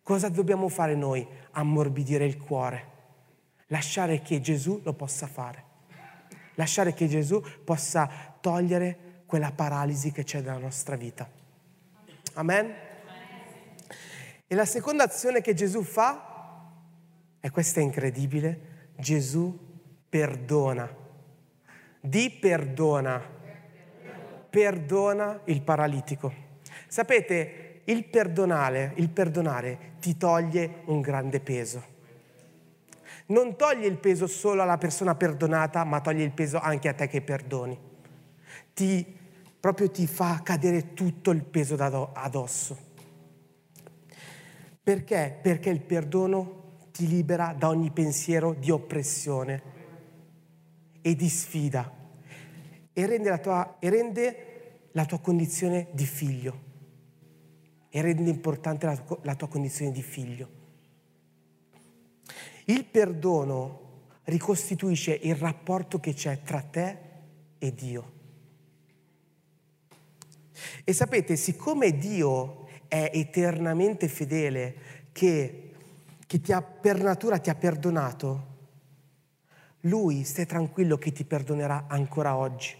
Cosa 0.00 0.28
dobbiamo 0.28 0.68
fare 0.68 0.94
noi? 0.94 1.26
Ammorbidire 1.50 2.24
il 2.24 2.38
cuore. 2.38 2.90
Lasciare 3.66 4.22
che 4.22 4.40
Gesù 4.40 4.80
lo 4.84 4.92
possa 4.92 5.26
fare. 5.26 5.64
Lasciare 6.54 6.94
che 6.94 7.08
Gesù 7.08 7.42
possa 7.64 8.08
togliere 8.40 9.22
quella 9.26 9.50
paralisi 9.50 10.12
che 10.12 10.22
c'è 10.22 10.38
nella 10.38 10.58
nostra 10.58 10.94
vita. 10.94 11.28
Amen? 12.34 12.92
E 14.54 14.56
la 14.56 14.64
seconda 14.64 15.02
azione 15.02 15.40
che 15.40 15.52
Gesù 15.52 15.82
fa, 15.82 16.70
e 17.40 17.50
questa 17.50 17.80
è 17.80 17.82
incredibile, 17.82 18.92
Gesù 18.94 19.58
perdona. 20.08 20.88
Di 22.00 22.30
perdona. 22.30 23.20
Perdona 24.48 25.40
il 25.46 25.60
paralitico. 25.60 26.32
Sapete, 26.86 27.80
il 27.86 28.04
perdonare, 28.04 28.92
il 28.98 29.08
perdonare 29.08 29.94
ti 29.98 30.16
toglie 30.16 30.82
un 30.84 31.00
grande 31.00 31.40
peso. 31.40 31.82
Non 33.26 33.56
toglie 33.56 33.88
il 33.88 33.96
peso 33.96 34.28
solo 34.28 34.62
alla 34.62 34.78
persona 34.78 35.16
perdonata, 35.16 35.82
ma 35.82 36.00
toglie 36.00 36.22
il 36.22 36.30
peso 36.30 36.60
anche 36.60 36.88
a 36.88 36.94
te 36.94 37.08
che 37.08 37.22
perdoni. 37.22 37.76
Ti, 38.72 39.18
proprio 39.58 39.90
ti 39.90 40.06
fa 40.06 40.42
cadere 40.44 40.94
tutto 40.94 41.32
il 41.32 41.42
peso 41.42 41.74
addosso. 41.74 42.92
Perché? 44.84 45.38
Perché 45.40 45.70
il 45.70 45.80
perdono 45.80 46.62
ti 46.92 47.08
libera 47.08 47.54
da 47.58 47.68
ogni 47.68 47.90
pensiero 47.90 48.52
di 48.52 48.70
oppressione 48.70 49.62
e 51.00 51.16
di 51.16 51.28
sfida 51.30 51.90
e 52.92 53.06
rende 53.06 53.30
la 53.30 53.38
tua, 53.38 53.76
rende 53.80 54.88
la 54.92 55.06
tua 55.06 55.18
condizione 55.20 55.88
di 55.92 56.04
figlio 56.04 56.60
e 57.88 58.00
rende 58.02 58.28
importante 58.28 58.84
la 58.84 58.96
tua, 58.96 59.18
la 59.22 59.34
tua 59.34 59.48
condizione 59.48 59.90
di 59.90 60.02
figlio. 60.02 60.48
Il 62.66 62.84
perdono 62.84 63.80
ricostituisce 64.24 65.18
il 65.22 65.34
rapporto 65.34 65.98
che 65.98 66.12
c'è 66.12 66.42
tra 66.42 66.60
te 66.60 66.98
e 67.56 67.72
Dio. 67.72 68.12
E 70.84 70.92
sapete, 70.92 71.36
siccome 71.36 71.96
Dio 71.96 72.63
è 72.94 73.10
eternamente 73.12 74.08
fedele, 74.08 74.74
che 75.12 75.64
che 76.26 76.40
ti 76.40 76.52
ha, 76.52 76.62
per 76.62 77.00
natura 77.00 77.38
ti 77.38 77.50
ha 77.50 77.54
perdonato, 77.54 78.52
lui 79.82 80.24
stai 80.24 80.46
tranquillo 80.46 80.96
che 80.96 81.12
ti 81.12 81.24
perdonerà 81.24 81.84
ancora 81.88 82.36
oggi. 82.36 82.76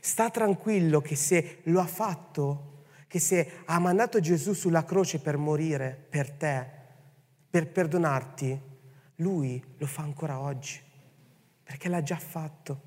Sta 0.00 0.30
tranquillo 0.30 1.00
che 1.00 1.16
se 1.16 1.60
lo 1.64 1.80
ha 1.80 1.86
fatto, 1.86 2.84
che 3.06 3.18
se 3.18 3.62
ha 3.66 3.78
mandato 3.78 4.20
Gesù 4.20 4.52
sulla 4.52 4.84
croce 4.84 5.18
per 5.18 5.36
morire 5.36 6.06
per 6.08 6.30
te, 6.30 6.66
per 7.50 7.70
perdonarti, 7.70 8.60
lui 9.16 9.62
lo 9.76 9.86
fa 9.86 10.02
ancora 10.02 10.40
oggi, 10.40 10.80
perché 11.62 11.88
l'ha 11.88 12.02
già 12.02 12.16
fatto. 12.16 12.80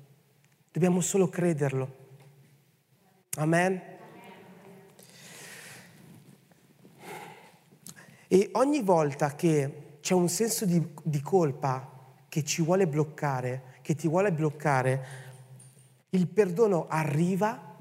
Dobbiamo 0.72 1.00
solo 1.00 1.28
crederlo. 1.28 1.98
Amen. 3.36 3.89
E 8.32 8.50
ogni 8.52 8.80
volta 8.80 9.34
che 9.34 9.98
c'è 10.00 10.14
un 10.14 10.28
senso 10.28 10.64
di, 10.64 10.80
di 11.02 11.20
colpa 11.20 12.14
che 12.28 12.44
ci 12.44 12.62
vuole 12.62 12.86
bloccare, 12.86 13.78
che 13.82 13.96
ti 13.96 14.06
vuole 14.06 14.30
bloccare, 14.30 15.06
il 16.10 16.28
perdono 16.28 16.86
arriva 16.86 17.74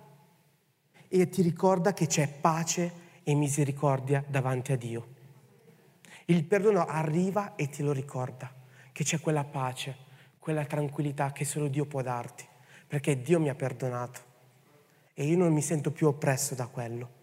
e 1.08 1.30
ti 1.30 1.44
ricorda 1.44 1.94
che 1.94 2.08
c'è 2.08 2.28
pace 2.28 2.92
e 3.22 3.36
misericordia 3.36 4.26
davanti 4.28 4.72
a 4.72 4.76
Dio. 4.76 5.08
Il 6.26 6.44
perdono 6.46 6.84
arriva 6.84 7.54
e 7.54 7.70
ti 7.70 7.84
lo 7.84 7.92
ricorda, 7.92 8.52
che 8.92 9.04
c'è 9.04 9.20
quella 9.20 9.44
pace, 9.44 9.96
quella 10.40 10.66
tranquillità 10.66 11.32
che 11.32 11.46
solo 11.46 11.68
Dio 11.68 11.86
può 11.86 12.02
darti, 12.02 12.44
perché 12.88 13.22
Dio 13.22 13.40
mi 13.40 13.50
ha 13.50 13.56
perdonato 13.56 14.20
e 15.14 15.26
io 15.26 15.38
non 15.38 15.54
mi 15.54 15.62
sento 15.62 15.92
più 15.92 16.08
oppresso 16.08 16.56
da 16.56 16.66
quello. 16.66 17.18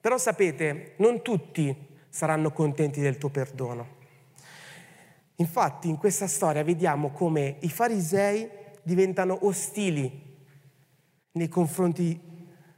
Però 0.00 0.16
sapete, 0.16 0.94
non 0.96 1.22
tutti 1.22 1.74
saranno 2.08 2.52
contenti 2.52 3.00
del 3.00 3.18
tuo 3.18 3.28
perdono. 3.28 3.98
Infatti 5.36 5.88
in 5.88 5.96
questa 5.96 6.26
storia 6.26 6.64
vediamo 6.64 7.10
come 7.10 7.56
i 7.60 7.70
farisei 7.70 8.48
diventano 8.82 9.38
ostili 9.42 10.28
nei 11.32 11.48
confronti 11.48 12.18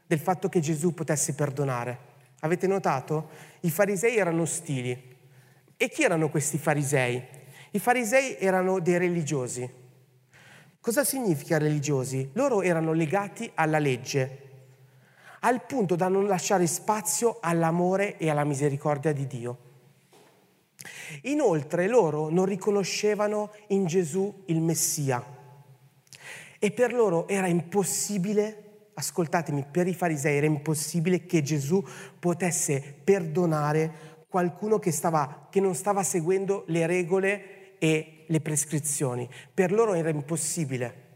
del 0.07 0.19
fatto 0.19 0.49
che 0.49 0.61
Gesù 0.61 0.95
potesse 0.95 1.35
perdonare. 1.35 2.11
Avete 2.41 2.67
notato? 2.67 3.31
I 3.61 3.71
farisei 3.71 4.17
erano 4.17 4.43
ostili. 4.43 5.17
E 5.77 5.89
chi 5.89 6.03
erano 6.03 6.29
questi 6.29 6.59
farisei? 6.59 7.23
I 7.71 7.79
farisei 7.79 8.37
erano 8.39 8.79
dei 8.79 8.99
religiosi. 8.99 9.69
Cosa 10.81 11.05
significa 11.05 11.59
religiosi? 11.59 12.31
Loro 12.35 12.63
erano 12.63 12.93
legati 12.93 13.51
alla 13.55 13.79
legge, 13.79 14.51
al 15.45 15.65
punto 15.65 15.97
da 15.97 16.09
non 16.09 16.27
lasciare 16.27 16.67
spazio 16.67 17.39
all'amore 17.41 18.17
e 18.17 18.31
alla 18.31 18.45
misericordia 18.45 19.13
di 19.13 19.27
Dio. 19.27 19.59
Inoltre 21.23 21.89
loro 21.89 22.29
non 22.29 22.45
riconoscevano 22.45 23.51
in 23.69 23.87
Gesù 23.87 24.43
il 24.47 24.61
Messia 24.61 25.25
e 26.59 26.71
per 26.71 26.93
loro 26.93 27.27
era 27.29 27.47
impossibile, 27.49 28.91
ascoltatemi, 28.95 29.67
per 29.71 29.87
i 29.89 29.95
farisei 29.95 30.37
era 30.37 30.47
impossibile 30.47 31.27
che 31.27 31.43
Gesù 31.43 31.85
potesse 32.19 32.95
perdonare 33.03 34.11
qualcuno 34.29 34.79
che, 34.79 34.93
stava, 34.93 35.49
che 35.51 35.61
non 35.61 35.75
stava 35.75 36.03
seguendo 36.03 36.65
le 36.69 36.87
regole 36.87 37.79
e 37.79 38.25
le 38.27 38.41
prescrizioni. 38.41 39.29
Per 39.53 39.73
loro 39.73 39.95
era 39.95 40.09
impossibile. 40.09 41.11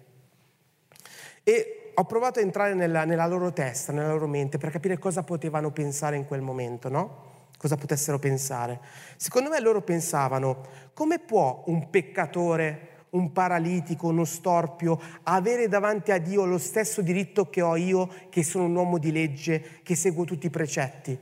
E 1.45 1.86
ho 1.99 2.05
provato 2.05 2.41
a 2.41 2.43
entrare 2.43 2.75
nella, 2.75 3.05
nella, 3.05 3.27
loro 3.27 3.53
testa, 3.53 3.91
nella 3.91 4.09
loro 4.09 4.27
mente, 4.27 4.59
per 4.59 4.71
capire 4.71 4.99
cosa 4.99 5.23
potevano 5.23 5.71
pensare 5.71 6.17
in 6.17 6.27
quel 6.27 6.43
momento, 6.43 6.91
no? 6.91 7.25
Cosa 7.57 7.77
potessero 7.77 8.19
pensare. 8.19 8.81
Secondo 9.17 9.49
me 9.49 9.59
loro 9.61 9.81
pensavano, 9.81 10.61
come 10.93 11.19
può 11.19 11.63
un 11.67 11.89
peccatore, 11.89 13.05
un 13.11 13.33
paralitico, 13.33 14.09
uno 14.09 14.27
storpio, 14.27 15.01
avere 15.23 15.69
davanti 15.69 16.13
a 16.13 16.19
Dio 16.19 16.45
lo 16.45 16.59
stesso 16.59 17.01
diritto 17.01 17.49
che 17.49 17.63
ho 17.63 17.77
io, 17.77 18.11
che 18.29 18.43
sono 18.43 18.65
un 18.65 18.77
uomo 18.77 18.99
di 18.99 19.11
legge, 19.11 19.81
che 19.83 19.97
seguo 19.97 20.25
tutti 20.25 20.47
i 20.47 20.51
precetti? 20.51 21.19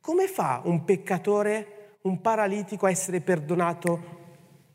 Come 0.00 0.26
fa 0.26 0.62
un 0.64 0.84
peccatore, 0.84 1.98
un 2.02 2.22
paralitico 2.22 2.86
a 2.86 2.90
essere 2.90 3.20
perdonato 3.20 4.20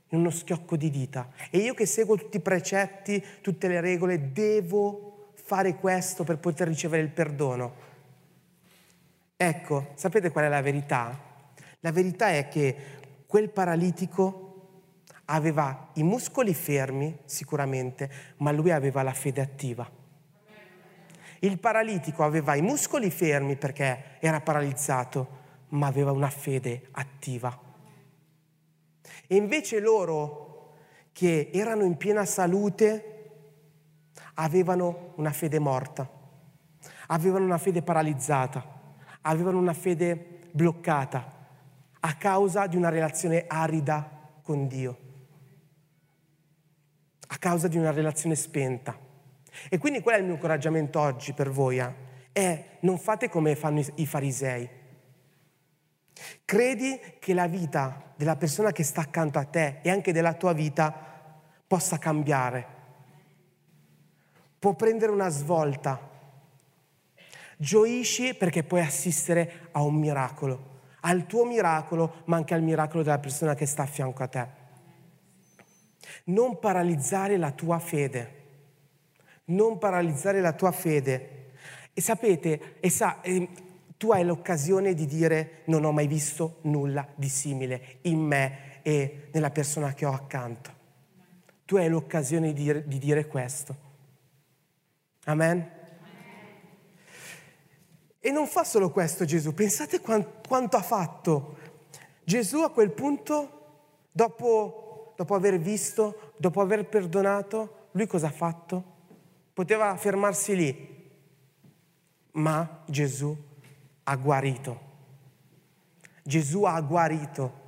in 0.09 0.19
uno 0.19 0.29
schiocco 0.29 0.77
di 0.77 0.89
dita. 0.89 1.29
E 1.49 1.59
io 1.59 1.73
che 1.73 1.85
seguo 1.85 2.15
tutti 2.15 2.37
i 2.37 2.41
precetti, 2.41 3.23
tutte 3.41 3.67
le 3.67 3.81
regole, 3.81 4.31
devo 4.31 5.31
fare 5.33 5.75
questo 5.75 6.23
per 6.23 6.37
poter 6.37 6.67
ricevere 6.67 7.01
il 7.01 7.09
perdono. 7.09 7.85
Ecco, 9.35 9.91
sapete 9.95 10.31
qual 10.31 10.45
è 10.45 10.49
la 10.49 10.61
verità? 10.61 11.25
La 11.81 11.91
verità 11.91 12.29
è 12.29 12.47
che 12.47 12.75
quel 13.27 13.49
paralitico 13.49 14.43
aveva 15.25 15.89
i 15.93 16.03
muscoli 16.03 16.53
fermi 16.53 17.17
sicuramente, 17.25 18.09
ma 18.37 18.51
lui 18.51 18.71
aveva 18.71 19.03
la 19.03 19.13
fede 19.13 19.41
attiva. 19.41 19.89
Il 21.39 21.59
paralitico 21.59 22.23
aveva 22.23 22.55
i 22.55 22.61
muscoli 22.61 23.11
fermi 23.11 23.57
perché 23.57 24.17
era 24.19 24.41
paralizzato, 24.41 25.45
ma 25.69 25.87
aveva 25.87 26.11
una 26.11 26.29
fede 26.29 26.87
attiva. 26.91 27.66
E 29.27 29.35
invece 29.35 29.79
loro 29.79 30.45
che 31.11 31.49
erano 31.53 31.83
in 31.83 31.97
piena 31.97 32.25
salute 32.25 33.13
avevano 34.35 35.13
una 35.15 35.31
fede 35.31 35.59
morta, 35.59 36.09
avevano 37.07 37.45
una 37.45 37.57
fede 37.57 37.81
paralizzata, 37.81 38.63
avevano 39.21 39.57
una 39.57 39.73
fede 39.73 40.15
bloccata 40.51 41.35
a 41.99 42.13
causa 42.15 42.67
di 42.67 42.77
una 42.77 42.89
relazione 42.89 43.45
arida 43.47 44.09
con 44.41 44.67
Dio, 44.67 44.97
a 47.27 47.37
causa 47.37 47.67
di 47.67 47.77
una 47.77 47.91
relazione 47.91 48.35
spenta. 48.35 48.97
E 49.69 49.77
quindi 49.77 50.01
qual 50.01 50.15
è 50.15 50.19
il 50.19 50.25
mio 50.25 50.35
incoraggiamento 50.35 50.99
oggi 50.99 51.33
per 51.33 51.49
voi? 51.49 51.79
Eh? 51.79 51.93
È 52.31 52.65
non 52.81 52.97
fate 52.99 53.27
come 53.27 53.55
fanno 53.55 53.83
i 53.95 54.05
farisei. 54.05 54.69
Credi 56.45 56.99
che 57.19 57.33
la 57.33 57.47
vita 57.47 58.13
della 58.15 58.35
persona 58.35 58.71
che 58.71 58.83
sta 58.83 59.01
accanto 59.01 59.39
a 59.39 59.45
te 59.45 59.79
e 59.81 59.89
anche 59.89 60.11
della 60.11 60.33
tua 60.33 60.53
vita 60.53 60.93
possa 61.65 61.97
cambiare. 61.97 62.75
Può 64.59 64.73
prendere 64.73 65.11
una 65.11 65.29
svolta. 65.29 65.99
Gioisci 67.57 68.35
perché 68.35 68.63
puoi 68.63 68.81
assistere 68.81 69.69
a 69.71 69.81
un 69.81 69.95
miracolo, 69.95 70.81
al 71.01 71.25
tuo 71.25 71.45
miracolo, 71.45 72.21
ma 72.25 72.37
anche 72.37 72.53
al 72.53 72.61
miracolo 72.61 73.03
della 73.03 73.19
persona 73.19 73.55
che 73.55 73.65
sta 73.65 73.83
a 73.83 73.87
fianco 73.87 74.23
a 74.23 74.27
te. 74.27 74.47
Non 76.25 76.59
paralizzare 76.59 77.37
la 77.37 77.51
tua 77.51 77.79
fede 77.79 78.37
non 79.47 79.77
paralizzare 79.77 80.41
la 80.41 80.53
tua 80.53 80.71
fede. 80.71 81.51
E 81.93 82.01
sapete, 82.01 82.75
e 82.79 82.89
sa, 82.89 83.21
eh, 83.21 83.47
tu 83.97 84.11
hai 84.11 84.23
l'occasione 84.23 84.93
di 84.93 85.07
dire 85.07 85.63
non 85.65 85.83
ho 85.83 85.91
mai 85.91 86.07
visto 86.07 86.59
nulla 86.61 87.07
di 87.15 87.27
simile 87.27 87.97
in 88.01 88.19
me 88.19 88.81
e 88.83 89.29
nella 89.31 89.49
persona 89.49 89.93
che 89.93 90.05
ho 90.05 90.13
accanto. 90.13 90.75
Tu 91.65 91.75
hai 91.75 91.89
l'occasione 91.89 92.53
di 92.53 92.63
dire, 92.63 92.87
di 92.87 92.99
dire 92.99 93.25
questo. 93.25 93.75
Amen? 95.25 95.75
E 98.19 98.31
non 98.31 98.47
fa 98.47 98.63
solo 98.63 98.91
questo 98.91 99.25
Gesù, 99.25 99.53
pensate 99.53 99.99
quanto, 99.99 100.77
ha 100.77 100.81
fatto. 100.81 101.57
Gesù 102.23 102.59
a 102.59 102.71
quel 102.71 102.91
punto, 102.91 103.89
dopo, 104.11 105.13
dopo 105.17 105.35
aver 105.35 105.57
visto, 105.59 106.33
dopo 106.37 106.61
aver 106.61 106.87
perdonato, 106.87 107.87
lui 107.91 108.05
cosa 108.05 108.27
ha 108.27 108.31
fatto? 108.31 108.95
Poteva 109.53 109.95
fermarsi 109.97 110.55
lì, 110.55 111.09
ma 112.31 112.83
Gesù 112.85 113.46
ha 114.09 114.15
guarito. 114.15 114.85
Gesù 116.23 116.63
ha 116.63 116.79
guarito. 116.81 117.65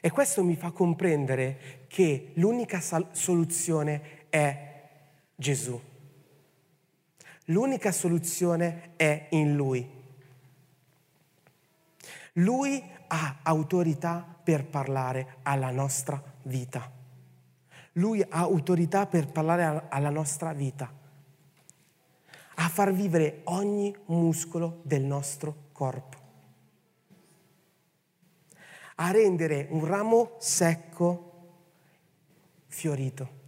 E 0.00 0.10
questo 0.10 0.42
mi 0.42 0.56
fa 0.56 0.70
comprendere 0.70 1.84
che 1.88 2.32
l'unica 2.34 2.80
soluzione 3.12 4.26
è 4.30 4.82
Gesù. 5.34 5.80
L'unica 7.46 7.92
soluzione 7.92 8.92
è 8.96 9.26
in 9.30 9.56
Lui. 9.56 9.98
Lui 12.34 12.82
ha 13.08 13.38
autorità 13.42 14.24
per 14.42 14.66
parlare 14.66 15.38
alla 15.42 15.70
nostra 15.70 16.22
vita. 16.42 16.90
Lui 17.94 18.22
ha 18.22 18.38
autorità 18.38 19.06
per 19.06 19.26
parlare 19.26 19.86
alla 19.88 20.10
nostra 20.10 20.52
vita, 20.52 20.90
a 22.60 22.68
far 22.68 22.92
vivere 22.92 23.40
ogni 23.44 23.94
muscolo 24.06 24.80
del 24.82 25.02
nostro 25.02 25.68
corpo, 25.72 26.18
a 28.96 29.10
rendere 29.10 29.66
un 29.70 29.86
ramo 29.86 30.36
secco 30.38 31.52
fiorito, 32.66 33.38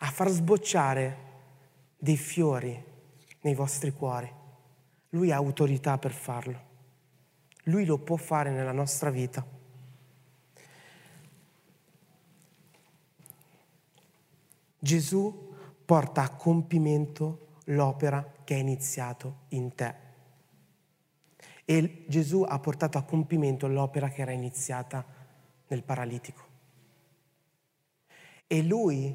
a 0.00 0.06
far 0.10 0.28
sbocciare 0.28 1.30
dei 1.96 2.18
fiori 2.18 2.84
nei 3.40 3.54
vostri 3.54 3.90
cuori. 3.92 4.30
Lui 5.10 5.32
ha 5.32 5.36
autorità 5.36 5.96
per 5.96 6.12
farlo. 6.12 6.70
Lui 7.64 7.86
lo 7.86 7.98
può 7.98 8.16
fare 8.16 8.50
nella 8.50 8.72
nostra 8.72 9.08
vita. 9.08 9.46
Gesù 14.78 15.50
porta 15.92 16.22
a 16.22 16.30
compimento 16.30 17.58
l'opera 17.64 18.26
che 18.44 18.54
è 18.54 18.58
iniziato 18.58 19.40
in 19.48 19.74
te. 19.74 19.94
E 21.66 22.06
Gesù 22.08 22.46
ha 22.48 22.58
portato 22.58 22.96
a 22.96 23.02
compimento 23.02 23.68
l'opera 23.68 24.08
che 24.08 24.22
era 24.22 24.30
iniziata 24.30 25.04
nel 25.66 25.82
paralitico. 25.82 26.42
E 28.46 28.62
lui 28.62 29.14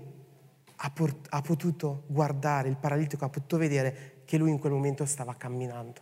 ha, 0.75 0.91
port- 0.91 1.25
ha 1.31 1.41
potuto 1.41 2.03
guardare, 2.05 2.69
il 2.69 2.77
paralitico 2.77 3.25
ha 3.25 3.29
potuto 3.29 3.57
vedere 3.57 4.21
che 4.25 4.37
lui 4.37 4.51
in 4.51 4.59
quel 4.59 4.73
momento 4.73 5.03
stava 5.07 5.33
camminando. 5.33 6.01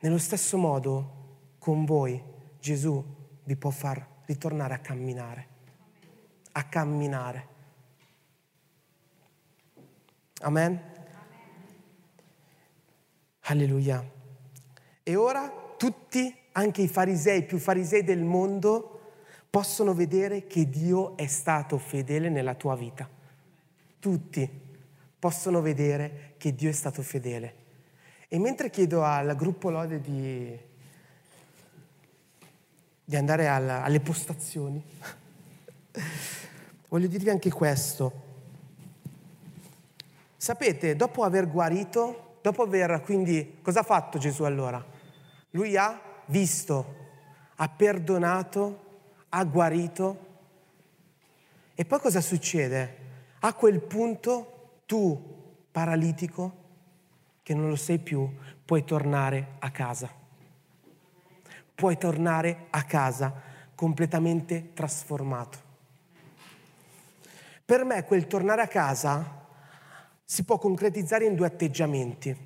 Nello 0.00 0.16
stesso 0.16 0.56
modo, 0.56 1.56
con 1.58 1.84
voi, 1.84 2.18
Gesù 2.58 3.04
vi 3.44 3.56
può 3.56 3.68
far 3.68 4.22
ritornare 4.24 4.72
a 4.72 4.78
camminare, 4.78 5.48
a 6.52 6.64
camminare 6.64 7.55
Amen? 10.46 10.80
Alleluia. 13.40 14.08
E 15.02 15.16
ora 15.16 15.52
tutti, 15.76 16.32
anche 16.52 16.82
i 16.82 16.88
farisei, 16.88 17.42
più 17.44 17.58
farisei 17.58 18.04
del 18.04 18.22
mondo, 18.22 19.00
possono 19.50 19.92
vedere 19.92 20.46
che 20.46 20.68
Dio 20.68 21.16
è 21.16 21.26
stato 21.26 21.78
fedele 21.78 22.28
nella 22.28 22.54
tua 22.54 22.76
vita. 22.76 23.08
Tutti 23.98 24.48
possono 25.18 25.60
vedere 25.60 26.34
che 26.36 26.54
Dio 26.54 26.70
è 26.70 26.72
stato 26.72 27.02
fedele. 27.02 27.64
E 28.28 28.38
mentre 28.38 28.70
chiedo 28.70 29.02
al 29.02 29.34
gruppo 29.34 29.68
Lode 29.68 30.00
di, 30.00 30.56
di 33.04 33.16
andare 33.16 33.48
alla, 33.48 33.82
alle 33.82 33.98
postazioni, 33.98 34.80
voglio 36.86 37.08
dirvi 37.08 37.30
anche 37.30 37.50
questo. 37.50 38.25
Sapete, 40.36 40.96
dopo 40.96 41.22
aver 41.22 41.48
guarito, 41.48 42.38
dopo 42.42 42.62
aver 42.62 43.00
quindi, 43.02 43.58
cosa 43.62 43.80
ha 43.80 43.84
fatto 43.84 44.18
Gesù 44.18 44.44
allora? 44.44 44.84
Lui 45.50 45.76
ha 45.76 45.98
visto, 46.26 46.94
ha 47.56 47.68
perdonato, 47.68 48.84
ha 49.30 49.44
guarito. 49.44 50.24
E 51.74 51.84
poi 51.84 52.00
cosa 52.00 52.20
succede? 52.20 53.04
A 53.40 53.54
quel 53.54 53.80
punto 53.80 54.80
tu, 54.86 55.54
paralitico, 55.70 56.64
che 57.42 57.54
non 57.54 57.68
lo 57.68 57.76
sei 57.76 57.98
più, 57.98 58.30
puoi 58.64 58.84
tornare 58.84 59.54
a 59.60 59.70
casa. 59.70 60.10
Puoi 61.74 61.96
tornare 61.96 62.66
a 62.70 62.82
casa 62.82 63.32
completamente 63.74 64.72
trasformato. 64.74 65.58
Per 67.64 67.84
me 67.84 68.04
quel 68.04 68.26
tornare 68.26 68.62
a 68.62 68.68
casa 68.68 69.45
si 70.28 70.42
può 70.42 70.58
concretizzare 70.58 71.24
in 71.24 71.36
due 71.36 71.46
atteggiamenti. 71.46 72.36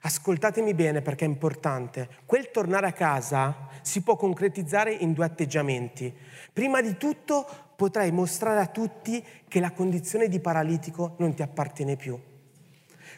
Ascoltatemi 0.00 0.74
bene 0.74 1.00
perché 1.00 1.24
è 1.24 1.28
importante. 1.28 2.08
Quel 2.26 2.50
tornare 2.50 2.86
a 2.86 2.92
casa 2.92 3.68
si 3.80 4.02
può 4.02 4.14
concretizzare 4.14 4.92
in 4.92 5.14
due 5.14 5.24
atteggiamenti. 5.24 6.14
Prima 6.52 6.82
di 6.82 6.98
tutto 6.98 7.46
potrai 7.74 8.12
mostrare 8.12 8.60
a 8.60 8.66
tutti 8.66 9.24
che 9.48 9.58
la 9.58 9.72
condizione 9.72 10.28
di 10.28 10.38
paralitico 10.38 11.14
non 11.18 11.34
ti 11.34 11.42
appartiene 11.42 11.96
più. 11.96 12.20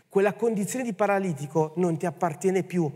Quella 0.08 0.34
condizione 0.34 0.84
di 0.84 0.92
paralitico 0.92 1.72
non 1.76 1.98
ti 1.98 2.06
appartiene 2.06 2.62
più. 2.62 2.90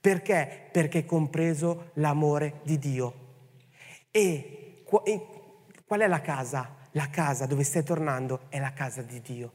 Perché? 0.00 0.68
Perché 0.72 0.98
hai 0.98 1.06
compreso 1.06 1.90
l'amore 1.94 2.60
di 2.64 2.78
Dio. 2.78 3.14
E 4.10 4.82
qual 4.84 6.00
è 6.00 6.06
la 6.06 6.20
casa? 6.20 6.82
La 6.94 7.08
casa 7.10 7.46
dove 7.46 7.64
stai 7.64 7.82
tornando 7.82 8.42
è 8.48 8.58
la 8.58 8.72
casa 8.72 9.02
di 9.02 9.20
Dio. 9.20 9.52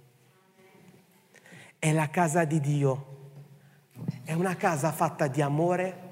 È 1.78 1.92
la 1.94 2.10
casa 2.10 2.44
di 2.44 2.60
Dio. 2.60 3.18
È 4.24 4.34
una 4.34 4.56
casa 4.56 4.92
fatta 4.92 5.28
di 5.28 5.42
amore, 5.42 6.08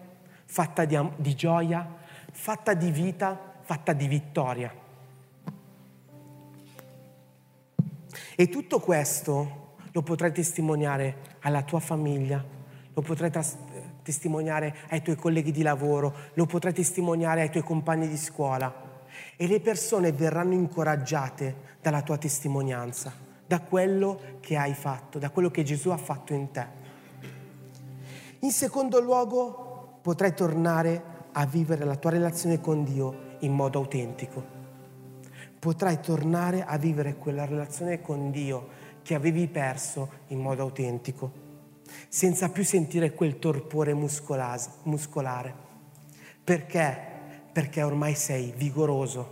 fatta 0.46 0.86
di, 0.86 0.96
am- 0.96 1.14
di 1.18 1.36
gioia, 1.36 1.86
fatta 2.32 2.74
di 2.74 2.92
vita, 2.92 3.56
fatta 3.62 3.92
di 3.92 4.08
vittoria. 4.08 4.74
E 8.36 8.50
tutto 8.50 8.80
questo 8.80 9.76
lo 9.92 10.02
potrai 10.04 10.32
testimoniare 10.32 11.36
alla 11.42 11.64
tua 11.64 11.80
famiglia, 11.80 12.44
lo 12.94 13.02
potrai 13.02 13.32
tras- 13.32 13.58
testimoniare 14.02 14.76
ai 14.90 15.02
tuoi 15.02 15.18
colleghi 15.18 15.52
di 15.52 15.62
lavoro, 15.62 16.16
lo 16.36 16.46
potrai 16.46 16.74
testimoniare 16.74 17.42
ai 17.42 17.50
tuoi 17.50 17.64
compagni 17.64 18.08
di 18.08 18.18
scuola 18.18 18.87
e 19.38 19.48
le 19.48 19.62
persone 19.62 20.12
verranno 20.12 20.54
incoraggiate 20.54 21.76
dalla 21.82 22.02
tua 22.02 22.18
testimonianza, 22.18 23.14
da 23.46 23.62
quello 23.62 24.20
che 24.42 24.58
hai 24.58 24.74
fatto, 24.74 25.20
da 25.20 25.30
quello 25.30 25.52
che 25.52 25.64
Gesù 25.64 25.90
ha 25.90 25.98
fatto 25.98 26.34
in 26.34 26.52
te. 26.52 26.66
In 28.40 28.52
secondo 28.52 29.00
luogo, 29.00 30.00
potrai 30.02 30.34
tornare 30.34 31.16
a 31.32 31.46
vivere 31.46 31.86
la 31.86 31.96
tua 31.96 32.10
relazione 32.10 32.60
con 32.60 32.84
Dio 32.84 33.36
in 33.40 33.54
modo 33.54 33.78
autentico. 33.78 34.56
Potrai 35.60 36.00
tornare 36.00 36.66
a 36.66 36.78
vivere 36.78 37.16
quella 37.16 37.46
relazione 37.46 38.02
con 38.02 38.32
Dio 38.32 38.68
che 39.04 39.14
avevi 39.16 39.48
perso 39.48 40.10
in 40.28 40.40
modo 40.40 40.64
autentico, 40.64 41.32
senza 42.10 42.50
più 42.50 42.64
sentire 42.64 43.14
quel 43.14 43.38
torpore 43.38 43.94
muscolare. 43.94 45.54
Perché? 46.44 47.17
Perché 47.58 47.82
ormai 47.82 48.14
sei 48.14 48.54
vigoroso, 48.56 49.28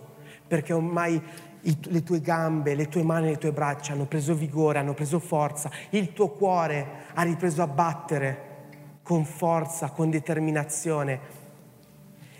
perché 0.47 0.73
ormai 0.73 1.21
le 1.61 2.01
tue 2.01 2.21
gambe, 2.21 2.73
le 2.73 2.87
tue 2.87 3.03
mani, 3.03 3.27
le 3.27 3.37
tue 3.37 3.51
braccia 3.51 3.93
hanno 3.93 4.05
preso 4.05 4.33
vigore, 4.33 4.79
hanno 4.79 4.95
preso 4.95 5.19
forza, 5.19 5.69
il 5.91 6.11
tuo 6.11 6.29
cuore 6.29 6.87
ha 7.13 7.21
ripreso 7.21 7.61
a 7.61 7.67
battere 7.67 8.53
con 9.03 9.25
forza, 9.25 9.91
con 9.91 10.09
determinazione. 10.09 11.19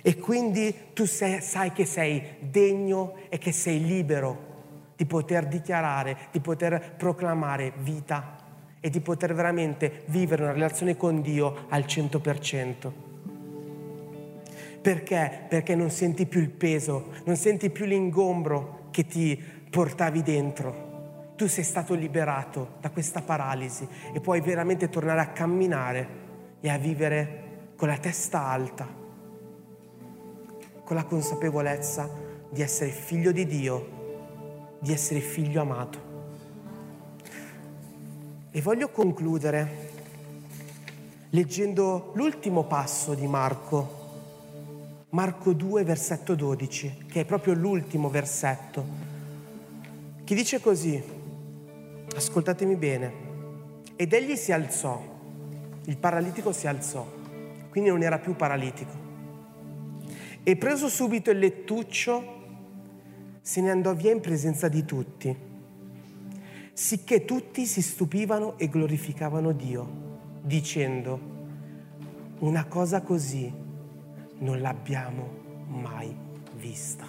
E 0.02 0.18
quindi 0.18 0.76
tu 0.94 1.06
sei, 1.06 1.40
sai 1.40 1.72
che 1.72 1.86
sei 1.86 2.38
degno 2.40 3.18
e 3.30 3.38
che 3.38 3.52
sei 3.52 3.80
libero 3.80 4.54
di 4.96 5.06
poter 5.06 5.46
dichiarare, 5.46 6.18
di 6.32 6.40
poter 6.40 6.96
proclamare 6.98 7.74
vita 7.78 8.38
e 8.80 8.90
di 8.90 9.02
poter 9.02 9.36
veramente 9.36 10.02
vivere 10.08 10.42
una 10.42 10.54
relazione 10.54 10.98
con 10.98 11.22
Dio 11.22 11.68
al 11.70 11.84
100%. 11.84 13.05
Perché? 14.86 15.48
Perché 15.50 15.74
non 15.74 15.90
senti 15.90 16.28
più 16.28 16.40
il 16.40 16.52
peso, 16.52 17.14
non 17.24 17.36
senti 17.36 17.72
più 17.72 17.86
l'ingombro 17.86 18.90
che 18.92 19.08
ti 19.08 19.36
portavi 19.68 20.22
dentro. 20.22 21.34
Tu 21.36 21.48
sei 21.48 21.64
stato 21.64 21.96
liberato 21.96 22.76
da 22.82 22.92
questa 22.92 23.24
paralisi 23.24 23.88
e 24.14 24.20
puoi 24.20 24.42
veramente 24.42 24.88
tornare 24.88 25.22
a 25.22 25.30
camminare 25.30 26.08
e 26.62 26.70
a 26.70 26.78
vivere 26.78 27.72
con 27.76 27.88
la 27.88 27.98
testa 27.98 28.46
alta, 28.46 28.88
con 30.84 30.96
la 30.96 31.04
consapevolezza 31.04 32.08
di 32.52 32.62
essere 32.62 32.92
figlio 32.92 33.32
di 33.32 33.48
Dio 33.48 34.78
di 34.78 34.94
essere 34.94 35.20
figlio 35.20 35.62
amato. 35.62 36.00
E 38.52 38.62
voglio 38.62 38.90
concludere 38.90 39.94
leggendo 41.32 42.12
l'ultimo 42.14 42.66
passo 42.66 43.16
di 43.16 43.26
Marco, 43.26 44.04
Marco 45.10 45.54
2, 45.54 45.84
versetto 45.84 46.36
12, 46.36 47.06
che 47.08 47.22
è 47.22 47.26
proprio 47.26 47.54
l'ultimo 47.54 48.10
versetto, 48.10 48.86
che 50.24 50.36
dice 50.36 50.60
così, 50.60 51.02
ascoltatemi 52.16 52.76
bene, 52.76 53.14
ed 53.96 54.12
egli 54.12 54.36
si 54.36 54.52
alzò, 54.52 55.02
il 55.86 55.98
paralitico 55.98 56.52
si 56.52 56.68
alzò, 56.68 57.08
quindi 57.70 57.90
non 57.92 58.02
era 58.02 58.20
più 58.20 58.36
paralitico, 58.36 58.92
e 60.44 60.58
preso 60.58 60.90
subito 60.90 61.32
il 61.32 61.40
lettuccio, 61.40 62.34
se 63.42 63.62
ne 63.62 63.72
andò 63.72 63.94
via 63.94 64.12
in 64.12 64.20
presenza 64.20 64.68
di 64.68 64.84
tutti, 64.84 65.34
sicché 66.74 67.24
tutti 67.24 67.66
si 67.66 67.82
stupivano 67.82 68.58
e 68.58 68.68
glorificavano 68.68 69.54
Dio, 69.54 69.88
dicendo, 70.42 71.34
una 72.40 72.66
cosa 72.66 73.02
così 73.02 73.64
non 74.40 74.60
l'abbiamo 74.60 75.30
mai 75.68 76.16
vista. 76.56 77.06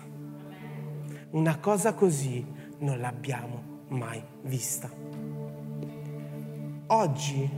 Una 1.31 1.59
cosa 1.59 1.95
così 1.95 2.45
non 2.79 2.99
l'abbiamo 2.99 3.85
mai 3.89 4.23
vista. 4.43 4.91
Oggi, 6.89 7.51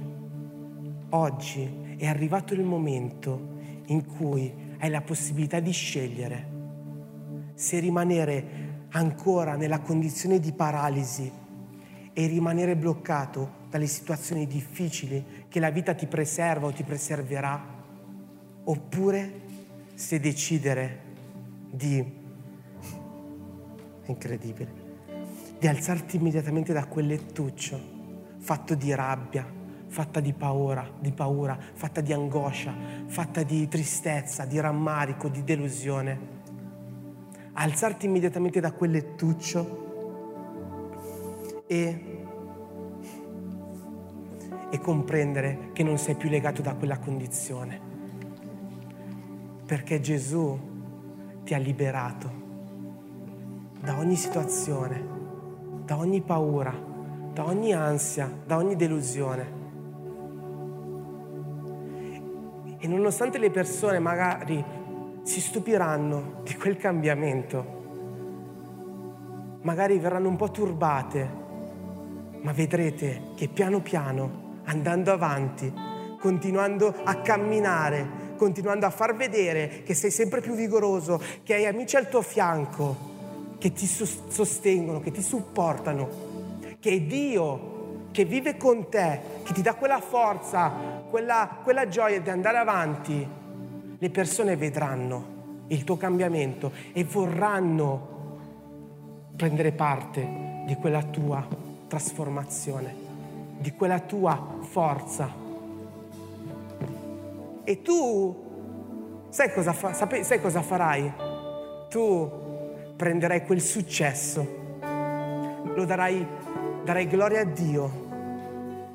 oggi 1.11 1.95
è 1.97 2.07
arrivato 2.07 2.55
il 2.55 2.63
momento 2.63 3.57
in 3.87 4.07
cui 4.07 4.53
hai 4.79 4.91
la 4.91 5.03
possibilità 5.03 5.61
di 5.61 5.73
scegliere 5.73 6.57
se 7.55 7.81
rimanere 7.81 8.87
ancora 8.91 9.57
nella 9.57 9.81
condizione 9.81 10.39
di 10.39 10.53
paralisi 10.53 11.31
e 12.13 12.27
rimanere 12.27 12.77
bloccato 12.77 13.67
dalle 13.69 13.87
situazioni 13.87 14.47
difficili 14.47 15.45
che 15.49 15.61
la 15.61 15.71
vita 15.71 15.95
ti 15.95 16.07
preserva 16.07 16.69
o 16.69 16.73
ti 16.73 16.85
preserverà, 16.85 17.61
oppure 18.65 19.47
se 19.99 20.21
decidere 20.21 21.01
di, 21.73 22.05
incredibile, 24.05 24.73
di 25.59 25.67
alzarti 25.67 26.15
immediatamente 26.15 26.73
da 26.73 26.87
quel 26.87 27.07
lettuccio 27.07 27.97
fatto 28.39 28.77
di 28.77 28.95
rabbia, 28.95 29.45
fatta 29.89 30.21
di 30.21 30.33
paura, 30.33 30.89
di 31.01 31.11
paura, 31.11 31.59
fatta 31.75 32.01
di 32.01 32.13
angoscia, 32.13 32.73
fatta 33.07 33.43
di 33.43 33.67
tristezza, 33.67 34.45
di 34.45 34.61
rammarico, 34.61 35.29
di 35.29 35.43
delusione. 35.43 36.37
Alzarti 37.55 38.07
immediatamente 38.07 38.61
da 38.61 38.71
quel 38.71 38.93
lettuccio 38.93 39.87
e, 41.67 42.25
e 44.71 44.79
comprendere 44.79 45.71
che 45.73 45.83
non 45.83 45.99
sei 45.99 46.15
più 46.15 46.29
legato 46.29 46.63
da 46.63 46.77
quella 46.77 46.99
condizione, 47.01 47.88
perché 49.69 50.01
Gesù 50.01 50.59
ti 51.45 51.53
ha 51.53 51.59
liberato 51.59 52.31
da 53.83 53.99
ogni 53.99 54.17
situazione, 54.17 55.07
da 55.85 55.99
ogni 55.99 56.23
paura, 56.23 56.73
da 57.35 57.45
ogni 57.45 57.75
ansia, 57.75 58.33
da 58.47 58.57
ogni 58.57 58.77
delusione. 58.77 59.57
E 62.79 62.89
nonostante 62.89 63.37
le 63.37 63.51
persone 63.51 63.99
magari 63.99 64.65
si 65.23 65.39
stupiranno 65.39 66.41
di 66.45 66.57
quel 66.57 66.79
cambiamento. 66.79 67.77
Magari 69.61 69.99
verranno 69.99 70.31
un 70.31 70.37
po' 70.37 70.51
turbate, 70.51 71.31
ma 72.41 72.53
vedrete 72.53 73.33
che 73.35 73.49
piano 73.49 73.83
piano, 73.83 74.61
andando 74.65 75.13
avanti, 75.13 75.71
continuando 76.19 76.95
a 77.05 77.17
camminare, 77.17 78.28
continuando 78.39 78.87
a 78.87 78.91
far 78.91 79.15
vedere 79.15 79.83
che 79.85 79.93
sei 79.93 80.11
sempre 80.11 80.41
più 80.41 80.55
vigoroso, 80.55 81.21
che 81.43 81.53
hai 81.53 81.67
amici 81.67 81.97
al 81.97 82.09
tuo 82.09 82.23
fianco, 82.23 83.57
che 83.59 83.73
ti 83.73 83.87
sostengono, 83.87 85.01
che 85.01 85.11
ti 85.11 85.21
supportano, 85.21 86.09
che 86.81 86.91
è 86.91 87.01
Dio 87.03 87.77
che 88.11 88.25
vive 88.25 88.57
con 88.57 88.89
te, 88.89 89.21
che 89.45 89.53
ti 89.53 89.63
dà 89.63 89.75
quella 89.75 90.01
forza, 90.01 90.73
quella, 91.09 91.59
quella 91.63 91.89
gioia 91.89 92.21
di 92.21 92.31
andare 92.31 92.59
avanti, 92.59 93.27
le 93.99 94.11
persone 94.11 94.57
vedranno 94.57 95.37
il 95.69 95.85
tuo 95.85 95.97
cambiamento 95.97 96.73
e 96.93 97.05
vorranno 97.05 98.17
prendere 99.37 99.73
parte 99.73 100.65
di 100.67 100.75
quella 100.75 101.03
tua 101.03 101.47
trasformazione, 101.87 102.95
di 103.59 103.73
quella 103.73 104.01
tua 104.01 104.57
forza. 104.63 105.47
E 107.69 107.83
tu 107.83 109.27
sai 109.29 109.53
cosa, 109.53 109.75
fa, 109.75 109.93
sai 109.93 110.41
cosa 110.41 110.63
farai? 110.63 111.13
Tu 111.91 112.31
prenderai 112.97 113.45
quel 113.45 113.61
successo, 113.61 114.47
lo 115.75 115.85
darai, 115.85 116.27
darai 116.85 117.07
gloria 117.07 117.41
a 117.41 117.45
Dio 117.45 118.07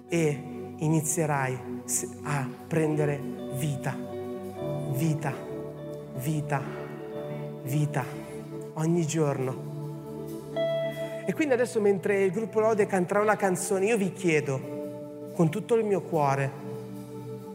e 0.08 0.74
inizierai 0.78 1.84
a 2.24 2.50
prendere 2.68 3.20
vita 3.54 4.12
vita, 4.94 5.34
vita, 6.16 6.62
vita, 7.64 8.06
ogni 8.74 9.06
giorno. 9.06 9.72
E 11.26 11.34
quindi 11.34 11.54
adesso 11.54 11.82
mentre 11.82 12.24
il 12.24 12.32
gruppo 12.32 12.60
Lode 12.60 12.86
canterà 12.86 13.22
una 13.22 13.36
canzone, 13.36 13.86
io 13.86 13.98
vi 13.98 14.12
chiedo 14.14 15.32
con 15.34 15.50
tutto 15.50 15.76
il 15.76 15.84
mio 15.84 16.02
cuore 16.02 16.52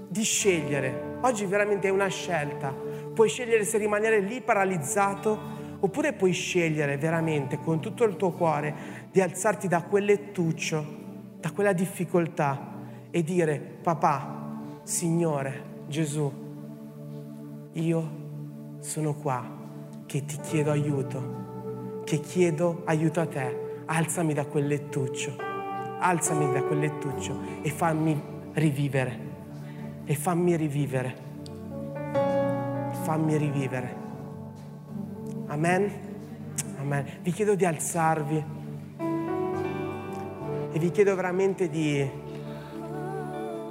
di 0.09 0.23
scegliere. 0.23 1.08
Oggi 1.21 1.47
veramente 1.47 1.89
è 1.89 1.91
una 1.91 2.09
scelta. 2.09 2.73
Puoi 3.15 3.29
scegliere 3.29 3.65
se 3.65 3.79
rimanere 3.79 4.21
lì 4.21 4.41
paralizzato 4.41 5.57
oppure 5.81 6.13
puoi 6.13 6.33
scegliere 6.33 6.97
veramente 6.97 7.59
con 7.59 7.81
tutto 7.81 8.05
il 8.05 8.17
tuo 8.17 8.33
cuore 8.33 8.75
di 9.11 9.21
alzarti 9.21 9.69
da 9.69 9.83
quel 9.83 10.05
lettuccio, 10.05 10.85
da 11.39 11.51
quella 11.51 11.73
difficoltà 11.73 12.77
e 13.11 13.23
dire 13.23 13.59
papà, 13.59 14.81
Signore, 14.83 15.63
Gesù, 15.87 16.33
io 17.73 18.11
sono 18.81 19.15
qua 19.15 19.57
che 20.07 20.25
ti 20.25 20.39
chiedo 20.41 20.71
aiuto, 20.71 22.03
che 22.05 22.21
chiedo 22.21 22.83
aiuto 22.85 23.21
a 23.21 23.27
te, 23.27 23.83
alzami 23.87 24.35
da 24.35 24.47
quel 24.47 24.67
lettuccio 24.67 25.49
alzami 25.99 26.53
da 26.53 26.63
quel 26.63 26.79
lettuccio 26.79 27.39
e 27.63 27.71
fammi 27.71 28.21
rivivere. 28.55 29.28
E 30.11 30.15
fammi 30.15 30.57
rivivere. 30.57 31.15
Fammi 33.03 33.37
rivivere. 33.37 33.95
Amen. 35.49 35.93
Amen. 36.79 37.05
Vi 37.21 37.31
chiedo 37.31 37.55
di 37.55 37.67
alzarvi 37.67 38.43
e 40.73 40.79
vi 40.79 40.91
chiedo 40.93 41.15
veramente 41.15 41.69
di, 41.69 42.11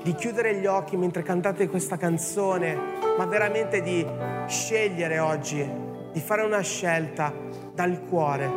di 0.04 0.14
chiudere 0.14 0.60
gli 0.60 0.68
occhi 0.68 0.96
mentre 0.96 1.24
cantate 1.24 1.68
questa 1.68 1.98
canzone, 1.98 2.78
ma 3.18 3.26
veramente 3.26 3.82
di 3.82 4.06
scegliere 4.46 5.18
oggi, 5.18 5.68
di 6.14 6.20
fare 6.20 6.44
una 6.44 6.62
scelta 6.62 7.34
dal 7.74 8.04
cuore, 8.04 8.48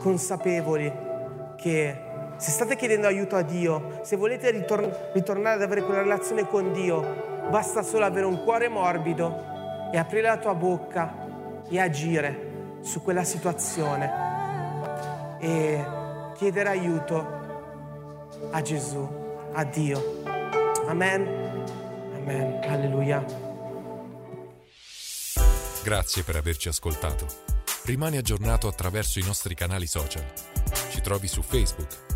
consapevoli 0.00 0.92
che 1.54 2.03
se 2.36 2.50
state 2.50 2.76
chiedendo 2.76 3.06
aiuto 3.06 3.36
a 3.36 3.42
Dio, 3.42 4.00
se 4.02 4.16
volete 4.16 4.50
ritor- 4.50 5.10
ritornare 5.12 5.56
ad 5.56 5.62
avere 5.62 5.82
quella 5.82 6.02
relazione 6.02 6.46
con 6.46 6.72
Dio, 6.72 7.46
basta 7.50 7.82
solo 7.82 8.04
avere 8.04 8.26
un 8.26 8.42
cuore 8.42 8.68
morbido 8.68 9.90
e 9.92 9.98
aprire 9.98 10.28
la 10.28 10.38
tua 10.38 10.54
bocca 10.54 11.62
e 11.68 11.80
agire 11.80 12.52
su 12.82 13.02
quella 13.02 13.24
situazione 13.24 14.12
e 15.40 15.84
chiedere 16.34 16.68
aiuto 16.68 17.42
a 18.50 18.60
Gesù, 18.62 19.08
a 19.52 19.64
Dio. 19.64 20.22
Amen. 20.86 21.26
Amen. 22.16 22.60
Alleluia. 22.64 23.24
Grazie 25.82 26.22
per 26.22 26.36
averci 26.36 26.68
ascoltato. 26.68 27.26
Rimani 27.84 28.16
aggiornato 28.16 28.66
attraverso 28.68 29.18
i 29.18 29.22
nostri 29.22 29.54
canali 29.54 29.86
social. 29.86 30.24
Ci 30.90 31.00
trovi 31.02 31.28
su 31.28 31.42
Facebook, 31.42 32.13